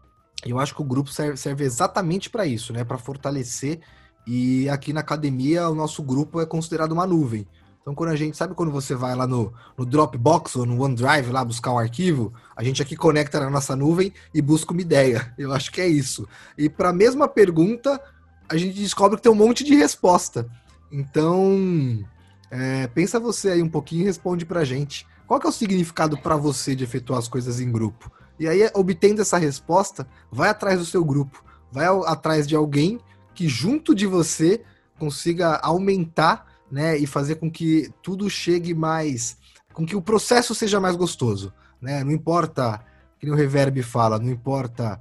Eu 0.44 0.58
acho 0.58 0.74
que 0.74 0.82
o 0.82 0.86
grupo 0.86 1.10
serve, 1.10 1.36
serve 1.36 1.64
exatamente 1.64 2.30
para 2.30 2.46
isso, 2.46 2.72
né, 2.72 2.82
para 2.82 2.98
fortalecer. 2.98 3.80
E 4.26 4.68
aqui 4.70 4.92
na 4.92 5.00
academia 5.00 5.68
o 5.68 5.74
nosso 5.74 6.02
grupo 6.02 6.40
é 6.40 6.46
considerado 6.46 6.92
uma 6.92 7.06
nuvem. 7.06 7.46
Então, 7.82 7.96
quando 7.96 8.10
a 8.10 8.16
gente, 8.16 8.36
sabe 8.36 8.54
quando 8.54 8.70
você 8.70 8.94
vai 8.94 9.14
lá 9.14 9.26
no, 9.26 9.52
no 9.76 9.84
Dropbox 9.84 10.54
ou 10.54 10.64
no 10.64 10.80
OneDrive 10.80 11.32
lá 11.32 11.44
buscar 11.44 11.72
um 11.72 11.78
arquivo, 11.78 12.32
a 12.56 12.62
gente 12.62 12.80
aqui 12.80 12.96
conecta 12.96 13.40
na 13.40 13.50
nossa 13.50 13.74
nuvem 13.74 14.12
e 14.32 14.40
busca 14.40 14.72
uma 14.72 14.80
ideia. 14.80 15.34
Eu 15.36 15.52
acho 15.52 15.70
que 15.72 15.80
é 15.80 15.88
isso. 15.88 16.26
E 16.56 16.68
para 16.68 16.90
a 16.90 16.92
mesma 16.92 17.26
pergunta, 17.26 18.00
a 18.48 18.56
gente 18.56 18.78
descobre 18.78 19.16
que 19.16 19.22
tem 19.22 19.32
um 19.32 19.34
monte 19.34 19.64
de 19.64 19.74
resposta. 19.74 20.48
Então, 20.92 22.04
é, 22.50 22.86
pensa 22.86 23.18
você 23.18 23.50
aí 23.50 23.62
um 23.62 23.68
pouquinho 23.68 24.02
e 24.02 24.04
responde 24.04 24.46
para 24.46 24.60
a 24.60 24.64
gente. 24.64 25.04
Qual 25.26 25.40
é 25.42 25.48
o 25.48 25.52
significado 25.52 26.16
para 26.16 26.36
você 26.36 26.76
de 26.76 26.84
efetuar 26.84 27.18
as 27.18 27.26
coisas 27.26 27.58
em 27.58 27.72
grupo? 27.72 28.12
E 28.38 28.46
aí, 28.46 28.70
obtendo 28.74 29.22
essa 29.22 29.38
resposta, 29.38 30.06
vai 30.30 30.50
atrás 30.50 30.78
do 30.78 30.84
seu 30.84 31.04
grupo, 31.04 31.44
vai 31.70 31.86
atrás 32.06 32.46
de 32.46 32.54
alguém 32.54 33.00
que 33.34 33.48
junto 33.48 33.94
de 33.94 34.06
você 34.06 34.62
consiga 34.98 35.56
aumentar 35.56 36.51
né, 36.72 36.96
e 36.96 37.06
fazer 37.06 37.34
com 37.34 37.50
que 37.50 37.92
tudo 38.02 38.30
chegue 38.30 38.72
mais, 38.72 39.36
com 39.74 39.84
que 39.84 39.94
o 39.94 40.00
processo 40.00 40.54
seja 40.54 40.80
mais 40.80 40.96
gostoso, 40.96 41.52
né? 41.78 42.02
Não 42.02 42.10
importa, 42.10 42.82
que 43.20 43.26
nem 43.26 43.34
o 43.34 43.36
Reverb 43.36 43.82
fala, 43.82 44.18
não 44.18 44.30
importa 44.30 44.98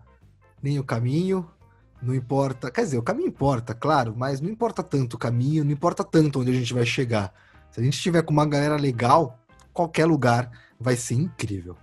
nem 0.61 0.78
o 0.78 0.84
caminho, 0.84 1.49
não 2.01 2.13
importa, 2.13 2.69
quer 2.69 2.82
dizer, 2.82 2.97
o 2.97 3.03
caminho 3.03 3.30
importa, 3.30 3.74
claro, 3.74 4.13
mas 4.17 4.41
não 4.41 4.49
importa 4.49 4.84
tanto 4.84 5.13
o 5.13 5.17
caminho, 5.17 5.63
não 5.63 5.72
importa 5.72 6.03
tanto 6.03 6.41
onde 6.41 6.51
a 6.51 6.53
gente 6.53 6.74
vai 6.74 6.86
chegar. 6.86 7.34
Se 7.72 7.80
a 7.80 7.84
gente 7.84 7.93
estiver 7.93 8.22
com 8.22 8.34
uma 8.34 8.45
galera 8.45 8.76
legal, 8.76 9.39
qualquer 9.72 10.05
lugar 10.05 10.51
vai 10.78 10.97
ser 10.97 11.13
incrível. 11.13 11.78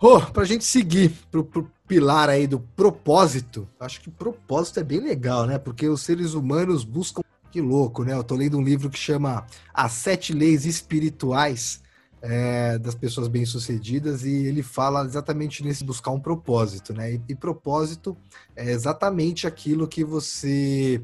Oh, 0.00 0.20
a 0.34 0.44
gente 0.44 0.64
seguir 0.64 1.10
pro, 1.30 1.44
pro 1.44 1.70
pilar 1.86 2.28
aí 2.28 2.48
do 2.48 2.58
propósito, 2.58 3.68
acho 3.78 4.00
que 4.00 4.10
propósito 4.10 4.80
é 4.80 4.82
bem 4.82 4.98
legal, 4.98 5.46
né? 5.46 5.58
Porque 5.58 5.88
os 5.88 6.02
seres 6.02 6.34
humanos 6.34 6.82
buscam 6.82 7.22
que 7.56 7.60
louco, 7.62 8.04
né? 8.04 8.12
Eu 8.12 8.22
tô 8.22 8.34
lendo 8.34 8.58
um 8.58 8.62
livro 8.62 8.90
que 8.90 8.98
chama 8.98 9.46
As 9.72 9.92
Sete 9.92 10.34
Leis 10.34 10.66
Espirituais 10.66 11.80
é, 12.20 12.76
das 12.76 12.94
Pessoas 12.94 13.28
Bem-Sucedidas 13.28 14.26
e 14.26 14.44
ele 14.44 14.62
fala 14.62 15.06
exatamente 15.06 15.64
nesse 15.64 15.82
buscar 15.82 16.10
um 16.10 16.20
propósito, 16.20 16.92
né? 16.92 17.14
E, 17.14 17.22
e, 17.30 17.34
propósito 17.34 18.14
é 18.54 18.70
exatamente 18.70 19.46
aquilo 19.46 19.88
que 19.88 20.04
você 20.04 21.02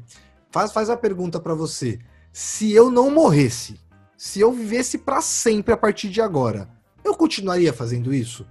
faz, 0.51 0.71
faz 0.71 0.91
a 0.91 0.97
pergunta 0.97 1.39
para 1.39 1.55
você: 1.55 1.97
se 2.31 2.71
eu 2.71 2.91
não 2.91 3.09
morresse, 3.09 3.79
se 4.15 4.39
eu 4.39 4.51
vivesse 4.51 4.99
para 4.99 5.21
sempre 5.21 5.73
a 5.73 5.77
partir 5.77 6.11
de 6.11 6.21
agora, 6.21 6.69
eu 7.03 7.15
continuaria 7.15 7.73
fazendo 7.73 8.13
isso? 8.13 8.45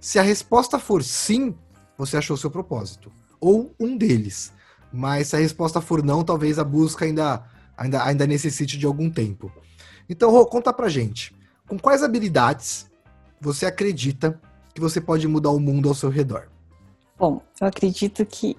Se 0.00 0.18
a 0.18 0.22
resposta 0.22 0.78
for 0.78 1.04
sim, 1.04 1.54
você 1.98 2.16
achou 2.16 2.34
seu 2.34 2.50
propósito 2.50 3.12
ou 3.38 3.74
um 3.78 3.94
deles. 3.94 4.54
Mas 4.92 5.28
se 5.28 5.36
a 5.36 5.38
resposta 5.38 5.80
for 5.80 6.02
não, 6.02 6.22
talvez 6.22 6.58
a 6.58 6.64
busca 6.64 7.04
ainda, 7.04 7.44
ainda, 7.76 8.04
ainda 8.04 8.26
necessite 8.26 8.76
de 8.76 8.86
algum 8.86 9.10
tempo. 9.10 9.50
Então, 10.08 10.30
Rô, 10.30 10.44
conta 10.44 10.72
pra 10.72 10.88
gente. 10.88 11.34
Com 11.66 11.78
quais 11.78 12.02
habilidades 12.02 12.90
você 13.40 13.66
acredita 13.66 14.38
que 14.74 14.80
você 14.80 15.00
pode 15.00 15.26
mudar 15.26 15.50
o 15.50 15.60
mundo 15.60 15.88
ao 15.88 15.94
seu 15.94 16.10
redor? 16.10 16.48
Bom, 17.18 17.40
eu 17.60 17.66
acredito 17.66 18.26
que 18.26 18.56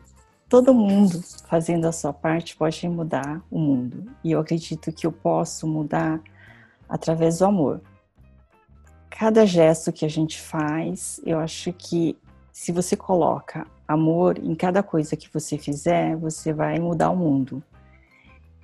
todo 0.49 0.73
mundo 0.73 1.21
fazendo 1.47 1.85
a 1.85 1.91
sua 1.91 2.13
parte 2.13 2.55
pode 2.55 2.87
mudar 2.87 3.41
o 3.49 3.59
mundo. 3.59 4.05
E 4.23 4.31
eu 4.31 4.39
acredito 4.39 4.91
que 4.91 5.05
eu 5.05 5.11
posso 5.11 5.67
mudar 5.67 6.21
através 6.87 7.39
do 7.39 7.45
amor. 7.45 7.81
Cada 9.09 9.45
gesto 9.45 9.91
que 9.91 10.05
a 10.05 10.09
gente 10.09 10.39
faz, 10.39 11.19
eu 11.25 11.39
acho 11.39 11.71
que 11.73 12.17
se 12.51 12.71
você 12.71 12.95
coloca 12.95 13.65
amor 13.87 14.37
em 14.37 14.55
cada 14.55 14.81
coisa 14.81 15.15
que 15.15 15.31
você 15.31 15.57
fizer, 15.57 16.15
você 16.15 16.53
vai 16.53 16.79
mudar 16.79 17.09
o 17.09 17.15
mundo. 17.15 17.61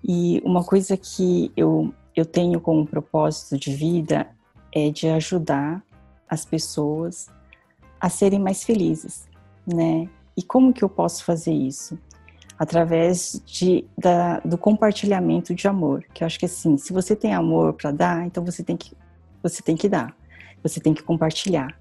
E 0.03 0.41
uma 0.45 0.63
coisa 0.63 0.95
que 0.95 1.51
eu, 1.55 1.93
eu 2.15 2.25
tenho 2.25 2.59
como 2.61 2.85
propósito 2.85 3.57
de 3.57 3.73
vida 3.73 4.27
é 4.73 4.89
de 4.89 5.07
ajudar 5.07 5.83
as 6.27 6.45
pessoas 6.45 7.29
a 7.99 8.09
serem 8.09 8.39
mais 8.39 8.63
felizes, 8.63 9.27
né? 9.65 10.07
E 10.37 10.43
como 10.43 10.71
que 10.71 10.83
eu 10.83 10.89
posso 10.89 11.25
fazer 11.25 11.51
isso? 11.51 11.99
Através 12.57 13.41
de, 13.45 13.85
da, 13.97 14.39
do 14.39 14.57
compartilhamento 14.57 15.53
de 15.53 15.67
amor, 15.67 16.05
que 16.13 16.23
eu 16.23 16.25
acho 16.25 16.39
que 16.39 16.45
assim, 16.45 16.77
se 16.77 16.93
você 16.93 17.15
tem 17.15 17.33
amor 17.33 17.73
para 17.73 17.91
dar, 17.91 18.25
então 18.25 18.43
você 18.43 18.63
tem 18.63 18.77
que 18.77 18.95
você 19.41 19.61
tem 19.61 19.75
que 19.75 19.87
dar, 19.87 20.13
você 20.61 20.79
tem 20.81 20.93
que 20.93 21.01
compartilhar. 21.01 21.78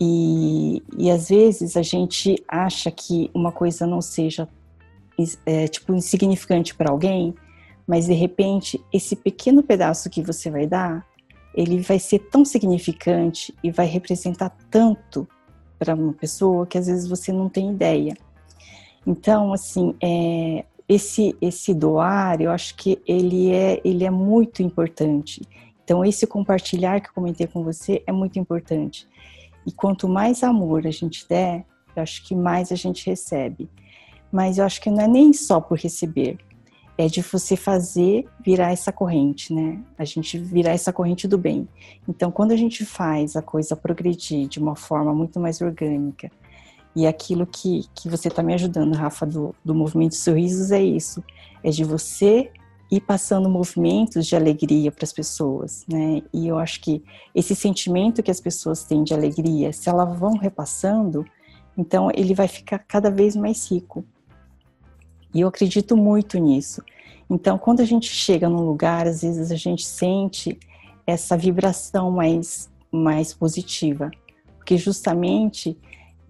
E, 0.00 0.82
e 0.96 1.10
às 1.10 1.28
vezes 1.28 1.76
a 1.76 1.82
gente 1.82 2.42
acha 2.46 2.90
que 2.90 3.30
uma 3.34 3.50
coisa 3.50 3.86
não 3.86 4.00
seja 4.00 4.48
é, 5.44 5.66
tipo 5.66 5.92
insignificante 5.92 6.74
para 6.74 6.90
alguém, 6.90 7.34
mas 7.86 8.06
de 8.06 8.12
repente 8.12 8.80
esse 8.92 9.16
pequeno 9.16 9.62
pedaço 9.62 10.08
que 10.08 10.22
você 10.22 10.50
vai 10.50 10.66
dar, 10.66 11.04
ele 11.54 11.80
vai 11.80 11.98
ser 11.98 12.20
tão 12.30 12.44
significante 12.44 13.52
e 13.64 13.70
vai 13.70 13.86
representar 13.86 14.50
tanto 14.70 15.26
para 15.78 15.94
uma 15.94 16.12
pessoa 16.12 16.66
que 16.66 16.78
às 16.78 16.86
vezes 16.86 17.08
você 17.08 17.32
não 17.32 17.48
tem 17.48 17.70
ideia. 17.70 18.16
Então, 19.06 19.52
assim, 19.52 19.94
é, 20.02 20.64
esse 20.88 21.36
esse 21.40 21.74
doar, 21.74 22.40
eu 22.40 22.50
acho 22.50 22.76
que 22.76 23.00
ele 23.06 23.50
é 23.50 23.80
ele 23.84 24.04
é 24.04 24.10
muito 24.10 24.62
importante. 24.62 25.42
Então, 25.82 26.04
esse 26.04 26.26
compartilhar 26.26 27.00
que 27.00 27.08
eu 27.08 27.14
comentei 27.14 27.46
com 27.46 27.64
você 27.64 28.02
é 28.06 28.12
muito 28.12 28.38
importante. 28.38 29.08
E 29.68 29.70
quanto 29.70 30.08
mais 30.08 30.42
amor 30.42 30.86
a 30.86 30.90
gente 30.90 31.28
der, 31.28 31.66
eu 31.94 32.02
acho 32.02 32.24
que 32.24 32.34
mais 32.34 32.72
a 32.72 32.74
gente 32.74 33.04
recebe. 33.04 33.68
Mas 34.32 34.56
eu 34.56 34.64
acho 34.64 34.80
que 34.80 34.90
não 34.90 35.02
é 35.02 35.06
nem 35.06 35.30
só 35.34 35.60
por 35.60 35.76
receber, 35.76 36.38
é 36.96 37.06
de 37.06 37.20
você 37.20 37.54
fazer 37.54 38.26
virar 38.42 38.72
essa 38.72 38.90
corrente, 38.90 39.52
né? 39.52 39.78
A 39.98 40.06
gente 40.06 40.38
virar 40.38 40.70
essa 40.70 40.90
corrente 40.90 41.28
do 41.28 41.36
bem. 41.36 41.68
Então, 42.08 42.30
quando 42.30 42.52
a 42.52 42.56
gente 42.56 42.82
faz 42.86 43.36
a 43.36 43.42
coisa 43.42 43.76
progredir 43.76 44.48
de 44.48 44.58
uma 44.58 44.74
forma 44.74 45.14
muito 45.14 45.38
mais 45.38 45.60
orgânica, 45.60 46.30
e 46.96 47.06
aquilo 47.06 47.46
que, 47.46 47.82
que 47.94 48.08
você 48.08 48.28
está 48.28 48.42
me 48.42 48.54
ajudando, 48.54 48.94
Rafa, 48.94 49.26
do, 49.26 49.54
do 49.62 49.74
movimento 49.74 50.14
sorrisos 50.14 50.72
é 50.72 50.82
isso, 50.82 51.22
é 51.62 51.68
de 51.68 51.84
você 51.84 52.50
ir 52.90 53.00
passando 53.00 53.48
movimentos 53.50 54.26
de 54.26 54.34
alegria 54.34 54.90
para 54.90 55.04
as 55.04 55.12
pessoas, 55.12 55.84
né? 55.86 56.22
E 56.32 56.48
eu 56.48 56.58
acho 56.58 56.80
que 56.80 57.02
esse 57.34 57.54
sentimento 57.54 58.22
que 58.22 58.30
as 58.30 58.40
pessoas 58.40 58.84
têm 58.84 59.04
de 59.04 59.12
alegria, 59.12 59.72
se 59.72 59.88
elas 59.88 60.18
vão 60.18 60.38
repassando, 60.38 61.24
então 61.76 62.10
ele 62.14 62.34
vai 62.34 62.48
ficar 62.48 62.78
cada 62.78 63.10
vez 63.10 63.36
mais 63.36 63.70
rico. 63.70 64.04
E 65.34 65.42
eu 65.42 65.48
acredito 65.48 65.96
muito 65.96 66.38
nisso. 66.38 66.82
Então, 67.28 67.58
quando 67.58 67.80
a 67.80 67.84
gente 67.84 68.08
chega 68.08 68.48
num 68.48 68.64
lugar, 68.64 69.06
às 69.06 69.20
vezes 69.20 69.52
a 69.52 69.56
gente 69.56 69.84
sente 69.84 70.58
essa 71.06 71.36
vibração 71.36 72.10
mais, 72.10 72.70
mais 72.90 73.34
positiva, 73.34 74.10
porque 74.56 74.78
justamente 74.78 75.76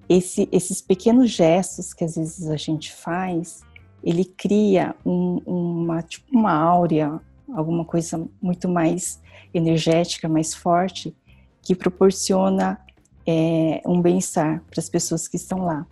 esse, 0.09 0.49
esses 0.51 0.81
pequenos 0.81 1.31
gestos 1.31 1.93
que 1.93 2.03
às 2.03 2.17
vezes 2.17 2.49
a 2.49 2.57
gente 2.57 2.93
faz, 2.93 3.63
ele 4.03 4.25
cria 4.25 4.95
um, 5.05 5.41
uma, 5.47 6.03
tipo 6.03 6.27
uma 6.37 6.53
áurea, 6.53 7.21
alguma 7.53 7.85
coisa 7.85 8.27
muito 8.41 8.69
mais 8.69 9.21
energética, 9.53 10.29
mais 10.29 10.55
forte, 10.55 11.15
que 11.63 11.75
proporciona 11.75 12.81
é, 13.27 13.83
um 13.85 14.01
bem-estar 14.01 14.63
para 14.71 14.81
as 14.81 14.89
pessoas 14.89 15.27
que 15.27 15.37
estão 15.37 15.65
lá. 15.65 15.87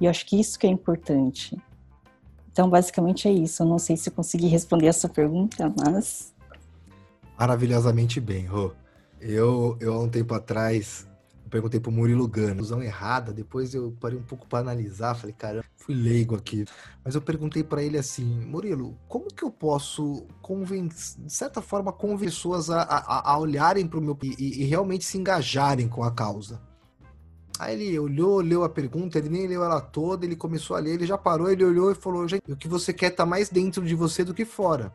E 0.00 0.04
eu 0.04 0.10
acho 0.10 0.24
que 0.26 0.38
isso 0.38 0.58
que 0.58 0.66
é 0.66 0.70
importante. 0.70 1.56
Então, 2.50 2.68
basicamente 2.68 3.28
é 3.28 3.32
isso. 3.32 3.62
Eu 3.62 3.66
não 3.66 3.78
sei 3.78 3.96
se 3.96 4.08
eu 4.08 4.12
consegui 4.12 4.46
responder 4.48 4.86
essa 4.86 5.08
pergunta, 5.08 5.72
mas. 5.78 6.32
Maravilhosamente 7.38 8.20
bem, 8.20 8.46
Rô. 8.46 8.72
Eu, 9.20 9.76
eu, 9.80 9.94
há 9.94 10.00
um 10.00 10.08
tempo 10.08 10.34
atrás, 10.34 11.06
eu 11.48 11.50
perguntei 11.50 11.80
pro 11.80 11.90
Murilo 11.90 12.28
Gano, 12.28 12.60
usão 12.60 12.82
errada, 12.82 13.32
depois 13.32 13.72
eu 13.72 13.96
parei 13.98 14.18
um 14.18 14.22
pouco 14.22 14.46
para 14.46 14.58
analisar, 14.58 15.14
falei, 15.14 15.34
caramba, 15.34 15.64
fui 15.76 15.94
leigo 15.94 16.36
aqui. 16.36 16.66
Mas 17.02 17.14
eu 17.14 17.22
perguntei 17.22 17.64
para 17.64 17.82
ele 17.82 17.96
assim, 17.96 18.44
Murilo, 18.44 18.98
como 19.08 19.28
que 19.28 19.42
eu 19.42 19.50
posso 19.50 20.26
convencer, 20.42 21.24
de 21.24 21.32
certa 21.32 21.62
forma, 21.62 21.90
convencer 21.90 22.28
pessoas 22.28 22.68
a, 22.68 22.82
a, 22.82 23.32
a 23.32 23.38
olharem 23.38 23.86
para 23.86 23.98
o 23.98 24.02
meu 24.02 24.18
e, 24.22 24.62
e 24.62 24.64
realmente 24.64 25.06
se 25.06 25.16
engajarem 25.16 25.88
com 25.88 26.04
a 26.04 26.10
causa? 26.10 26.60
Aí 27.58 27.74
ele 27.74 27.98
olhou, 27.98 28.40
leu 28.40 28.62
a 28.62 28.68
pergunta, 28.68 29.18
ele 29.18 29.30
nem 29.30 29.46
leu 29.46 29.64
ela 29.64 29.80
toda, 29.80 30.26
ele 30.26 30.36
começou 30.36 30.76
a 30.76 30.80
ler, 30.80 30.94
ele 30.94 31.06
já 31.06 31.16
parou, 31.16 31.50
ele 31.50 31.64
olhou 31.64 31.90
e 31.90 31.94
falou: 31.94 32.26
o 32.46 32.56
que 32.56 32.68
você 32.68 32.92
quer 32.92 33.10
tá 33.10 33.24
mais 33.24 33.48
dentro 33.48 33.84
de 33.84 33.94
você 33.94 34.22
do 34.22 34.34
que 34.34 34.44
fora. 34.44 34.94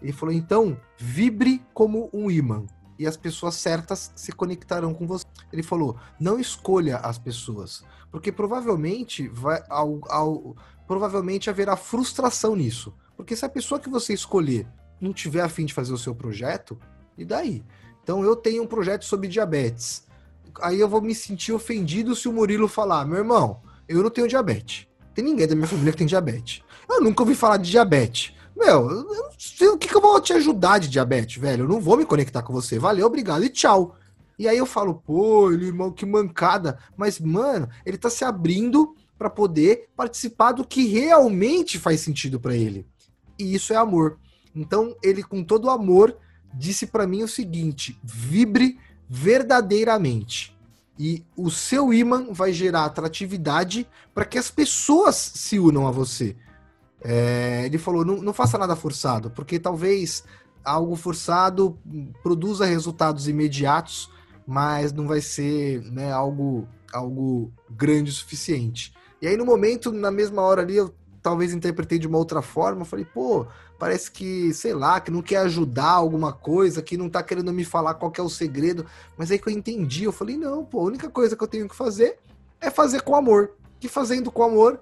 Ele 0.00 0.12
falou: 0.12 0.32
então, 0.32 0.80
vibre 0.96 1.60
como 1.74 2.08
um 2.12 2.30
imã 2.30 2.64
e 3.00 3.06
as 3.06 3.16
pessoas 3.16 3.56
certas 3.56 4.12
se 4.14 4.30
conectarão 4.30 4.94
com 4.94 5.06
você. 5.06 5.24
Ele 5.52 5.62
falou: 5.62 5.96
não 6.20 6.38
escolha 6.38 6.98
as 6.98 7.18
pessoas, 7.18 7.82
porque 8.12 8.30
provavelmente 8.30 9.26
vai 9.28 9.62
ao, 9.68 10.00
ao, 10.08 10.56
provavelmente 10.86 11.50
haverá 11.50 11.76
frustração 11.76 12.54
nisso. 12.54 12.94
Porque 13.16 13.34
se 13.34 13.44
a 13.44 13.48
pessoa 13.48 13.80
que 13.80 13.90
você 13.90 14.14
escolher 14.14 14.66
não 15.00 15.12
tiver 15.12 15.40
afim 15.42 15.64
de 15.64 15.74
fazer 15.74 15.92
o 15.92 15.98
seu 15.98 16.14
projeto, 16.14 16.78
e 17.18 17.24
daí? 17.24 17.64
Então 18.02 18.22
eu 18.22 18.36
tenho 18.36 18.62
um 18.62 18.66
projeto 18.66 19.04
sobre 19.04 19.26
diabetes 19.26 20.08
aí 20.60 20.80
eu 20.80 20.88
vou 20.88 21.00
me 21.00 21.14
sentir 21.14 21.52
ofendido 21.52 22.14
se 22.14 22.28
o 22.28 22.32
Murilo 22.32 22.66
falar, 22.66 23.06
meu 23.06 23.18
irmão, 23.18 23.60
eu 23.88 24.02
não 24.02 24.10
tenho 24.10 24.28
diabetes. 24.28 24.86
Tem 25.14 25.24
ninguém 25.24 25.46
da 25.46 25.54
minha 25.54 25.66
família 25.66 25.92
que 25.92 25.98
tem 25.98 26.06
diabetes. 26.06 26.62
Eu 26.88 27.00
nunca 27.00 27.22
ouvi 27.22 27.34
falar 27.34 27.56
de 27.56 27.70
diabetes. 27.70 28.34
Meu, 28.60 28.90
eu 28.90 29.04
não 29.04 29.30
sei 29.38 29.68
o 29.68 29.78
que, 29.78 29.88
que 29.88 29.96
eu 29.96 30.02
vou 30.02 30.20
te 30.20 30.34
ajudar 30.34 30.78
de 30.78 30.88
diabetes, 30.88 31.40
velho. 31.40 31.64
Eu 31.64 31.68
não 31.68 31.80
vou 31.80 31.96
me 31.96 32.04
conectar 32.04 32.42
com 32.42 32.52
você. 32.52 32.78
Valeu, 32.78 33.06
obrigado 33.06 33.42
e 33.42 33.48
tchau. 33.48 33.96
E 34.38 34.46
aí 34.46 34.58
eu 34.58 34.66
falo, 34.66 34.94
pô, 34.94 35.50
irmão, 35.50 35.90
que 35.90 36.04
mancada. 36.04 36.78
Mas, 36.94 37.18
mano, 37.18 37.70
ele 37.86 37.96
tá 37.96 38.10
se 38.10 38.22
abrindo 38.22 38.94
para 39.18 39.30
poder 39.30 39.88
participar 39.96 40.52
do 40.52 40.62
que 40.62 40.86
realmente 40.86 41.78
faz 41.78 42.00
sentido 42.00 42.38
para 42.38 42.54
ele. 42.54 42.86
E 43.38 43.54
isso 43.54 43.72
é 43.72 43.76
amor. 43.76 44.18
Então, 44.54 44.94
ele, 45.02 45.22
com 45.22 45.42
todo 45.42 45.64
o 45.64 45.70
amor, 45.70 46.14
disse 46.52 46.86
para 46.86 47.06
mim 47.06 47.22
o 47.22 47.28
seguinte: 47.28 47.98
vibre 48.02 48.78
verdadeiramente. 49.08 50.54
E 50.98 51.24
o 51.34 51.50
seu 51.50 51.94
imã 51.94 52.26
vai 52.30 52.52
gerar 52.52 52.84
atratividade 52.84 53.88
para 54.14 54.26
que 54.26 54.36
as 54.36 54.50
pessoas 54.50 55.16
se 55.16 55.58
unam 55.58 55.86
a 55.86 55.90
você. 55.90 56.36
É, 57.02 57.62
ele 57.64 57.78
falou: 57.78 58.04
não, 58.04 58.16
não 58.16 58.32
faça 58.32 58.58
nada 58.58 58.76
forçado, 58.76 59.30
porque 59.30 59.58
talvez 59.58 60.24
algo 60.64 60.96
forçado 60.96 61.78
produza 62.22 62.64
resultados 62.64 63.28
imediatos, 63.28 64.10
mas 64.46 64.92
não 64.92 65.06
vai 65.06 65.20
ser 65.20 65.82
né, 65.90 66.12
algo, 66.12 66.68
algo 66.92 67.52
grande 67.70 68.10
o 68.10 68.14
suficiente. 68.14 68.92
E 69.22 69.26
aí, 69.26 69.36
no 69.36 69.44
momento, 69.44 69.92
na 69.92 70.10
mesma 70.10 70.42
hora 70.42 70.62
ali, 70.62 70.76
eu 70.76 70.94
talvez 71.22 71.52
interpretei 71.52 71.98
de 71.98 72.06
uma 72.06 72.18
outra 72.18 72.40
forma. 72.42 72.84
Falei, 72.84 73.04
pô, 73.04 73.46
parece 73.78 74.10
que, 74.10 74.52
sei 74.54 74.74
lá, 74.74 75.00
que 75.00 75.10
não 75.10 75.22
quer 75.22 75.38
ajudar 75.38 75.90
alguma 75.90 76.32
coisa, 76.32 76.82
que 76.82 76.96
não 76.96 77.08
tá 77.08 77.22
querendo 77.22 77.52
me 77.52 77.64
falar 77.64 77.94
qual 77.94 78.12
é 78.16 78.22
o 78.22 78.28
segredo. 78.28 78.86
Mas 79.16 79.30
aí 79.30 79.38
que 79.38 79.48
eu 79.48 79.52
entendi, 79.52 80.04
eu 80.04 80.12
falei, 80.12 80.36
não, 80.36 80.64
pô, 80.64 80.80
a 80.80 80.84
única 80.84 81.10
coisa 81.10 81.36
que 81.36 81.42
eu 81.42 81.48
tenho 81.48 81.68
que 81.68 81.76
fazer 81.76 82.18
é 82.60 82.70
fazer 82.70 83.02
com 83.02 83.14
amor. 83.14 83.52
Que 83.78 83.88
fazendo 83.88 84.30
com 84.30 84.42
amor, 84.42 84.80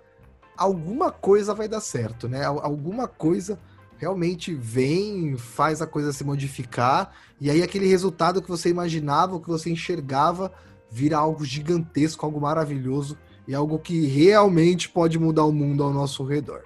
alguma 0.58 1.12
coisa 1.12 1.54
vai 1.54 1.68
dar 1.68 1.80
certo, 1.80 2.28
né? 2.28 2.44
Alguma 2.44 3.06
coisa 3.06 3.58
realmente 3.96 4.54
vem, 4.54 5.36
faz 5.36 5.80
a 5.80 5.86
coisa 5.86 6.12
se 6.12 6.24
modificar, 6.24 7.12
e 7.40 7.50
aí 7.50 7.62
aquele 7.62 7.86
resultado 7.86 8.42
que 8.42 8.48
você 8.48 8.68
imaginava, 8.68 9.40
que 9.40 9.48
você 9.48 9.70
enxergava, 9.70 10.52
vira 10.90 11.18
algo 11.18 11.44
gigantesco, 11.44 12.24
algo 12.24 12.40
maravilhoso 12.40 13.16
e 13.46 13.54
algo 13.54 13.78
que 13.78 14.06
realmente 14.06 14.88
pode 14.88 15.18
mudar 15.18 15.44
o 15.44 15.52
mundo 15.52 15.82
ao 15.82 15.92
nosso 15.92 16.24
redor. 16.24 16.62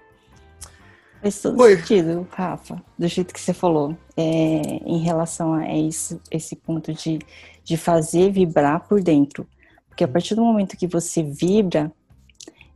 Faz 1.22 1.40
todo 1.40 1.60
Oi. 1.62 1.76
sentido, 1.76 2.26
Rafa, 2.32 2.82
do 2.98 3.06
jeito 3.06 3.32
que 3.32 3.40
você 3.40 3.54
falou, 3.54 3.96
é, 4.16 4.22
em 4.22 4.98
relação 4.98 5.54
a 5.54 5.72
esse, 5.78 6.20
esse 6.30 6.56
ponto 6.56 6.92
de, 6.92 7.20
de 7.62 7.76
fazer 7.76 8.32
vibrar 8.32 8.86
por 8.88 9.00
dentro. 9.00 9.46
Porque 9.88 10.02
a 10.02 10.08
partir 10.08 10.34
do 10.34 10.42
momento 10.42 10.76
que 10.76 10.86
você 10.86 11.22
vibra, 11.22 11.92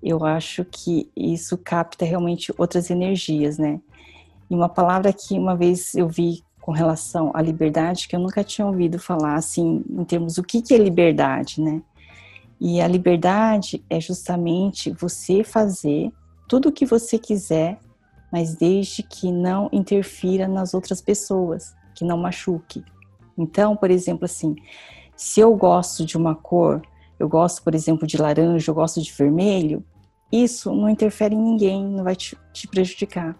eu 0.03 0.24
acho 0.24 0.64
que 0.64 1.11
isso 1.16 1.57
capta 1.57 2.05
realmente 2.05 2.53
outras 2.59 2.90
energias, 2.90 3.59
né? 3.59 3.80
E 4.51 4.55
uma 4.55 4.68
palavra 4.68 5.12
que 5.12 5.38
uma 5.38 5.57
vez 5.57 5.94
eu 5.94 6.09
vi 6.09 6.44
com 6.61 6.72
relação 6.72 7.30
à 7.34 7.40
liberdade, 7.40 8.09
que 8.09 8.16
eu 8.16 8.20
nunca 8.20 8.42
tinha 8.42 8.66
ouvido 8.66 8.99
falar, 8.99 9.36
assim, 9.36 9.84
em 9.88 10.05
termos 10.05 10.34
do 10.34 10.42
que, 10.42 10.61
que 10.61 10.74
é 10.74 10.78
liberdade, 10.78 11.61
né? 11.61 11.80
E 12.61 12.80
a 12.80 12.88
liberdade 12.88 13.84
é 13.88 14.01
justamente 14.01 14.90
você 14.90 15.44
fazer 15.44 16.11
tudo 16.49 16.68
o 16.68 16.72
que 16.72 16.86
você 16.86 17.18
quiser, 17.18 17.78
mas 18.32 18.55
desde 18.55 19.03
que 19.03 19.30
não 19.30 19.68
interfira 19.72 20.49
nas 20.49 20.74
outras 20.74 21.01
pessoas, 21.01 21.74
que 21.94 22.05
não 22.05 22.18
machuque. 22.18 22.84
Então, 23.36 23.76
por 23.76 23.90
exemplo, 23.90 24.24
assim, 24.24 24.57
se 25.16 25.40
eu 25.40 25.55
gosto 25.55 26.05
de 26.05 26.16
uma 26.16 26.34
cor, 26.34 26.82
eu 27.19 27.29
gosto, 27.29 27.62
por 27.62 27.75
exemplo, 27.75 28.07
de 28.07 28.17
laranja, 28.17 28.71
eu 28.71 28.75
gosto 28.75 29.01
de 29.01 29.12
vermelho, 29.12 29.85
isso 30.31 30.75
não 30.75 30.89
interfere 30.89 31.35
em 31.35 31.41
ninguém, 31.41 31.85
não 31.85 32.05
vai 32.05 32.17
te, 32.17 32.37
te 32.53 32.67
prejudicar. 32.67 33.37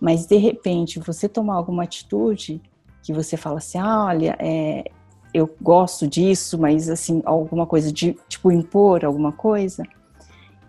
Mas 0.00 0.26
de 0.26 0.36
repente 0.36 1.00
você 1.00 1.28
tomar 1.28 1.54
alguma 1.54 1.84
atitude 1.84 2.60
que 3.02 3.12
você 3.12 3.36
fala 3.36 3.58
assim, 3.58 3.78
ah, 3.78 4.04
olha, 4.04 4.36
é, 4.38 4.84
eu 5.32 5.48
gosto 5.60 6.06
disso, 6.06 6.58
mas 6.58 6.88
assim, 6.88 7.22
alguma 7.24 7.66
coisa 7.66 7.92
de 7.92 8.16
tipo 8.28 8.52
impor 8.52 9.04
alguma 9.04 9.32
coisa, 9.32 9.82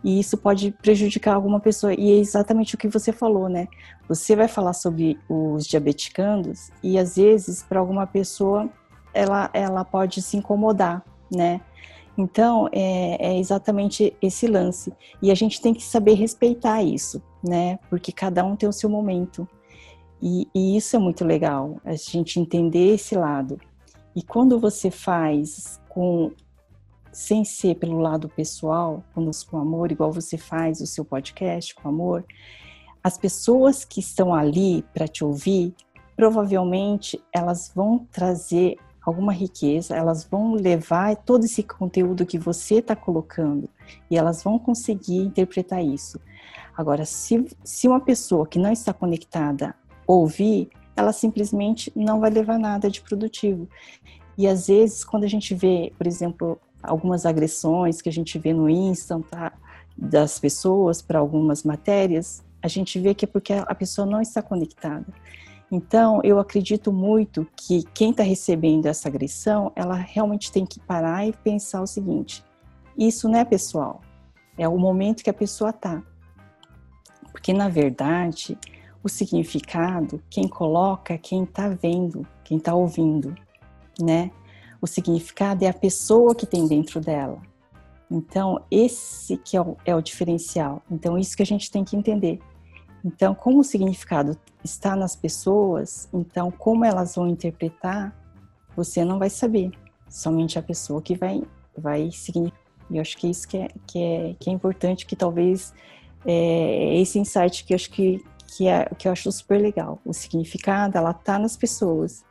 e 0.05 0.19
isso 0.19 0.37
pode 0.37 0.69
prejudicar 0.71 1.33
alguma 1.33 1.59
pessoa. 1.59 1.91
E 1.95 2.11
é 2.11 2.17
exatamente 2.19 2.75
o 2.75 2.77
que 2.77 2.87
você 2.87 3.11
falou, 3.11 3.49
né? 3.49 3.67
Você 4.07 4.35
vai 4.35 4.47
falar 4.47 4.73
sobre 4.73 5.19
os 5.27 5.65
diabeticandos 5.65 6.69
e 6.83 6.99
às 6.99 7.15
vezes 7.15 7.63
para 7.63 7.79
alguma 7.79 8.05
pessoa 8.05 8.69
ela, 9.11 9.49
ela 9.51 9.83
pode 9.83 10.21
se 10.21 10.37
incomodar, 10.37 11.03
né? 11.33 11.59
Então 12.17 12.69
é, 12.71 13.33
é 13.33 13.39
exatamente 13.39 14.15
esse 14.21 14.47
lance. 14.47 14.93
E 15.21 15.31
a 15.31 15.35
gente 15.35 15.61
tem 15.61 15.73
que 15.73 15.83
saber 15.83 16.13
respeitar 16.13 16.81
isso, 16.81 17.21
né? 17.43 17.77
Porque 17.89 18.11
cada 18.11 18.43
um 18.43 18.55
tem 18.55 18.67
o 18.69 18.73
seu 18.73 18.89
momento. 18.89 19.47
E, 20.21 20.47
e 20.55 20.77
isso 20.77 20.95
é 20.95 20.99
muito 20.99 21.25
legal, 21.25 21.79
a 21.83 21.93
gente 21.93 22.39
entender 22.39 22.93
esse 22.93 23.15
lado. 23.15 23.59
E 24.15 24.23
quando 24.23 24.59
você 24.59 24.89
faz 24.89 25.79
com 25.89 26.31
sem 27.11 27.45
ser 27.45 27.75
pelo 27.75 27.99
lado 27.99 28.27
pessoal, 28.27 29.01
com 29.13 29.57
amor, 29.57 29.89
igual 29.89 30.11
você 30.11 30.37
faz 30.37 30.81
o 30.81 30.85
seu 30.85 31.05
podcast 31.05 31.73
com 31.73 31.87
amor, 31.87 32.25
as 33.01 33.17
pessoas 33.17 33.85
que 33.85 34.01
estão 34.01 34.33
ali 34.33 34.83
para 34.93 35.07
te 35.07 35.23
ouvir, 35.23 35.73
provavelmente 36.15 37.21
elas 37.33 37.71
vão 37.73 38.05
trazer 38.11 38.77
alguma 39.05 39.31
riqueza, 39.31 39.95
elas 39.95 40.23
vão 40.23 40.53
levar 40.53 41.15
todo 41.15 41.45
esse 41.45 41.61
conteúdo 41.61 42.25
que 42.25 42.39
você 42.39 42.75
está 42.75 42.95
colocando 42.95 43.69
e 44.09 44.17
elas 44.17 44.43
vão 44.43 44.57
conseguir 44.57 45.17
interpretar 45.17 45.83
isso. 45.83 46.19
Agora, 46.75 47.05
se, 47.05 47.45
se 47.63 47.87
uma 47.87 47.99
pessoa 47.99 48.47
que 48.47 48.59
não 48.59 48.71
está 48.71 48.93
conectada 48.93 49.75
ouvir, 50.07 50.69
ela 50.95 51.13
simplesmente 51.13 51.91
não 51.95 52.19
vai 52.19 52.29
levar 52.29 52.57
nada 52.57 52.89
de 52.89 53.01
produtivo. 53.01 53.69
E 54.37 54.47
às 54.47 54.67
vezes, 54.67 55.03
quando 55.03 55.23
a 55.23 55.29
gente 55.29 55.53
vê, 55.53 55.93
por 55.97 56.07
exemplo, 56.07 56.59
algumas 56.81 57.25
agressões 57.25 58.01
que 58.01 58.09
a 58.09 58.11
gente 58.11 58.37
vê 58.39 58.53
no 58.53 58.69
Insta 58.69 59.19
tá, 59.29 59.53
das 59.95 60.39
pessoas 60.39 61.01
para 61.01 61.19
algumas 61.19 61.63
matérias, 61.63 62.43
a 62.61 62.67
gente 62.67 62.99
vê 62.99 63.13
que 63.13 63.25
é 63.25 63.27
porque 63.27 63.53
a 63.53 63.75
pessoa 63.75 64.05
não 64.05 64.21
está 64.21 64.41
conectada. 64.41 65.05
Então, 65.75 66.21
eu 66.23 66.39
acredito 66.39 66.89
muito 66.89 67.45
que 67.53 67.83
quem 67.93 68.11
está 68.11 68.23
recebendo 68.23 68.85
essa 68.85 69.09
agressão, 69.09 69.73
ela 69.75 69.95
realmente 69.95 70.49
tem 70.49 70.65
que 70.65 70.79
parar 70.79 71.27
e 71.27 71.33
pensar 71.33 71.81
o 71.81 71.85
seguinte: 71.85 72.45
isso 72.97 73.27
não 73.27 73.39
é 73.39 73.43
pessoal, 73.43 73.99
é 74.57 74.69
o 74.69 74.77
momento 74.77 75.21
que 75.21 75.29
a 75.29 75.33
pessoa 75.33 75.71
está. 75.71 76.01
Porque, 77.29 77.51
na 77.51 77.67
verdade, 77.67 78.57
o 79.03 79.09
significado, 79.09 80.23
quem 80.29 80.47
coloca 80.47 81.13
é 81.13 81.17
quem 81.17 81.43
está 81.43 81.67
vendo, 81.67 82.25
quem 82.41 82.57
está 82.57 82.73
ouvindo, 82.73 83.35
né? 83.99 84.31
O 84.81 84.87
significado 84.87 85.65
é 85.65 85.67
a 85.67 85.73
pessoa 85.73 86.33
que 86.33 86.45
tem 86.45 86.69
dentro 86.69 87.01
dela. 87.01 87.41
Então, 88.09 88.63
esse 88.71 89.35
que 89.35 89.57
é 89.57 89.61
o, 89.61 89.75
é 89.83 89.93
o 89.93 90.01
diferencial. 90.01 90.81
Então, 90.89 91.17
isso 91.17 91.35
que 91.35 91.43
a 91.43 91.45
gente 91.45 91.69
tem 91.69 91.83
que 91.83 91.97
entender. 91.97 92.39
Então, 93.05 93.35
como 93.35 93.59
o 93.59 93.63
significado 93.63 94.35
está 94.63 94.95
nas 94.95 95.15
pessoas, 95.15 96.09
então 96.11 96.49
como 96.49 96.83
elas 96.83 97.15
vão 97.15 97.27
interpretar, 97.27 98.11
você 98.75 99.05
não 99.05 99.19
vai 99.19 99.29
saber. 99.29 99.71
Somente 100.09 100.57
a 100.57 100.63
pessoa 100.63 101.01
que 101.01 101.15
vai 101.15 101.43
vai. 101.77 102.09
E 102.89 102.95
eu 102.95 103.01
acho 103.01 103.17
que 103.17 103.29
isso 103.29 103.47
que 103.47 103.57
é, 103.57 103.67
que 103.85 103.99
é, 103.99 104.35
que 104.39 104.49
é 104.49 104.53
importante, 104.53 105.05
que 105.05 105.15
talvez 105.15 105.73
é 106.25 106.99
esse 106.99 107.19
insight 107.19 107.63
que 107.63 107.73
eu 107.73 107.75
acho 107.75 107.91
que, 107.91 108.23
que, 108.47 108.67
é, 108.67 108.85
que 108.97 109.07
eu 109.07 109.11
acho 109.11 109.31
super 109.31 109.61
legal. 109.61 109.99
O 110.03 110.11
significado, 110.11 110.97
ela 110.97 111.13
tá 111.13 111.37
nas 111.37 111.55
pessoas. 111.55 112.25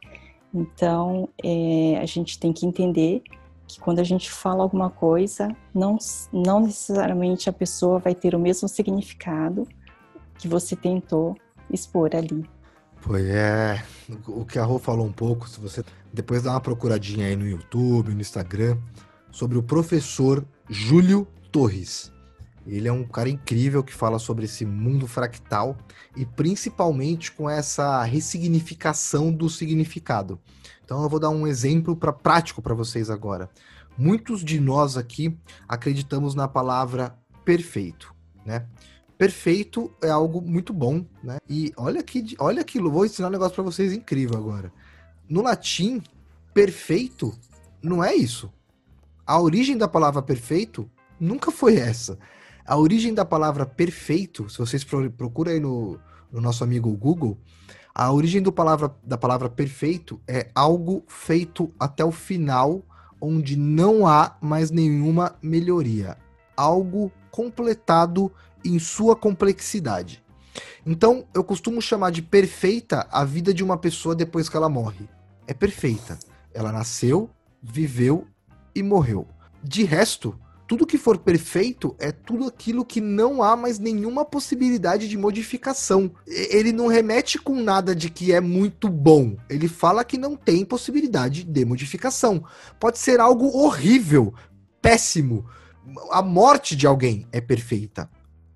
Então, 0.52 1.28
é, 1.42 1.98
a 2.00 2.06
gente 2.06 2.38
tem 2.38 2.52
que 2.52 2.66
entender 2.66 3.22
que 3.66 3.80
quando 3.80 3.98
a 3.98 4.04
gente 4.04 4.30
fala 4.30 4.62
alguma 4.62 4.90
coisa, 4.90 5.54
não, 5.72 5.98
não 6.32 6.60
necessariamente 6.60 7.48
a 7.48 7.52
pessoa 7.52 7.98
vai 7.98 8.14
ter 8.14 8.34
o 8.34 8.38
mesmo 8.38 8.68
significado, 8.68 9.66
que 10.38 10.48
você 10.48 10.76
tentou 10.76 11.36
expor 11.70 12.10
ali. 12.14 12.48
Foi, 12.96 13.26
é. 13.28 13.84
O 14.26 14.44
que 14.44 14.58
a 14.58 14.64
Rô 14.64 14.78
falou 14.78 15.06
um 15.06 15.12
pouco, 15.12 15.48
se 15.48 15.60
você 15.60 15.84
depois 16.12 16.42
dá 16.42 16.52
uma 16.52 16.60
procuradinha 16.60 17.26
aí 17.26 17.36
no 17.36 17.46
YouTube, 17.46 18.14
no 18.14 18.20
Instagram, 18.20 18.78
sobre 19.30 19.58
o 19.58 19.62
professor 19.62 20.44
Júlio 20.68 21.26
Torres. 21.52 22.12
Ele 22.66 22.88
é 22.88 22.92
um 22.92 23.04
cara 23.04 23.28
incrível 23.28 23.84
que 23.84 23.92
fala 23.92 24.18
sobre 24.18 24.46
esse 24.46 24.64
mundo 24.64 25.06
fractal 25.06 25.76
e 26.16 26.24
principalmente 26.24 27.30
com 27.30 27.48
essa 27.48 28.02
ressignificação 28.04 29.30
do 29.30 29.50
significado. 29.50 30.40
Então 30.84 31.02
eu 31.02 31.08
vou 31.08 31.20
dar 31.20 31.30
um 31.30 31.46
exemplo 31.46 31.94
para 31.94 32.12
prático 32.12 32.62
para 32.62 32.74
vocês 32.74 33.10
agora. 33.10 33.50
Muitos 33.98 34.42
de 34.42 34.58
nós 34.58 34.96
aqui 34.96 35.38
acreditamos 35.68 36.34
na 36.34 36.48
palavra 36.48 37.14
perfeito, 37.44 38.14
né? 38.46 38.66
Perfeito 39.24 39.90
é 40.02 40.10
algo 40.10 40.42
muito 40.42 40.70
bom, 40.70 41.02
né? 41.22 41.38
E 41.48 41.72
olha 41.78 42.02
que, 42.02 42.36
olha 42.38 42.60
aquilo, 42.60 42.90
vou 42.90 43.06
ensinar 43.06 43.28
um 43.28 43.30
negócio 43.30 43.54
para 43.54 43.64
vocês 43.64 43.90
incrível 43.90 44.36
agora. 44.36 44.70
No 45.26 45.40
latim, 45.40 46.02
perfeito 46.52 47.34
não 47.82 48.04
é 48.04 48.14
isso. 48.14 48.52
A 49.26 49.40
origem 49.40 49.78
da 49.78 49.88
palavra 49.88 50.20
perfeito 50.20 50.90
nunca 51.18 51.50
foi 51.50 51.76
essa. 51.76 52.18
A 52.66 52.76
origem 52.76 53.14
da 53.14 53.24
palavra 53.24 53.64
perfeito, 53.64 54.46
se 54.50 54.58
vocês 54.58 54.84
procuram 54.84 55.52
aí 55.52 55.58
no, 55.58 55.98
no 56.30 56.38
nosso 56.42 56.62
amigo 56.62 56.94
Google, 56.94 57.38
a 57.94 58.12
origem 58.12 58.42
palavra, 58.42 58.94
da 59.02 59.16
palavra 59.16 59.48
perfeito 59.48 60.20
é 60.28 60.50
algo 60.54 61.02
feito 61.08 61.72
até 61.80 62.04
o 62.04 62.12
final, 62.12 62.84
onde 63.18 63.56
não 63.56 64.06
há 64.06 64.36
mais 64.38 64.70
nenhuma 64.70 65.34
melhoria. 65.40 66.18
Algo 66.54 67.10
completado 67.30 68.30
em 68.64 68.78
sua 68.78 69.14
complexidade. 69.14 70.24
Então, 70.86 71.26
eu 71.34 71.42
costumo 71.42 71.80
chamar 71.80 72.10
de 72.10 72.22
perfeita 72.22 73.06
a 73.10 73.24
vida 73.24 73.52
de 73.52 73.64
uma 73.64 73.76
pessoa 73.76 74.14
depois 74.14 74.48
que 74.48 74.56
ela 74.56 74.68
morre. 74.68 75.08
É 75.46 75.54
perfeita. 75.54 76.18
Ela 76.52 76.70
nasceu, 76.70 77.30
viveu 77.62 78.26
e 78.74 78.82
morreu. 78.82 79.26
De 79.62 79.82
resto, 79.82 80.38
tudo 80.66 80.86
que 80.86 80.98
for 80.98 81.18
perfeito 81.18 81.94
é 81.98 82.12
tudo 82.12 82.46
aquilo 82.46 82.84
que 82.84 83.00
não 83.00 83.42
há 83.42 83.56
mais 83.56 83.78
nenhuma 83.78 84.24
possibilidade 84.24 85.08
de 85.08 85.16
modificação. 85.16 86.10
Ele 86.26 86.72
não 86.72 86.86
remete 86.86 87.38
com 87.38 87.60
nada 87.62 87.94
de 87.94 88.10
que 88.10 88.32
é 88.32 88.40
muito 88.40 88.88
bom. 88.88 89.36
Ele 89.48 89.68
fala 89.68 90.04
que 90.04 90.18
não 90.18 90.36
tem 90.36 90.64
possibilidade 90.64 91.44
de 91.44 91.64
modificação. 91.64 92.44
Pode 92.78 92.98
ser 92.98 93.20
algo 93.20 93.46
horrível, 93.56 94.34
péssimo. 94.80 95.46
A 96.10 96.22
morte 96.22 96.76
de 96.76 96.86
alguém 96.86 97.26
é 97.32 97.40
perfeita 97.40 98.08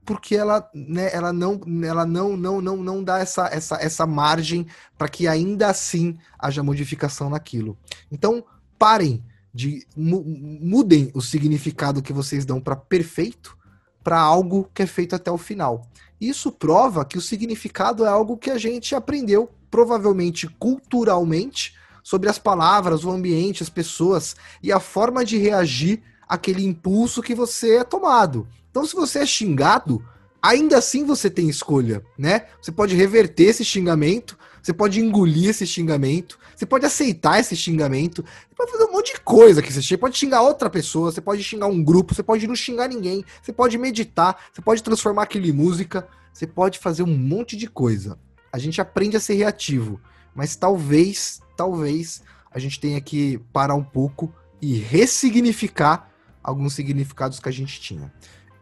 porque 0.09 0.35
ela, 0.35 0.67
né, 0.75 1.11
ela 1.13 1.35
não, 1.35 1.61
ela 1.85 2.07
não, 2.07 2.35
não, 2.35 2.63
não, 2.63 2.77
não 2.79 3.05
dá 3.05 3.19
essa, 3.19 3.47
essa, 3.49 3.77
essa 3.77 4.07
margem 4.07 4.67
para 4.97 5.07
que 5.07 5.29
ainda 5.29 5.69
assim 5.69 6.17
haja 6.39 6.63
modificação 6.63 7.29
naquilo. 7.29 7.77
Então, 8.11 8.43
parem 8.79 9.23
de 9.53 9.87
mudem 9.95 11.11
o 11.13 11.21
significado 11.21 12.01
que 12.01 12.15
vocês 12.15 12.47
dão 12.47 12.59
para 12.59 12.75
perfeito 12.75 13.55
para 14.03 14.19
algo 14.19 14.71
que 14.73 14.81
é 14.81 14.87
feito 14.87 15.15
até 15.15 15.31
o 15.31 15.37
final. 15.37 15.87
Isso 16.19 16.51
prova 16.51 17.05
que 17.05 17.19
o 17.19 17.23
significado 17.23 18.03
é 18.03 18.09
algo 18.09 18.39
que 18.39 18.51
a 18.51 18.57
gente 18.57 18.95
aprendeu 18.95 19.51
provavelmente 19.71 20.49
culturalmente 20.49 21.75
sobre 22.03 22.31
as 22.31 22.39
palavras, 22.39 23.05
o 23.05 23.11
ambiente, 23.11 23.63
as 23.63 23.69
pessoas 23.69 24.37
e 24.63 24.73
a 24.73 24.81
forma 24.81 25.23
de 25.23 25.37
reagir 25.37 26.03
àquele 26.27 26.65
impulso 26.65 27.21
que 27.21 27.35
você 27.35 27.77
é 27.77 27.85
tomado. 27.85 28.49
Então, 28.71 28.85
se 28.85 28.95
você 28.95 29.21
é 29.21 29.27
xingado, 29.27 30.05
ainda 30.43 30.79
assim 30.79 31.05
você 31.05 31.29
tem 31.29 31.49
escolha, 31.49 32.03
né? 32.17 32.47
Você 32.61 32.71
pode 32.71 32.95
reverter 32.95 33.45
esse 33.45 33.65
xingamento, 33.65 34.39
você 34.63 34.73
pode 34.73 35.01
engolir 35.01 35.51
esse 35.51 35.67
xingamento, 35.67 36.39
você 36.55 36.67
pode 36.67 36.85
aceitar 36.85 37.41
esse 37.41 37.57
xingamento, 37.57 38.23
você 38.23 38.55
pode 38.57 38.73
fazer 38.73 38.85
um 38.85 38.93
monte 38.93 39.15
de 39.15 39.21
coisa 39.21 39.63
que 39.63 39.73
você 39.73 39.97
pode 39.97 40.19
xingar 40.19 40.43
outra 40.43 40.69
pessoa, 40.69 41.11
você 41.11 41.21
pode 41.21 41.43
xingar 41.43 41.67
um 41.67 41.83
grupo, 41.83 42.15
você 42.15 42.23
pode 42.23 42.47
não 42.47 42.55
xingar 42.55 42.89
ninguém, 42.89 43.25
você 43.43 43.53
pode 43.53 43.79
meditar, 43.79 44.37
você 44.53 44.61
pode 44.61 44.83
transformar 44.83 45.23
aquilo 45.23 45.47
em 45.47 45.53
música, 45.53 46.07
você 46.33 46.47
pode 46.47 46.79
fazer 46.79 47.03
um 47.03 47.17
monte 47.17 47.57
de 47.57 47.67
coisa. 47.67 48.19
A 48.53 48.59
gente 48.59 48.81
aprende 48.81 49.17
a 49.17 49.21
ser 49.21 49.35
reativo, 49.35 50.01
mas 50.35 50.57
talvez, 50.57 51.41
talvez 51.57 52.23
a 52.51 52.59
gente 52.59 52.81
tenha 52.81 53.01
que 53.01 53.39
parar 53.53 53.75
um 53.75 53.85
pouco 53.85 54.33
e 54.61 54.77
ressignificar 54.79 56.11
alguns 56.43 56.73
significados 56.73 57.39
que 57.41 57.49
a 57.49 57.53
gente 57.53 57.81
tinha. 57.81 58.13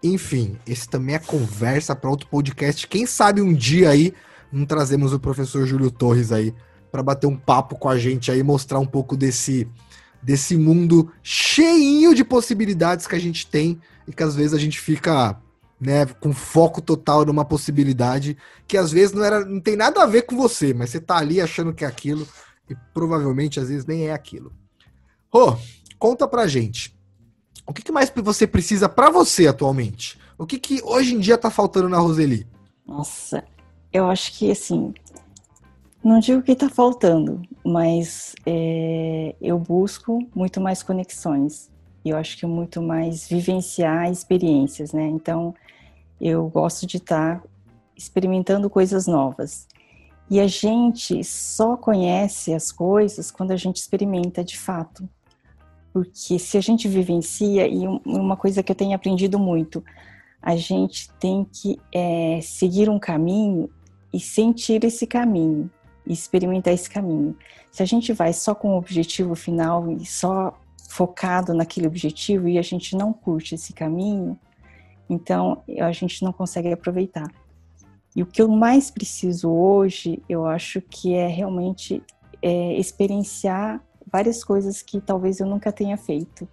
Enfim, 0.03 0.57
esse 0.67 0.89
também 0.89 1.15
é 1.15 1.19
conversa 1.19 1.97
para 1.97 2.11
outro 2.11 2.29
podcast. 2.29 2.87
Quem 2.87 3.07
sabe 3.07 3.41
um 3.41 3.53
dia 3.53 3.91
aí 3.91 4.13
não 4.53 4.65
trazemos 4.65 5.13
o 5.13 5.21
professor 5.21 5.67
Júlio 5.67 5.91
Torres 5.91 6.33
aí 6.33 6.55
para 6.91 7.03
bater 7.03 7.27
um 7.27 7.37
papo 7.37 7.77
com 7.77 7.89
a 7.89 7.99
gente 7.99 8.31
aí, 8.31 8.43
mostrar 8.43 8.79
um 8.79 8.87
pouco 8.87 9.17
desse 9.17 9.69
desse 10.23 10.57
mundo 10.57 11.13
cheinho 11.23 12.13
de 12.13 12.25
possibilidades 12.25 13.07
que 13.07 13.15
a 13.15 13.19
gente 13.19 13.47
tem 13.47 13.81
e 14.09 14.13
que 14.13 14.23
às 14.25 14.35
vezes 14.35 14.55
a 14.55 14.59
gente 14.59 14.81
fica 14.81 15.41
né, 15.81 16.05
com 16.07 16.33
foco 16.33 16.81
total 16.81 17.25
numa 17.25 17.45
possibilidade 17.45 18.37
que 18.67 18.77
às 18.77 18.91
vezes 18.91 19.15
não 19.15 19.23
era, 19.23 19.45
não 19.45 19.61
tem 19.61 19.77
nada 19.77 20.03
a 20.03 20.07
ver 20.07 20.23
com 20.23 20.37
você, 20.37 20.75
mas 20.75 20.91
você 20.91 21.01
tá 21.01 21.19
ali 21.19 21.41
achando 21.41 21.73
que 21.73 21.85
é 21.85 21.87
aquilo 21.87 22.27
e 22.69 22.75
provavelmente 22.93 23.61
às 23.61 23.69
vezes 23.69 23.87
nem 23.87 24.09
é 24.09 24.13
aquilo. 24.13 24.53
Rô, 25.33 25.57
conta 25.99 26.27
pra 26.27 26.47
gente. 26.47 26.96
O 27.67 27.73
que, 27.73 27.83
que 27.83 27.93
mais 27.93 28.13
você 28.15 28.47
precisa 28.47 28.89
para 28.89 29.11
você 29.11 29.47
atualmente? 29.47 30.19
O 30.39 30.47
que, 30.47 30.59
que 30.59 30.81
hoje 30.85 31.15
em 31.15 31.19
dia 31.19 31.37
tá 31.37 31.51
faltando 31.51 31.89
na 31.89 31.99
Roseli? 31.99 32.47
Nossa, 32.87 33.43
eu 33.93 34.07
acho 34.07 34.33
que 34.39 34.51
assim, 34.51 34.95
não 36.05 36.21
digo 36.21 36.43
que 36.43 36.55
tá 36.55 36.69
faltando, 36.69 37.43
mas 37.65 38.35
é, 38.47 39.35
eu 39.41 39.59
busco 39.59 40.21
muito 40.35 40.61
mais 40.61 40.83
conexões. 40.83 41.69
Eu 42.05 42.17
acho 42.17 42.39
que 42.39 42.47
muito 42.47 42.81
mais 42.81 43.27
vivenciar 43.27 44.09
experiências, 44.13 44.93
né? 44.93 45.09
Então, 45.09 45.53
eu 46.21 46.49
gosto 46.49 46.87
de 46.87 46.99
estar 46.99 47.41
tá 47.41 47.49
experimentando 47.97 48.71
coisas 48.71 49.09
novas. 49.09 49.67
E 50.31 50.39
a 50.39 50.47
gente 50.47 51.25
só 51.25 51.77
conhece 51.77 52.55
as 52.55 52.71
coisas 52.71 53.33
quando 53.33 53.51
a 53.51 53.57
gente 53.57 53.79
experimenta 53.79 54.45
de 54.45 54.57
fato. 54.57 55.09
Porque 55.97 56.39
se 56.39 56.59
a 56.59 56.61
gente 56.61 56.87
vivencia, 56.87 57.67
e 57.67 57.87
uma 58.05 58.37
coisa 58.37 58.63
que 58.63 58.71
eu 58.71 58.77
tenho 58.77 58.95
aprendido 58.95 59.39
muito, 59.39 59.83
a 60.43 60.55
gente 60.55 61.11
tem 61.13 61.43
que 61.51 61.81
é, 61.91 62.39
seguir 62.43 62.91
um 62.91 62.99
caminho 62.99 63.71
e 64.13 64.21
sentir 64.21 64.85
esse 64.85 65.07
caminho, 65.07 65.71
e 66.07 66.13
experimentar 66.13 66.75
esse 66.75 66.91
caminho. 66.91 67.35
Se 67.73 67.83
a 67.83 67.87
gente 67.87 68.13
vai 68.13 68.35
só 68.35 68.55
com 68.55 68.75
o 68.75 68.77
objetivo 68.77 69.35
final 69.35 69.91
e 69.91 70.05
só 70.05 70.61
focado 70.87 71.55
naquele 71.55 71.87
objetivo 71.87 72.47
e 72.47 72.59
a 72.59 72.63
gente 72.63 72.95
não 72.95 73.11
curte 73.11 73.55
esse 73.55 73.73
caminho, 73.73 74.39
então 75.09 75.63
a 75.81 75.93
gente 75.93 76.23
não 76.23 76.31
consegue 76.31 76.71
aproveitar. 76.71 77.33
E 78.15 78.23
o 78.23 78.27
que 78.27 78.43
eu 78.43 78.49
mais 78.49 78.91
preciso 78.91 79.51
hoje, 79.51 80.23
eu 80.29 80.45
acho 80.45 80.83
que 80.83 81.15
é 81.15 81.27
realmente 81.27 82.03
é, 82.43 82.75
experienciar 82.75 83.83
várias 84.07 84.45
coisas 84.45 84.83
que 84.83 85.01
talvez 85.01 85.41
eu 85.41 85.47
nunca 85.47 85.73
tenha 85.73 85.97
feito 85.97 86.49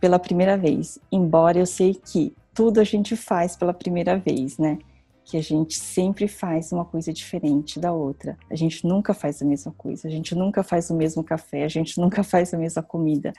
pela 0.00 0.18
primeira 0.18 0.56
vez. 0.56 0.98
Embora 1.10 1.58
eu 1.58 1.66
sei 1.66 1.94
que 1.94 2.34
tudo 2.52 2.80
a 2.80 2.84
gente 2.84 3.16
faz 3.16 3.56
pela 3.56 3.74
primeira 3.74 4.16
vez, 4.16 4.58
né? 4.58 4.78
Que 5.24 5.36
a 5.36 5.42
gente 5.42 5.78
sempre 5.78 6.28
faz 6.28 6.72
uma 6.72 6.84
coisa 6.84 7.12
diferente 7.12 7.80
da 7.80 7.92
outra. 7.92 8.36
A 8.50 8.54
gente 8.54 8.86
nunca 8.86 9.12
faz 9.12 9.42
a 9.42 9.44
mesma 9.44 9.72
coisa, 9.72 10.06
a 10.06 10.10
gente 10.10 10.34
nunca 10.34 10.62
faz 10.62 10.90
o 10.90 10.94
mesmo 10.94 11.24
café, 11.24 11.64
a 11.64 11.68
gente 11.68 11.98
nunca 12.00 12.22
faz 12.22 12.54
a 12.54 12.58
mesma 12.58 12.82
comida. 12.82 13.32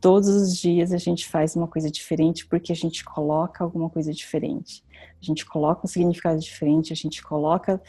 Todos 0.00 0.28
os 0.28 0.56
dias 0.56 0.92
a 0.92 0.98
gente 0.98 1.28
faz 1.28 1.54
uma 1.54 1.68
coisa 1.68 1.88
diferente 1.88 2.44
porque 2.46 2.72
a 2.72 2.76
gente 2.76 3.04
coloca 3.04 3.62
alguma 3.62 3.88
coisa 3.88 4.12
diferente. 4.12 4.82
A 5.20 5.24
gente 5.24 5.46
coloca 5.46 5.82
um 5.84 5.88
significado 5.88 6.40
diferente, 6.40 6.92
a 6.92 6.96
gente 6.96 7.22
coloca 7.22 7.80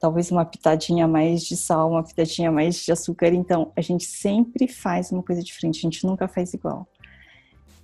talvez 0.00 0.30
uma 0.30 0.46
pitadinha 0.46 1.06
mais 1.06 1.42
de 1.42 1.56
sal, 1.56 1.90
uma 1.90 2.02
pitadinha 2.02 2.50
mais 2.50 2.76
de 2.76 2.90
açúcar. 2.90 3.28
Então, 3.28 3.70
a 3.76 3.82
gente 3.82 4.06
sempre 4.06 4.66
faz 4.66 5.12
uma 5.12 5.22
coisa 5.22 5.42
diferente, 5.42 5.78
a 5.78 5.82
gente 5.82 6.06
nunca 6.06 6.26
faz 6.26 6.54
igual. 6.54 6.88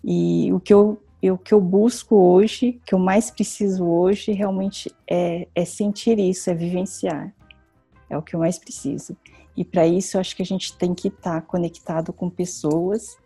E 0.03 0.51
o 0.53 0.59
que 0.59 0.73
eu, 0.73 1.01
o 1.23 1.37
que 1.37 1.53
eu 1.53 1.61
busco 1.61 2.17
hoje, 2.17 2.81
que 2.87 2.95
eu 2.95 2.99
mais 2.99 3.31
preciso 3.31 3.85
hoje, 3.85 4.33
realmente 4.33 4.91
é, 5.09 5.47
é 5.55 5.65
sentir 5.65 6.19
isso, 6.19 6.49
é 6.49 6.55
vivenciar. 6.55 7.35
É 8.09 8.17
o 8.17 8.23
que 8.23 8.35
eu 8.35 8.41
mais 8.41 8.59
preciso. 8.59 9.17
E 9.55 9.65
para 9.65 9.87
isso, 9.87 10.17
eu 10.17 10.21
acho 10.21 10.35
que 10.35 10.43
a 10.43 10.47
gente 10.47 10.77
tem 10.77 10.95
que 10.95 11.09
estar 11.09 11.41
tá 11.41 11.47
conectado 11.47 12.13
com 12.13 12.31
pessoas 12.31 13.19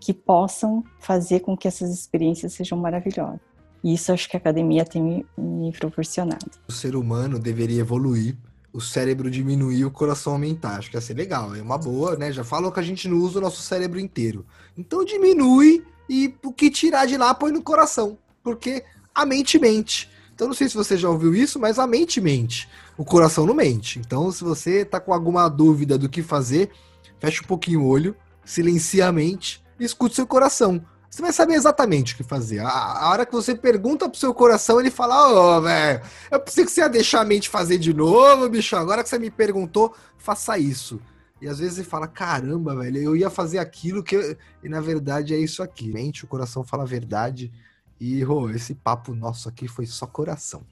que 0.00 0.14
possam 0.14 0.84
fazer 0.98 1.40
com 1.40 1.56
que 1.56 1.68
essas 1.68 1.92
experiências 1.92 2.52
sejam 2.52 2.78
maravilhosas. 2.78 3.53
E 3.84 3.92
isso 3.92 4.10
acho 4.10 4.30
que 4.30 4.34
a 4.34 4.40
academia 4.40 4.82
tem 4.82 5.26
me, 5.36 5.72
proporcionado. 5.72 6.50
O 6.66 6.72
ser 6.72 6.96
humano 6.96 7.38
deveria 7.38 7.82
evoluir, 7.82 8.34
o 8.72 8.80
cérebro 8.80 9.30
diminuir, 9.30 9.84
o 9.84 9.90
coração 9.90 10.32
aumentar. 10.32 10.78
Acho 10.78 10.90
que 10.90 10.96
ia 10.96 11.02
ser 11.02 11.12
legal, 11.12 11.54
é 11.54 11.60
uma 11.60 11.76
boa, 11.76 12.16
né? 12.16 12.32
Já 12.32 12.42
falou 12.42 12.72
que 12.72 12.80
a 12.80 12.82
gente 12.82 13.06
não 13.06 13.18
usa 13.18 13.38
o 13.38 13.42
nosso 13.42 13.60
cérebro 13.60 14.00
inteiro. 14.00 14.46
Então 14.76 15.04
diminui 15.04 15.84
e 16.08 16.34
o 16.42 16.50
que 16.50 16.70
tirar 16.70 17.04
de 17.04 17.18
lá 17.18 17.34
põe 17.34 17.52
no 17.52 17.62
coração, 17.62 18.16
porque 18.42 18.82
a 19.14 19.26
mente 19.26 19.58
mente. 19.58 20.10
Então 20.34 20.48
não 20.48 20.54
sei 20.54 20.66
se 20.66 20.74
você 20.74 20.96
já 20.96 21.10
ouviu 21.10 21.34
isso, 21.34 21.60
mas 21.60 21.78
a 21.78 21.86
mente 21.86 22.22
mente. 22.22 22.66
O 22.96 23.04
coração 23.04 23.44
não 23.44 23.54
mente. 23.54 23.98
Então 23.98 24.32
se 24.32 24.42
você 24.42 24.82
tá 24.82 24.98
com 24.98 25.12
alguma 25.12 25.46
dúvida 25.46 25.98
do 25.98 26.08
que 26.08 26.22
fazer, 26.22 26.70
fecha 27.18 27.42
um 27.42 27.46
pouquinho 27.46 27.82
o 27.82 27.86
olho, 27.86 28.16
silencia 28.46 29.06
a 29.06 29.12
mente 29.12 29.62
e 29.78 29.84
escute 29.84 30.14
seu 30.14 30.26
coração 30.26 30.82
você 31.14 31.22
vai 31.22 31.32
saber 31.32 31.54
exatamente 31.54 32.12
o 32.12 32.16
que 32.16 32.24
fazer. 32.24 32.58
A, 32.58 32.68
a 32.68 33.10
hora 33.10 33.24
que 33.24 33.32
você 33.32 33.54
pergunta 33.54 34.08
pro 34.08 34.18
seu 34.18 34.34
coração, 34.34 34.80
ele 34.80 34.90
fala: 34.90 35.28
Ô, 35.28 35.58
oh, 35.58 35.60
velho, 35.60 36.02
eu 36.28 36.40
pensei 36.40 36.64
que 36.64 36.72
você 36.72 36.80
ia 36.80 36.88
deixar 36.88 37.20
a 37.20 37.24
mente 37.24 37.48
fazer 37.48 37.78
de 37.78 37.94
novo, 37.94 38.48
bicho. 38.48 38.74
Agora 38.74 39.00
que 39.00 39.08
você 39.08 39.18
me 39.18 39.30
perguntou, 39.30 39.94
faça 40.18 40.58
isso. 40.58 41.00
E 41.40 41.46
às 41.46 41.60
vezes 41.60 41.78
ele 41.78 41.86
fala: 41.86 42.08
caramba, 42.08 42.74
velho, 42.74 42.98
eu 42.98 43.16
ia 43.16 43.30
fazer 43.30 43.58
aquilo 43.58 44.02
que. 44.02 44.16
Eu... 44.16 44.36
E 44.60 44.68
na 44.68 44.80
verdade 44.80 45.32
é 45.32 45.38
isso 45.38 45.62
aqui. 45.62 45.92
Mente, 45.92 46.24
o 46.24 46.28
coração 46.28 46.64
fala 46.64 46.82
a 46.82 46.86
verdade. 46.86 47.52
E 48.00 48.24
oh, 48.24 48.50
esse 48.50 48.74
papo 48.74 49.14
nosso 49.14 49.48
aqui 49.48 49.68
foi 49.68 49.86
só 49.86 50.08
coração. 50.08 50.66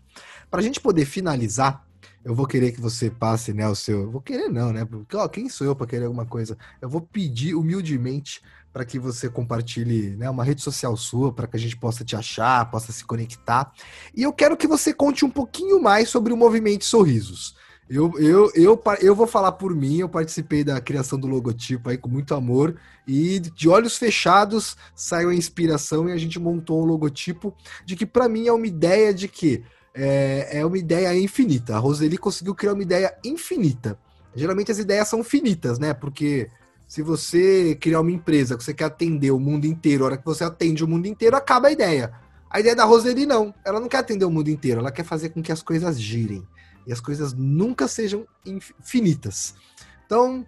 Pra 0.50 0.60
gente 0.60 0.80
poder 0.80 1.04
finalizar, 1.04 1.86
eu 2.24 2.34
vou 2.34 2.48
querer 2.48 2.72
que 2.72 2.80
você 2.80 3.08
passe, 3.08 3.52
né, 3.52 3.68
o 3.68 3.76
seu. 3.76 4.10
Vou 4.10 4.20
querer 4.20 4.48
não, 4.48 4.72
né? 4.72 4.84
Porque, 4.84 5.16
ó, 5.16 5.28
quem 5.28 5.48
sou 5.48 5.68
eu 5.68 5.76
para 5.76 5.86
querer 5.86 6.06
alguma 6.06 6.26
coisa? 6.26 6.58
Eu 6.80 6.88
vou 6.88 7.00
pedir 7.00 7.54
humildemente 7.54 8.42
para 8.72 8.84
que 8.84 8.98
você 8.98 9.28
compartilhe 9.28 10.16
né, 10.16 10.30
uma 10.30 10.44
rede 10.44 10.62
social 10.62 10.96
sua, 10.96 11.32
para 11.32 11.46
que 11.46 11.56
a 11.56 11.60
gente 11.60 11.76
possa 11.76 12.04
te 12.04 12.16
achar, 12.16 12.70
possa 12.70 12.90
se 12.90 13.04
conectar. 13.04 13.70
E 14.14 14.22
eu 14.22 14.32
quero 14.32 14.56
que 14.56 14.66
você 14.66 14.94
conte 14.94 15.24
um 15.24 15.30
pouquinho 15.30 15.80
mais 15.80 16.08
sobre 16.08 16.32
o 16.32 16.36
movimento 16.36 16.84
Sorrisos. 16.84 17.54
Eu, 17.90 18.10
eu, 18.18 18.50
eu, 18.54 18.82
eu 19.02 19.14
vou 19.14 19.26
falar 19.26 19.52
por 19.52 19.74
mim, 19.74 19.98
eu 19.98 20.08
participei 20.08 20.64
da 20.64 20.80
criação 20.80 21.18
do 21.18 21.26
logotipo 21.26 21.90
aí 21.90 21.98
com 21.98 22.08
muito 22.08 22.34
amor 22.34 22.76
e 23.06 23.38
de 23.38 23.68
olhos 23.68 23.98
fechados 23.98 24.76
saiu 24.94 25.28
a 25.28 25.34
inspiração 25.34 26.08
e 26.08 26.12
a 26.12 26.16
gente 26.16 26.38
montou 26.38 26.82
um 26.82 26.86
logotipo 26.86 27.54
de 27.84 27.94
que 27.94 28.06
para 28.06 28.28
mim 28.28 28.46
é 28.46 28.52
uma 28.52 28.66
ideia 28.66 29.12
de 29.12 29.28
que 29.28 29.62
é, 29.94 30.60
é 30.60 30.64
uma 30.64 30.78
ideia 30.78 31.14
infinita. 31.18 31.76
A 31.76 31.78
Roseli 31.78 32.16
conseguiu 32.16 32.54
criar 32.54 32.72
uma 32.72 32.82
ideia 32.82 33.14
infinita. 33.22 33.98
Geralmente 34.34 34.72
as 34.72 34.78
ideias 34.78 35.08
são 35.08 35.22
finitas, 35.22 35.78
né? 35.78 35.92
Porque 35.92 36.48
se 36.92 37.00
você 37.00 37.74
criar 37.80 38.02
uma 38.02 38.10
empresa 38.10 38.54
que 38.54 38.62
você 38.62 38.74
quer 38.74 38.84
atender 38.84 39.30
o 39.30 39.40
mundo 39.40 39.64
inteiro, 39.64 40.04
a 40.04 40.08
hora 40.08 40.16
que 40.18 40.26
você 40.26 40.44
atende 40.44 40.84
o 40.84 40.86
mundo 40.86 41.06
inteiro, 41.06 41.34
acaba 41.34 41.68
a 41.68 41.72
ideia. 41.72 42.12
A 42.50 42.60
ideia 42.60 42.76
da 42.76 42.84
Roseli 42.84 43.24
não. 43.24 43.54
Ela 43.64 43.80
não 43.80 43.88
quer 43.88 43.96
atender 43.96 44.26
o 44.26 44.30
mundo 44.30 44.50
inteiro, 44.50 44.80
ela 44.80 44.92
quer 44.92 45.02
fazer 45.02 45.30
com 45.30 45.42
que 45.42 45.50
as 45.50 45.62
coisas 45.62 45.98
girem. 45.98 46.46
E 46.86 46.92
as 46.92 47.00
coisas 47.00 47.32
nunca 47.32 47.88
sejam 47.88 48.26
infinitas. 48.44 49.54
Então, 50.04 50.44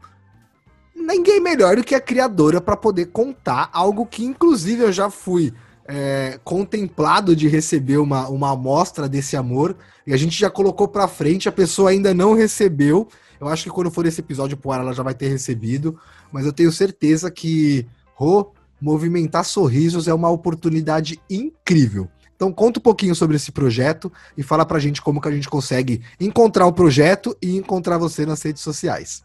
ninguém 0.95 1.40
melhor 1.40 1.76
do 1.76 1.82
que 1.82 1.95
a 1.95 2.01
criadora 2.01 2.61
para 2.61 2.76
poder 2.76 3.07
contar 3.07 3.70
algo 3.72 4.05
que, 4.05 4.22
inclusive, 4.22 4.82
eu 4.82 4.92
já 4.92 5.09
fui 5.09 5.51
é, 5.86 6.38
contemplado 6.45 7.34
de 7.34 7.49
receber 7.49 7.97
uma, 7.97 8.28
uma 8.28 8.53
amostra 8.53 9.09
desse 9.09 9.34
amor. 9.34 9.74
E 10.07 10.12
a 10.12 10.16
gente 10.18 10.38
já 10.38 10.51
colocou 10.51 10.88
para 10.88 11.09
frente, 11.09 11.49
a 11.49 11.53
pessoa 11.53 11.88
ainda 11.88 12.12
não 12.12 12.34
recebeu. 12.34 13.09
Eu 13.45 13.53
acho 13.53 13.64
que 13.64 13.70
quando 13.70 13.90
for 13.90 14.07
esse 14.07 14.20
episódio 14.20 14.57
pro 14.57 14.72
ar, 14.72 14.80
ela 14.80 14.92
já 14.92 15.03
vai 15.03 15.14
ter 15.14 15.28
recebido. 15.28 15.99
Mas 16.32 16.47
eu 16.47 16.53
tenho 16.53 16.72
certeza 16.72 17.30
que, 17.30 17.86
Rô, 18.14 18.53
movimentar 18.80 19.45
sorrisos 19.45 20.09
é 20.09 20.14
uma 20.14 20.30
oportunidade 20.30 21.20
incrível. 21.28 22.09
Então 22.36 22.53
conta 22.53 22.80
um 22.80 22.82
pouquinho 22.82 23.14
sobre 23.14 23.36
esse 23.36 23.53
projeto 23.53 24.12
e 24.36 24.42
fala 24.42 24.66
pra 24.66 24.78
gente 24.78 25.01
como 25.01 25.20
que 25.20 25.28
a 25.28 25.30
gente 25.30 25.49
consegue 25.49 26.03
encontrar 26.20 26.66
o 26.66 26.72
projeto 26.72 27.36
e 27.40 27.57
encontrar 27.57 27.97
você 27.97 28.26
nas 28.26 28.42
redes 28.42 28.62
sociais. 28.62 29.22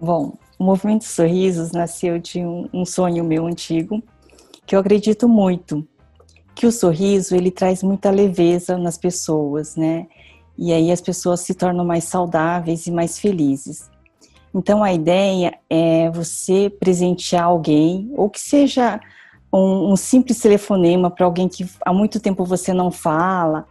Bom, 0.00 0.38
o 0.58 0.64
Movimento 0.64 1.04
Sorrisos 1.04 1.72
nasceu 1.72 2.18
de 2.18 2.40
um, 2.40 2.68
um 2.72 2.84
sonho 2.84 3.24
meu 3.24 3.46
antigo, 3.46 4.02
que 4.64 4.74
eu 4.74 4.80
acredito 4.80 5.28
muito, 5.28 5.86
que 6.54 6.66
o 6.66 6.72
sorriso 6.72 7.34
ele 7.34 7.50
traz 7.50 7.82
muita 7.82 8.10
leveza 8.10 8.78
nas 8.78 8.96
pessoas, 8.96 9.76
né? 9.76 10.06
E 10.56 10.72
aí 10.72 10.90
as 10.90 11.00
pessoas 11.00 11.40
se 11.40 11.54
tornam 11.54 11.84
mais 11.84 12.04
saudáveis 12.04 12.86
e 12.86 12.90
mais 12.90 13.18
felizes. 13.18 13.90
Então 14.54 14.84
a 14.84 14.92
ideia 14.92 15.58
é 15.68 16.10
você 16.10 16.68
presentear 16.68 17.44
alguém, 17.44 18.12
ou 18.14 18.28
que 18.28 18.40
seja 18.40 19.00
um, 19.52 19.92
um 19.92 19.96
simples 19.96 20.40
telefonema 20.40 21.10
para 21.10 21.26
alguém 21.26 21.48
que 21.48 21.66
há 21.84 21.92
muito 21.92 22.20
tempo 22.20 22.44
você 22.44 22.72
não 22.72 22.90
fala. 22.90 23.66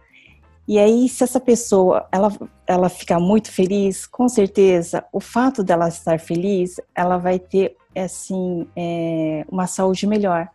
E 0.66 0.78
aí, 0.78 1.08
se 1.08 1.24
essa 1.24 1.40
pessoa 1.40 2.06
ela, 2.12 2.32
ela 2.66 2.88
ficar 2.88 3.18
muito 3.18 3.50
feliz, 3.50 4.06
com 4.06 4.28
certeza, 4.28 5.04
o 5.12 5.20
fato 5.20 5.62
dela 5.64 5.88
estar 5.88 6.20
feliz, 6.20 6.80
ela 6.94 7.18
vai 7.18 7.38
ter 7.38 7.76
assim 7.96 8.66
é, 8.76 9.44
uma 9.50 9.66
saúde 9.66 10.06
melhor. 10.06 10.48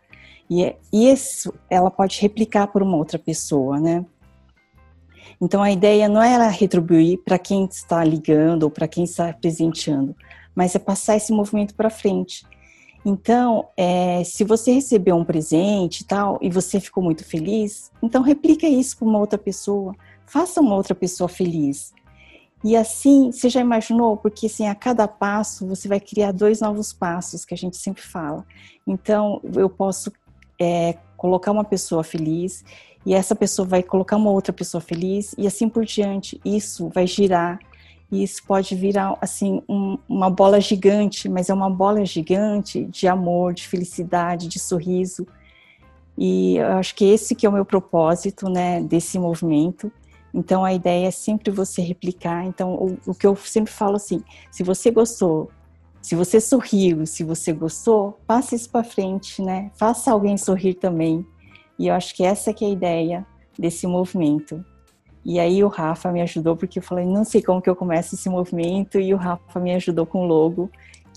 E, 0.50 0.74
e 0.92 1.10
isso 1.10 1.52
ela 1.68 1.90
pode 1.90 2.20
replicar 2.20 2.68
por 2.68 2.82
uma 2.82 2.96
outra 2.96 3.18
pessoa, 3.18 3.78
né? 3.78 4.04
Então 5.40 5.62
a 5.62 5.70
ideia 5.70 6.08
não 6.08 6.22
é 6.22 6.32
ela 6.32 6.48
retribuir 6.48 7.18
para 7.18 7.38
quem 7.38 7.64
está 7.64 8.02
ligando 8.04 8.64
ou 8.64 8.70
para 8.70 8.88
quem 8.88 9.04
está 9.04 9.32
presenteando, 9.32 10.14
mas 10.54 10.74
é 10.74 10.78
passar 10.78 11.16
esse 11.16 11.32
movimento 11.32 11.74
para 11.74 11.90
frente. 11.90 12.44
Então, 13.04 13.68
é, 13.76 14.22
se 14.24 14.44
você 14.44 14.72
recebeu 14.72 15.16
um 15.16 15.24
presente 15.24 16.00
e 16.00 16.04
tal, 16.04 16.38
e 16.42 16.50
você 16.50 16.80
ficou 16.80 17.02
muito 17.02 17.24
feliz, 17.24 17.92
então 18.02 18.22
replica 18.22 18.66
isso 18.66 18.98
para 18.98 19.08
uma 19.08 19.18
outra 19.18 19.38
pessoa, 19.38 19.94
faça 20.26 20.60
uma 20.60 20.74
outra 20.74 20.94
pessoa 20.94 21.28
feliz. 21.28 21.94
E 22.64 22.76
assim, 22.76 23.30
você 23.30 23.48
já 23.48 23.60
imaginou? 23.60 24.16
Porque 24.16 24.46
assim, 24.46 24.66
a 24.66 24.74
cada 24.74 25.06
passo 25.06 25.66
você 25.66 25.86
vai 25.86 26.00
criar 26.00 26.32
dois 26.32 26.60
novos 26.60 26.92
passos 26.92 27.44
que 27.44 27.54
a 27.54 27.56
gente 27.56 27.76
sempre 27.76 28.02
fala. 28.02 28.44
Então, 28.84 29.40
eu 29.54 29.70
posso 29.70 30.12
é, 30.60 30.94
colocar 31.16 31.52
uma 31.52 31.64
pessoa 31.64 32.02
feliz 32.02 32.64
e 33.06 33.14
essa 33.14 33.34
pessoa 33.34 33.66
vai 33.66 33.82
colocar 33.82 34.16
uma 34.16 34.30
outra 34.30 34.52
pessoa 34.52 34.80
feliz 34.80 35.34
e 35.38 35.46
assim 35.46 35.68
por 35.68 35.84
diante. 35.84 36.40
Isso 36.44 36.88
vai 36.88 37.06
girar 37.06 37.58
e 38.10 38.22
isso 38.22 38.42
pode 38.44 38.74
virar 38.74 39.16
assim 39.20 39.62
um, 39.68 39.98
uma 40.08 40.30
bola 40.30 40.60
gigante, 40.60 41.28
mas 41.28 41.48
é 41.48 41.54
uma 41.54 41.70
bola 41.70 42.04
gigante 42.04 42.84
de 42.86 43.06
amor, 43.06 43.54
de 43.54 43.66
felicidade, 43.66 44.48
de 44.48 44.58
sorriso. 44.58 45.26
E 46.16 46.56
eu 46.56 46.72
acho 46.78 46.94
que 46.94 47.04
esse 47.04 47.34
que 47.34 47.46
é 47.46 47.48
o 47.48 47.52
meu 47.52 47.64
propósito, 47.64 48.48
né, 48.48 48.82
desse 48.82 49.18
movimento. 49.18 49.92
Então 50.34 50.64
a 50.64 50.72
ideia 50.74 51.06
é 51.06 51.10
sempre 51.10 51.50
você 51.50 51.80
replicar. 51.80 52.44
Então 52.44 52.74
o, 52.74 52.98
o 53.10 53.14
que 53.14 53.26
eu 53.26 53.36
sempre 53.36 53.72
falo 53.72 53.96
assim, 53.96 54.22
se 54.50 54.62
você 54.62 54.90
gostou, 54.90 55.50
Se 56.00 56.14
você 56.14 56.40
sorriu, 56.40 57.04
se 57.06 57.24
você 57.24 57.52
gostou, 57.52 58.18
passe 58.26 58.54
isso 58.54 58.70
para 58.70 58.84
frente, 58.84 59.42
né? 59.42 59.70
Faça 59.74 60.12
alguém 60.12 60.36
sorrir 60.36 60.74
também. 60.74 61.26
E 61.78 61.88
eu 61.88 61.94
acho 61.94 62.14
que 62.14 62.24
essa 62.24 62.52
que 62.52 62.64
é 62.64 62.68
a 62.68 62.72
ideia 62.72 63.26
desse 63.58 63.86
movimento. 63.86 64.64
E 65.24 65.38
aí 65.38 65.62
o 65.62 65.68
Rafa 65.68 66.10
me 66.10 66.22
ajudou 66.22 66.56
porque 66.56 66.78
eu 66.78 66.82
falei, 66.82 67.04
não 67.04 67.24
sei 67.24 67.42
como 67.42 67.60
que 67.60 67.68
eu 67.68 67.76
começo 67.76 68.14
esse 68.14 68.28
movimento 68.28 68.98
e 68.98 69.12
o 69.12 69.16
Rafa 69.16 69.60
me 69.60 69.74
ajudou 69.74 70.06
com 70.06 70.24
o 70.24 70.26
logo, 70.26 70.70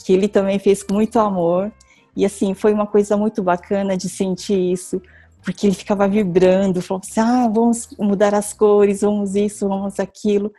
que 0.05 0.11
ele 0.11 0.27
também 0.27 0.59
fez 0.59 0.83
com 0.83 0.95
muito 0.95 1.17
amor. 1.19 1.71
E 2.15 2.25
assim, 2.25 2.53
foi 2.53 2.73
uma 2.73 2.87
coisa 2.87 3.15
muito 3.15 3.41
bacana 3.41 3.95
de 3.95 4.09
sentir 4.09 4.59
isso, 4.71 5.01
porque 5.43 5.67
ele 5.67 5.75
ficava 5.75 6.07
vibrando, 6.07 6.81
falou 6.81 7.01
assim: 7.03 7.19
"Ah, 7.21 7.47
vamos 7.47 7.89
mudar 7.97 8.35
as 8.35 8.53
cores, 8.53 9.01
vamos 9.01 9.35
isso, 9.35 9.67
vamos 9.67 9.99
aquilo". 9.99 10.51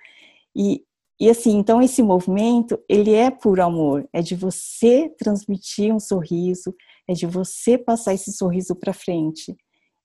E 0.56 0.82
e 1.22 1.30
assim, 1.30 1.56
então 1.56 1.80
esse 1.80 2.02
movimento, 2.02 2.76
ele 2.88 3.14
é 3.14 3.30
por 3.30 3.60
amor, 3.60 4.08
é 4.12 4.20
de 4.20 4.34
você 4.34 5.08
transmitir 5.16 5.94
um 5.94 6.00
sorriso, 6.00 6.74
é 7.06 7.12
de 7.12 7.26
você 7.26 7.78
passar 7.78 8.12
esse 8.12 8.32
sorriso 8.32 8.74
para 8.74 8.92
frente. 8.92 9.56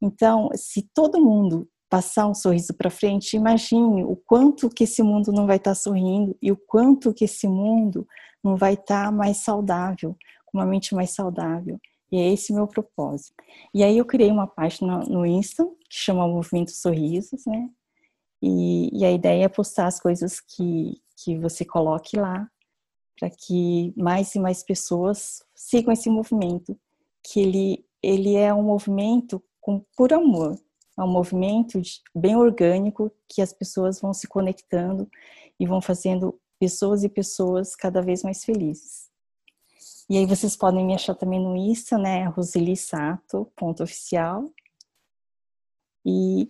Então, 0.02 0.50
se 0.56 0.84
todo 0.94 1.24
mundo 1.24 1.68
passar 1.90 2.28
um 2.28 2.34
sorriso 2.34 2.74
para 2.74 2.90
frente, 2.90 3.36
imagine 3.36 4.04
o 4.04 4.16
quanto 4.16 4.70
que 4.70 4.84
esse 4.84 5.02
mundo 5.02 5.32
não 5.32 5.48
vai 5.48 5.58
estar 5.58 5.72
tá 5.72 5.76
sorrindo 5.76 6.38
e 6.42 6.52
o 6.52 6.58
quanto 6.58 7.14
que 7.14 7.26
esse 7.26 7.48
mundo 7.48 8.06
não 8.44 8.56
vai 8.56 8.74
estar 8.74 9.06
tá 9.06 9.12
mais 9.12 9.38
saudável, 9.38 10.16
com 10.46 10.58
uma 10.58 10.66
mente 10.66 10.94
mais 10.94 11.12
saudável. 11.12 11.80
E 12.12 12.18
é 12.18 12.32
esse 12.32 12.52
o 12.52 12.56
meu 12.56 12.68
propósito. 12.68 13.34
E 13.74 13.84
aí 13.84 13.98
eu 13.98 14.06
criei 14.06 14.32
uma 14.32 14.48
página 14.48 15.00
no 15.00 15.26
Insta 15.26 15.66
que 15.90 15.98
chama 15.98 16.28
Movimento 16.28 16.72
Sorrisos, 16.72 17.46
né? 17.46 17.70
E, 18.42 18.90
e 18.98 19.04
a 19.04 19.12
ideia 19.12 19.46
é 19.46 19.50
postar 19.50 19.88
as 19.88 20.00
coisas 20.00 20.40
que, 20.40 21.02
que 21.18 21.38
você 21.38 21.66
coloque 21.66 22.18
lá, 22.18 22.48
para 23.20 23.30
que 23.30 23.94
mais 23.98 24.36
e 24.36 24.40
mais 24.40 24.64
pessoas 24.64 25.44
sigam 25.56 25.92
esse 25.92 26.10
movimento, 26.10 26.78
que 27.24 27.40
ele, 27.40 27.86
ele 28.02 28.36
é 28.36 28.54
um 28.54 28.64
movimento 28.64 29.44
com 29.68 29.84
por 29.98 30.14
amor, 30.14 30.58
é 30.98 31.04
um 31.04 31.12
movimento 31.12 31.82
bem 32.16 32.38
orgânico 32.38 33.12
que 33.28 33.42
as 33.42 33.52
pessoas 33.52 34.00
vão 34.00 34.14
se 34.14 34.26
conectando 34.26 35.10
e 35.60 35.66
vão 35.66 35.82
fazendo 35.82 36.40
pessoas 36.58 37.04
e 37.04 37.10
pessoas 37.10 37.76
cada 37.76 38.02
vez 38.02 38.24
mais 38.24 38.46
felizes. 38.46 39.10
E 40.10 40.18
aí 40.18 40.26
vocês 40.26 40.56
podem 40.56 40.86
me 40.86 40.96
achar 40.96 41.16
também 41.16 41.38
no 41.38 41.54
Insta, 41.54 41.98
né, 41.98 42.24
Roseli 42.30 42.78
Sato, 42.78 43.52
ponto 43.58 43.84
oficial. 43.84 44.50
E 46.06 46.50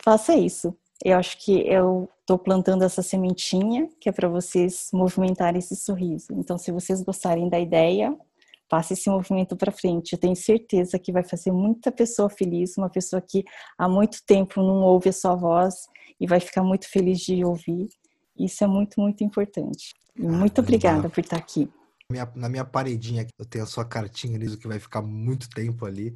faça 0.00 0.36
isso. 0.36 0.72
Eu 1.04 1.18
acho 1.18 1.36
que 1.38 1.66
eu 1.66 2.08
estou 2.20 2.38
plantando 2.38 2.84
essa 2.84 3.02
sementinha 3.02 3.88
que 4.00 4.08
é 4.08 4.12
para 4.12 4.28
vocês 4.28 4.88
movimentarem 4.92 5.58
esse 5.58 5.74
sorriso. 5.74 6.28
Então, 6.30 6.56
se 6.56 6.70
vocês 6.70 7.02
gostarem 7.02 7.48
da 7.48 7.58
ideia, 7.58 8.16
passe 8.68 8.94
esse 8.94 9.08
movimento 9.08 9.56
para 9.56 9.72
frente. 9.72 10.12
Eu 10.12 10.18
tenho 10.18 10.36
certeza 10.36 10.98
que 10.98 11.12
vai 11.12 11.24
fazer 11.24 11.52
muita 11.52 11.90
pessoa 11.92 12.28
feliz, 12.28 12.76
uma 12.76 12.90
pessoa 12.90 13.20
que 13.20 13.44
há 13.78 13.88
muito 13.88 14.18
tempo 14.26 14.60
não 14.60 14.82
ouve 14.82 15.08
a 15.08 15.12
sua 15.12 15.34
voz 15.34 15.74
e 16.20 16.26
vai 16.26 16.40
ficar 16.40 16.62
muito 16.62 16.88
feliz 16.88 17.20
de 17.20 17.44
ouvir. 17.44 17.88
Isso 18.38 18.64
é 18.64 18.66
muito, 18.66 19.00
muito 19.00 19.24
importante. 19.24 19.94
muito 20.16 20.60
obrigada 20.60 21.08
por 21.08 21.20
estar 21.20 21.36
aqui. 21.36 21.70
na 22.34 22.48
minha 22.48 22.64
paredinha, 22.64 23.26
eu 23.38 23.44
tenho 23.44 23.64
a 23.64 23.66
sua 23.66 23.84
cartinha 23.84 24.36
ali, 24.36 24.56
que 24.56 24.68
vai 24.68 24.78
ficar 24.78 25.02
muito 25.02 25.48
tempo 25.50 25.86
ali. 25.86 26.14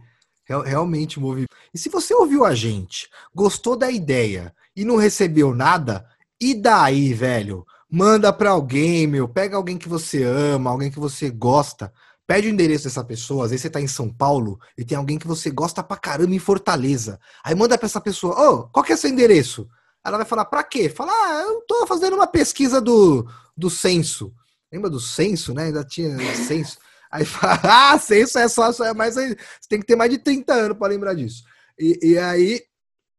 Realmente 0.65 1.21
move. 1.21 1.47
E 1.73 1.79
se 1.79 1.89
você 1.89 2.13
ouviu 2.13 2.45
a 2.45 2.55
gente, 2.55 3.09
gostou 3.33 3.77
da 3.77 3.91
ideia 3.91 4.53
e 4.75 4.85
não 4.85 4.97
recebeu 4.97 5.55
nada, 5.55 6.05
e 6.41 6.55
daí, 6.55 7.13
velho? 7.13 7.65
Manda 7.89 8.33
para 8.33 8.51
alguém, 8.51 9.07
meu. 9.07 9.29
Pega 9.29 9.57
alguém 9.57 9.77
que 9.77 9.89
você 9.89 10.25
ama, 10.25 10.71
alguém 10.71 10.91
que 10.91 10.99
você 10.99 11.29
gosta. 11.29 11.93
Pede 12.31 12.47
o 12.47 12.51
endereço 12.51 12.85
dessa 12.85 13.03
pessoa. 13.03 13.45
Às 13.45 13.51
vezes 13.51 13.63
você 13.63 13.71
tá 13.71 13.81
em 13.81 13.89
São 13.89 14.09
Paulo 14.09 14.61
e 14.79 14.85
tem 14.85 14.97
alguém 14.97 15.19
que 15.19 15.27
você 15.27 15.51
gosta 15.51 15.83
pra 15.83 15.97
caramba 15.97 16.33
em 16.33 16.39
Fortaleza. 16.39 17.19
Aí 17.43 17.57
manda 17.57 17.77
pra 17.77 17.87
essa 17.87 18.01
pessoa: 18.01 18.41
Ô, 18.41 18.55
oh, 18.55 18.69
qual 18.69 18.85
que 18.85 18.93
é 18.93 18.97
seu 18.97 19.11
endereço? 19.11 19.69
Ela 20.05 20.17
vai 20.17 20.25
falar: 20.25 20.45
pra 20.45 20.63
quê? 20.63 20.89
Fala: 20.89 21.11
Ah, 21.11 21.43
eu 21.49 21.61
tô 21.63 21.85
fazendo 21.89 22.15
uma 22.15 22.29
pesquisa 22.29 22.81
do, 22.81 23.29
do 23.57 23.69
censo. 23.69 24.33
Lembra 24.73 24.89
do 24.89 25.01
censo, 25.01 25.53
né? 25.53 25.65
Ainda 25.65 25.83
tinha 25.83 26.17
censo. 26.47 26.79
Aí 27.11 27.25
fala, 27.25 27.59
ah, 27.65 27.99
censo 27.99 28.39
é 28.39 28.47
só, 28.47 28.71
só 28.71 28.85
é 28.85 28.95
mais. 28.95 29.17
Você 29.17 29.37
tem 29.69 29.81
que 29.81 29.87
ter 29.87 29.97
mais 29.97 30.13
de 30.13 30.19
30 30.19 30.55
anos 30.55 30.79
para 30.79 30.87
lembrar 30.87 31.15
disso. 31.15 31.43
E, 31.77 31.99
e, 32.01 32.17
aí, 32.17 32.63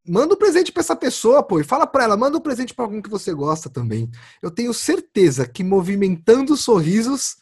manda 0.08 0.36
um 0.36 0.38
presente 0.38 0.72
para 0.72 0.80
essa 0.80 0.96
pessoa, 0.96 1.44
pô, 1.44 1.60
e 1.60 1.66
fala 1.66 1.86
para 1.86 2.06
ela, 2.06 2.16
manda 2.16 2.38
um 2.38 2.42
presente 2.42 2.74
para 2.74 2.86
alguém 2.86 3.02
que 3.02 3.10
você 3.10 3.34
gosta 3.34 3.70
também. 3.70 4.10
Eu 4.42 4.50
tenho 4.50 4.74
certeza 4.74 5.46
que 5.46 5.66
movimentando 5.66 6.56
sorrisos, 6.56 7.41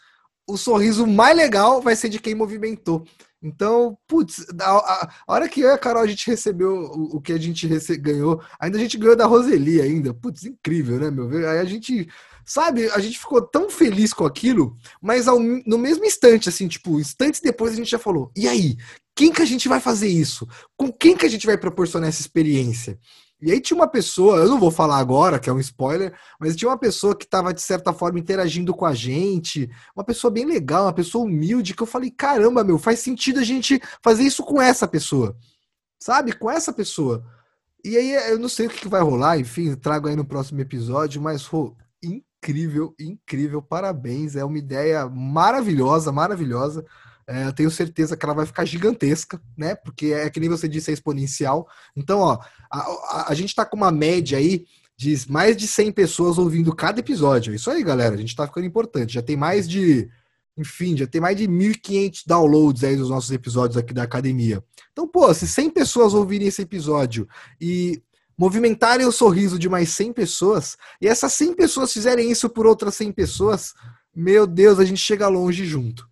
o 0.49 0.57
sorriso 0.57 1.05
mais 1.05 1.35
legal 1.35 1.81
vai 1.81 1.95
ser 1.95 2.09
de 2.09 2.19
quem 2.19 2.35
movimentou. 2.35 3.05
Então, 3.41 3.97
putz, 4.07 4.45
a, 4.59 4.69
a, 4.69 5.09
a, 5.27 5.33
hora 5.33 5.47
que 5.47 5.61
eu 5.61 5.69
e 5.69 5.71
a 5.71 5.77
Carol 5.77 6.03
a 6.03 6.07
gente 6.07 6.27
recebeu 6.27 6.73
o, 6.73 7.17
o 7.17 7.21
que 7.21 7.31
a 7.31 7.37
gente 7.37 7.65
rece 7.67 7.95
ganhou, 7.95 8.41
ainda 8.59 8.77
a 8.77 8.81
gente 8.81 8.97
ganhou 8.97 9.15
da 9.15 9.25
Roseli 9.25 9.81
ainda. 9.81 10.13
Putz, 10.13 10.43
incrível, 10.43 10.99
né, 10.99 11.09
meu? 11.09 11.29
Aí 11.49 11.59
a 11.59 11.65
gente 11.65 12.09
Sabe, 12.49 12.89
a 12.89 12.99
gente 12.99 13.19
ficou 13.19 13.43
tão 13.43 13.69
feliz 13.69 14.11
com 14.11 14.25
aquilo, 14.25 14.75
mas 14.99 15.27
ao, 15.27 15.39
no 15.39 15.77
mesmo 15.77 16.03
instante, 16.03 16.49
assim, 16.49 16.67
tipo, 16.67 16.99
instantes 16.99 17.41
depois 17.41 17.73
a 17.73 17.75
gente 17.75 17.91
já 17.91 17.99
falou: 17.99 18.31
e 18.35 18.47
aí? 18.47 18.75
Quem 19.15 19.31
que 19.31 19.43
a 19.43 19.45
gente 19.45 19.67
vai 19.67 19.79
fazer 19.79 20.07
isso? 20.07 20.47
Com 20.75 20.91
quem 20.91 21.15
que 21.15 21.27
a 21.27 21.29
gente 21.29 21.45
vai 21.45 21.59
proporcionar 21.59 22.09
essa 22.09 22.21
experiência? 22.21 22.97
E 23.41 23.51
aí 23.51 23.61
tinha 23.61 23.77
uma 23.77 23.87
pessoa, 23.87 24.37
eu 24.37 24.49
não 24.49 24.59
vou 24.59 24.69
falar 24.69 24.97
agora, 24.97 25.39
que 25.39 25.49
é 25.49 25.53
um 25.53 25.59
spoiler, 25.59 26.13
mas 26.39 26.55
tinha 26.55 26.69
uma 26.69 26.77
pessoa 26.77 27.15
que 27.15 27.23
estava, 27.23 27.53
de 27.53 27.61
certa 27.61 27.93
forma, 27.93 28.19
interagindo 28.19 28.73
com 28.73 28.85
a 28.85 28.93
gente, 28.93 29.69
uma 29.95 30.03
pessoa 30.03 30.29
bem 30.29 30.45
legal, 30.45 30.85
uma 30.85 30.93
pessoa 30.93 31.23
humilde, 31.23 31.73
que 31.73 31.81
eu 31.81 31.87
falei, 31.87 32.11
caramba, 32.11 32.63
meu, 32.63 32.77
faz 32.77 32.99
sentido 32.99 33.39
a 33.39 33.43
gente 33.43 33.81
fazer 34.03 34.23
isso 34.23 34.43
com 34.43 34.61
essa 34.61 34.87
pessoa. 34.87 35.37
Sabe? 35.97 36.33
Com 36.33 36.51
essa 36.51 36.73
pessoa. 36.73 37.25
E 37.83 37.95
aí 37.95 38.11
eu 38.31 38.39
não 38.39 38.49
sei 38.49 38.67
o 38.67 38.69
que 38.69 38.87
vai 38.89 39.01
rolar, 39.01 39.39
enfim, 39.39 39.73
trago 39.75 40.09
aí 40.09 40.15
no 40.15 40.25
próximo 40.25 40.59
episódio, 40.59 41.21
mas 41.21 41.47
pô, 41.47 41.75
incrível, 42.03 42.93
incrível. 42.99 43.61
Parabéns. 43.61 44.35
É 44.35 44.43
uma 44.43 44.57
ideia 44.57 45.07
maravilhosa, 45.07 46.11
maravilhosa. 46.11 46.85
É, 47.29 47.45
eu 47.45 47.53
tenho 47.53 47.69
certeza 47.69 48.17
que 48.17 48.25
ela 48.25 48.33
vai 48.33 48.45
ficar 48.47 48.65
gigantesca, 48.65 49.39
né? 49.55 49.75
Porque 49.75 50.07
é 50.07 50.27
que 50.31 50.39
nem 50.39 50.49
você 50.49 50.67
disse, 50.67 50.89
é 50.89 50.93
exponencial. 50.95 51.67
Então, 51.95 52.21
ó, 52.21 52.39
a, 52.71 52.79
a, 52.79 53.25
a 53.29 53.33
gente 53.35 53.53
tá 53.53 53.63
com 53.63 53.77
uma 53.77 53.91
média 53.91 54.39
aí 54.39 54.65
de 54.97 55.15
mais 55.29 55.55
de 55.55 55.67
100 55.67 55.91
pessoas 55.91 56.39
ouvindo 56.39 56.75
cada 56.75 56.99
episódio. 56.99 57.53
Isso 57.53 57.69
aí, 57.69 57.83
galera. 57.83 58.15
A 58.15 58.17
gente 58.17 58.35
tá 58.35 58.47
ficando 58.47 58.65
importante. 58.65 59.13
Já 59.13 59.21
tem 59.21 59.37
mais 59.37 59.69
de, 59.69 60.09
enfim, 60.57 60.97
já 60.97 61.05
tem 61.05 61.21
mais 61.21 61.37
de 61.37 61.47
1.500 61.47 62.23
downloads 62.25 62.83
aí 62.83 62.95
dos 62.95 63.11
nossos 63.11 63.29
episódios 63.29 63.77
aqui 63.77 63.93
da 63.93 64.01
academia. 64.01 64.63
Então, 64.91 65.07
pô, 65.07 65.31
se 65.31 65.47
100 65.47 65.69
pessoas 65.69 66.15
ouvirem 66.15 66.47
esse 66.47 66.63
episódio 66.63 67.29
e 67.61 68.01
movimentarem 68.35 69.05
o 69.05 69.11
sorriso 69.11 69.59
de 69.59 69.69
mais 69.69 69.89
100 69.89 70.13
pessoas, 70.13 70.77
e 70.99 71.07
essas 71.07 71.31
100 71.33 71.53
pessoas 71.53 71.93
fizerem 71.93 72.31
isso 72.31 72.49
por 72.49 72.65
outras 72.65 72.95
100 72.95 73.11
pessoas, 73.11 73.75
meu 74.15 74.47
Deus, 74.47 74.79
a 74.79 74.85
gente 74.85 74.99
chega 74.99 75.27
longe 75.27 75.63
junto. 75.63 76.08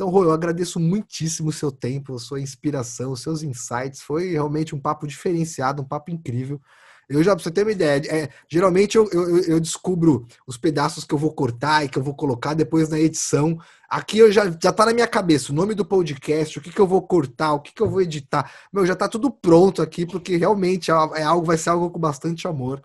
Então, 0.00 0.08
Rô, 0.08 0.24
eu 0.24 0.32
agradeço 0.32 0.80
muitíssimo 0.80 1.50
o 1.50 1.52
seu 1.52 1.70
tempo, 1.70 2.14
a 2.14 2.18
sua 2.18 2.40
inspiração, 2.40 3.12
os 3.12 3.20
seus 3.20 3.42
insights. 3.42 4.00
Foi 4.00 4.30
realmente 4.30 4.74
um 4.74 4.80
papo 4.80 5.06
diferenciado, 5.06 5.82
um 5.82 5.84
papo 5.84 6.10
incrível. 6.10 6.58
Eu 7.06 7.22
já, 7.22 7.36
pra 7.36 7.44
você 7.44 7.50
ter 7.50 7.64
uma 7.64 7.72
ideia, 7.72 8.00
é, 8.08 8.30
geralmente 8.48 8.96
eu, 8.96 9.06
eu, 9.12 9.40
eu, 9.40 9.60
descubro 9.60 10.26
os 10.46 10.56
pedaços 10.56 11.04
que 11.04 11.12
eu 11.12 11.18
vou 11.18 11.34
cortar 11.34 11.84
e 11.84 11.88
que 11.90 11.98
eu 11.98 12.02
vou 12.02 12.14
colocar 12.14 12.54
depois 12.54 12.88
na 12.88 12.98
edição. 12.98 13.58
Aqui 13.90 14.16
eu 14.16 14.32
já, 14.32 14.50
já 14.50 14.72
tá 14.72 14.86
na 14.86 14.94
minha 14.94 15.06
cabeça 15.06 15.52
o 15.52 15.54
nome 15.54 15.74
do 15.74 15.84
podcast, 15.84 16.58
o 16.58 16.62
que, 16.62 16.72
que 16.72 16.80
eu 16.80 16.86
vou 16.86 17.02
cortar, 17.02 17.52
o 17.52 17.60
que, 17.60 17.74
que 17.74 17.82
eu 17.82 17.90
vou 17.90 18.00
editar. 18.00 18.50
Meu, 18.72 18.86
já 18.86 18.96
tá 18.96 19.06
tudo 19.06 19.30
pronto 19.30 19.82
aqui, 19.82 20.06
porque 20.06 20.34
realmente 20.34 20.90
é, 20.90 20.94
é 20.94 21.22
algo, 21.24 21.44
vai 21.44 21.58
ser 21.58 21.68
algo 21.68 21.90
com 21.90 22.00
bastante 22.00 22.48
amor. 22.48 22.82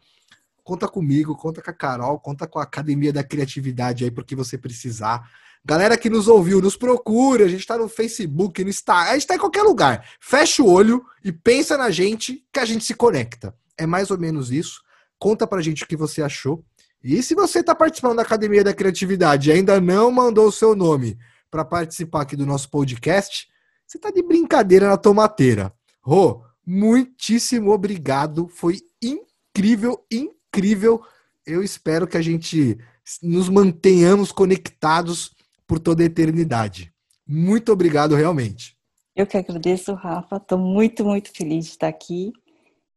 Conta 0.65 0.85
comigo, 0.85 1.33
conta 1.37 1.61
com 1.61 1.71
a 1.71 1.73
Carol, 1.73 2.19
conta 2.19 2.45
com 2.45 2.59
a 2.59 2.63
Academia 2.63 3.13
da 3.13 3.23
Criatividade 3.23 4.03
aí, 4.03 4.11
porque 4.11 4.35
você 4.35 4.57
precisar. 4.57 5.25
Galera 5.67 5.97
que 5.97 6.11
nos 6.11 6.27
ouviu, 6.27 6.61
nos 6.61 6.77
procure. 6.77 7.43
A 7.43 7.47
gente 7.47 7.65
tá 7.65 7.75
no 7.75 7.89
Facebook, 7.89 8.63
no 8.63 8.69
Instagram, 8.69 9.09
a 9.09 9.13
gente 9.15 9.25
tá 9.25 9.33
em 9.33 9.39
qualquer 9.39 9.63
lugar. 9.63 10.07
Fecha 10.19 10.61
o 10.61 10.69
olho 10.69 11.03
e 11.23 11.31
pensa 11.31 11.75
na 11.75 11.89
gente 11.89 12.45
que 12.53 12.59
a 12.59 12.65
gente 12.65 12.85
se 12.85 12.93
conecta. 12.93 13.55
É 13.75 13.87
mais 13.87 14.11
ou 14.11 14.17
menos 14.19 14.51
isso. 14.51 14.83
Conta 15.17 15.47
pra 15.47 15.61
gente 15.61 15.83
o 15.83 15.87
que 15.87 15.97
você 15.97 16.21
achou. 16.21 16.63
E 17.03 17.21
se 17.23 17.33
você 17.33 17.61
está 17.61 17.73
participando 17.73 18.17
da 18.17 18.21
Academia 18.21 18.63
da 18.63 18.75
Criatividade 18.75 19.49
e 19.49 19.53
ainda 19.53 19.81
não 19.81 20.11
mandou 20.11 20.47
o 20.47 20.51
seu 20.51 20.75
nome 20.75 21.17
para 21.49 21.65
participar 21.65 22.21
aqui 22.21 22.35
do 22.35 22.45
nosso 22.45 22.69
podcast, 22.69 23.47
você 23.87 23.97
está 23.97 24.11
de 24.11 24.21
brincadeira 24.21 24.87
na 24.87 24.97
tomateira. 24.97 25.73
Rô, 25.99 26.43
muitíssimo 26.63 27.71
obrigado. 27.71 28.47
Foi 28.49 28.81
incrível, 29.01 30.05
incrível. 30.11 31.01
Eu 31.43 31.63
espero 31.63 32.05
que 32.05 32.17
a 32.17 32.21
gente 32.21 32.77
nos 33.21 33.49
mantenhamos 33.49 34.31
conectados 34.31 35.34
por 35.67 35.79
toda 35.79 36.03
a 36.03 36.05
eternidade. 36.05 36.93
Muito 37.27 37.71
obrigado, 37.71 38.15
realmente. 38.15 38.75
Eu 39.15 39.25
que 39.25 39.37
agradeço, 39.37 39.93
Rafa. 39.93 40.37
Estou 40.37 40.57
muito, 40.57 41.05
muito 41.05 41.31
feliz 41.31 41.65
de 41.65 41.71
estar 41.71 41.87
aqui. 41.87 42.33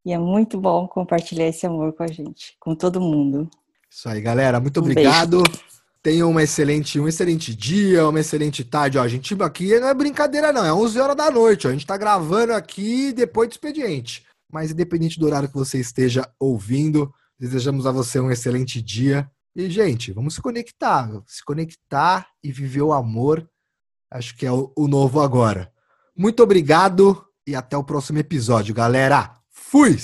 E 0.04 0.12
é 0.12 0.18
muito 0.18 0.60
bom 0.60 0.88
compartilhar 0.88 1.46
esse 1.46 1.66
amor 1.66 1.92
com 1.92 2.02
a 2.02 2.06
gente, 2.06 2.56
com 2.58 2.74
todo 2.74 3.00
mundo. 3.00 3.48
Isso 3.90 4.08
aí, 4.08 4.20
galera. 4.20 4.60
Muito 4.60 4.80
um 4.80 4.82
obrigado. 4.82 5.42
Beijo. 5.42 5.68
Tenham 6.02 6.30
uma 6.30 6.42
excelente, 6.42 6.98
um 6.98 7.08
excelente 7.08 7.54
dia, 7.54 8.08
uma 8.08 8.20
excelente 8.20 8.64
tarde. 8.64 8.98
Ó, 8.98 9.02
a 9.02 9.08
gente 9.08 9.36
aqui 9.42 9.78
não 9.78 9.88
é 9.88 9.94
brincadeira, 9.94 10.52
não. 10.52 10.64
É 10.64 10.72
11 10.72 10.98
horas 11.00 11.16
da 11.16 11.30
noite. 11.30 11.66
Ó. 11.66 11.70
A 11.70 11.72
gente 11.72 11.86
tá 11.86 11.96
gravando 11.96 12.52
aqui 12.52 13.12
depois 13.12 13.48
do 13.48 13.52
expediente. 13.52 14.24
Mas 14.50 14.70
independente 14.70 15.18
do 15.18 15.26
horário 15.26 15.48
que 15.48 15.54
você 15.54 15.78
esteja 15.78 16.28
ouvindo, 16.38 17.12
desejamos 17.38 17.86
a 17.86 17.92
você 17.92 18.18
um 18.18 18.30
excelente 18.30 18.80
dia. 18.80 19.30
E, 19.58 19.68
gente, 19.68 20.12
vamos 20.12 20.34
se 20.34 20.40
conectar. 20.40 21.10
Se 21.26 21.44
conectar 21.44 22.28
e 22.40 22.52
viver 22.52 22.82
o 22.82 22.92
amor. 22.92 23.50
Acho 24.08 24.36
que 24.36 24.46
é 24.46 24.52
o, 24.52 24.72
o 24.76 24.86
novo 24.86 25.20
agora. 25.20 25.72
Muito 26.16 26.44
obrigado 26.44 27.26
e 27.44 27.56
até 27.56 27.76
o 27.76 27.82
próximo 27.82 28.20
episódio, 28.20 28.72
galera. 28.72 29.34
Fui! 29.50 29.96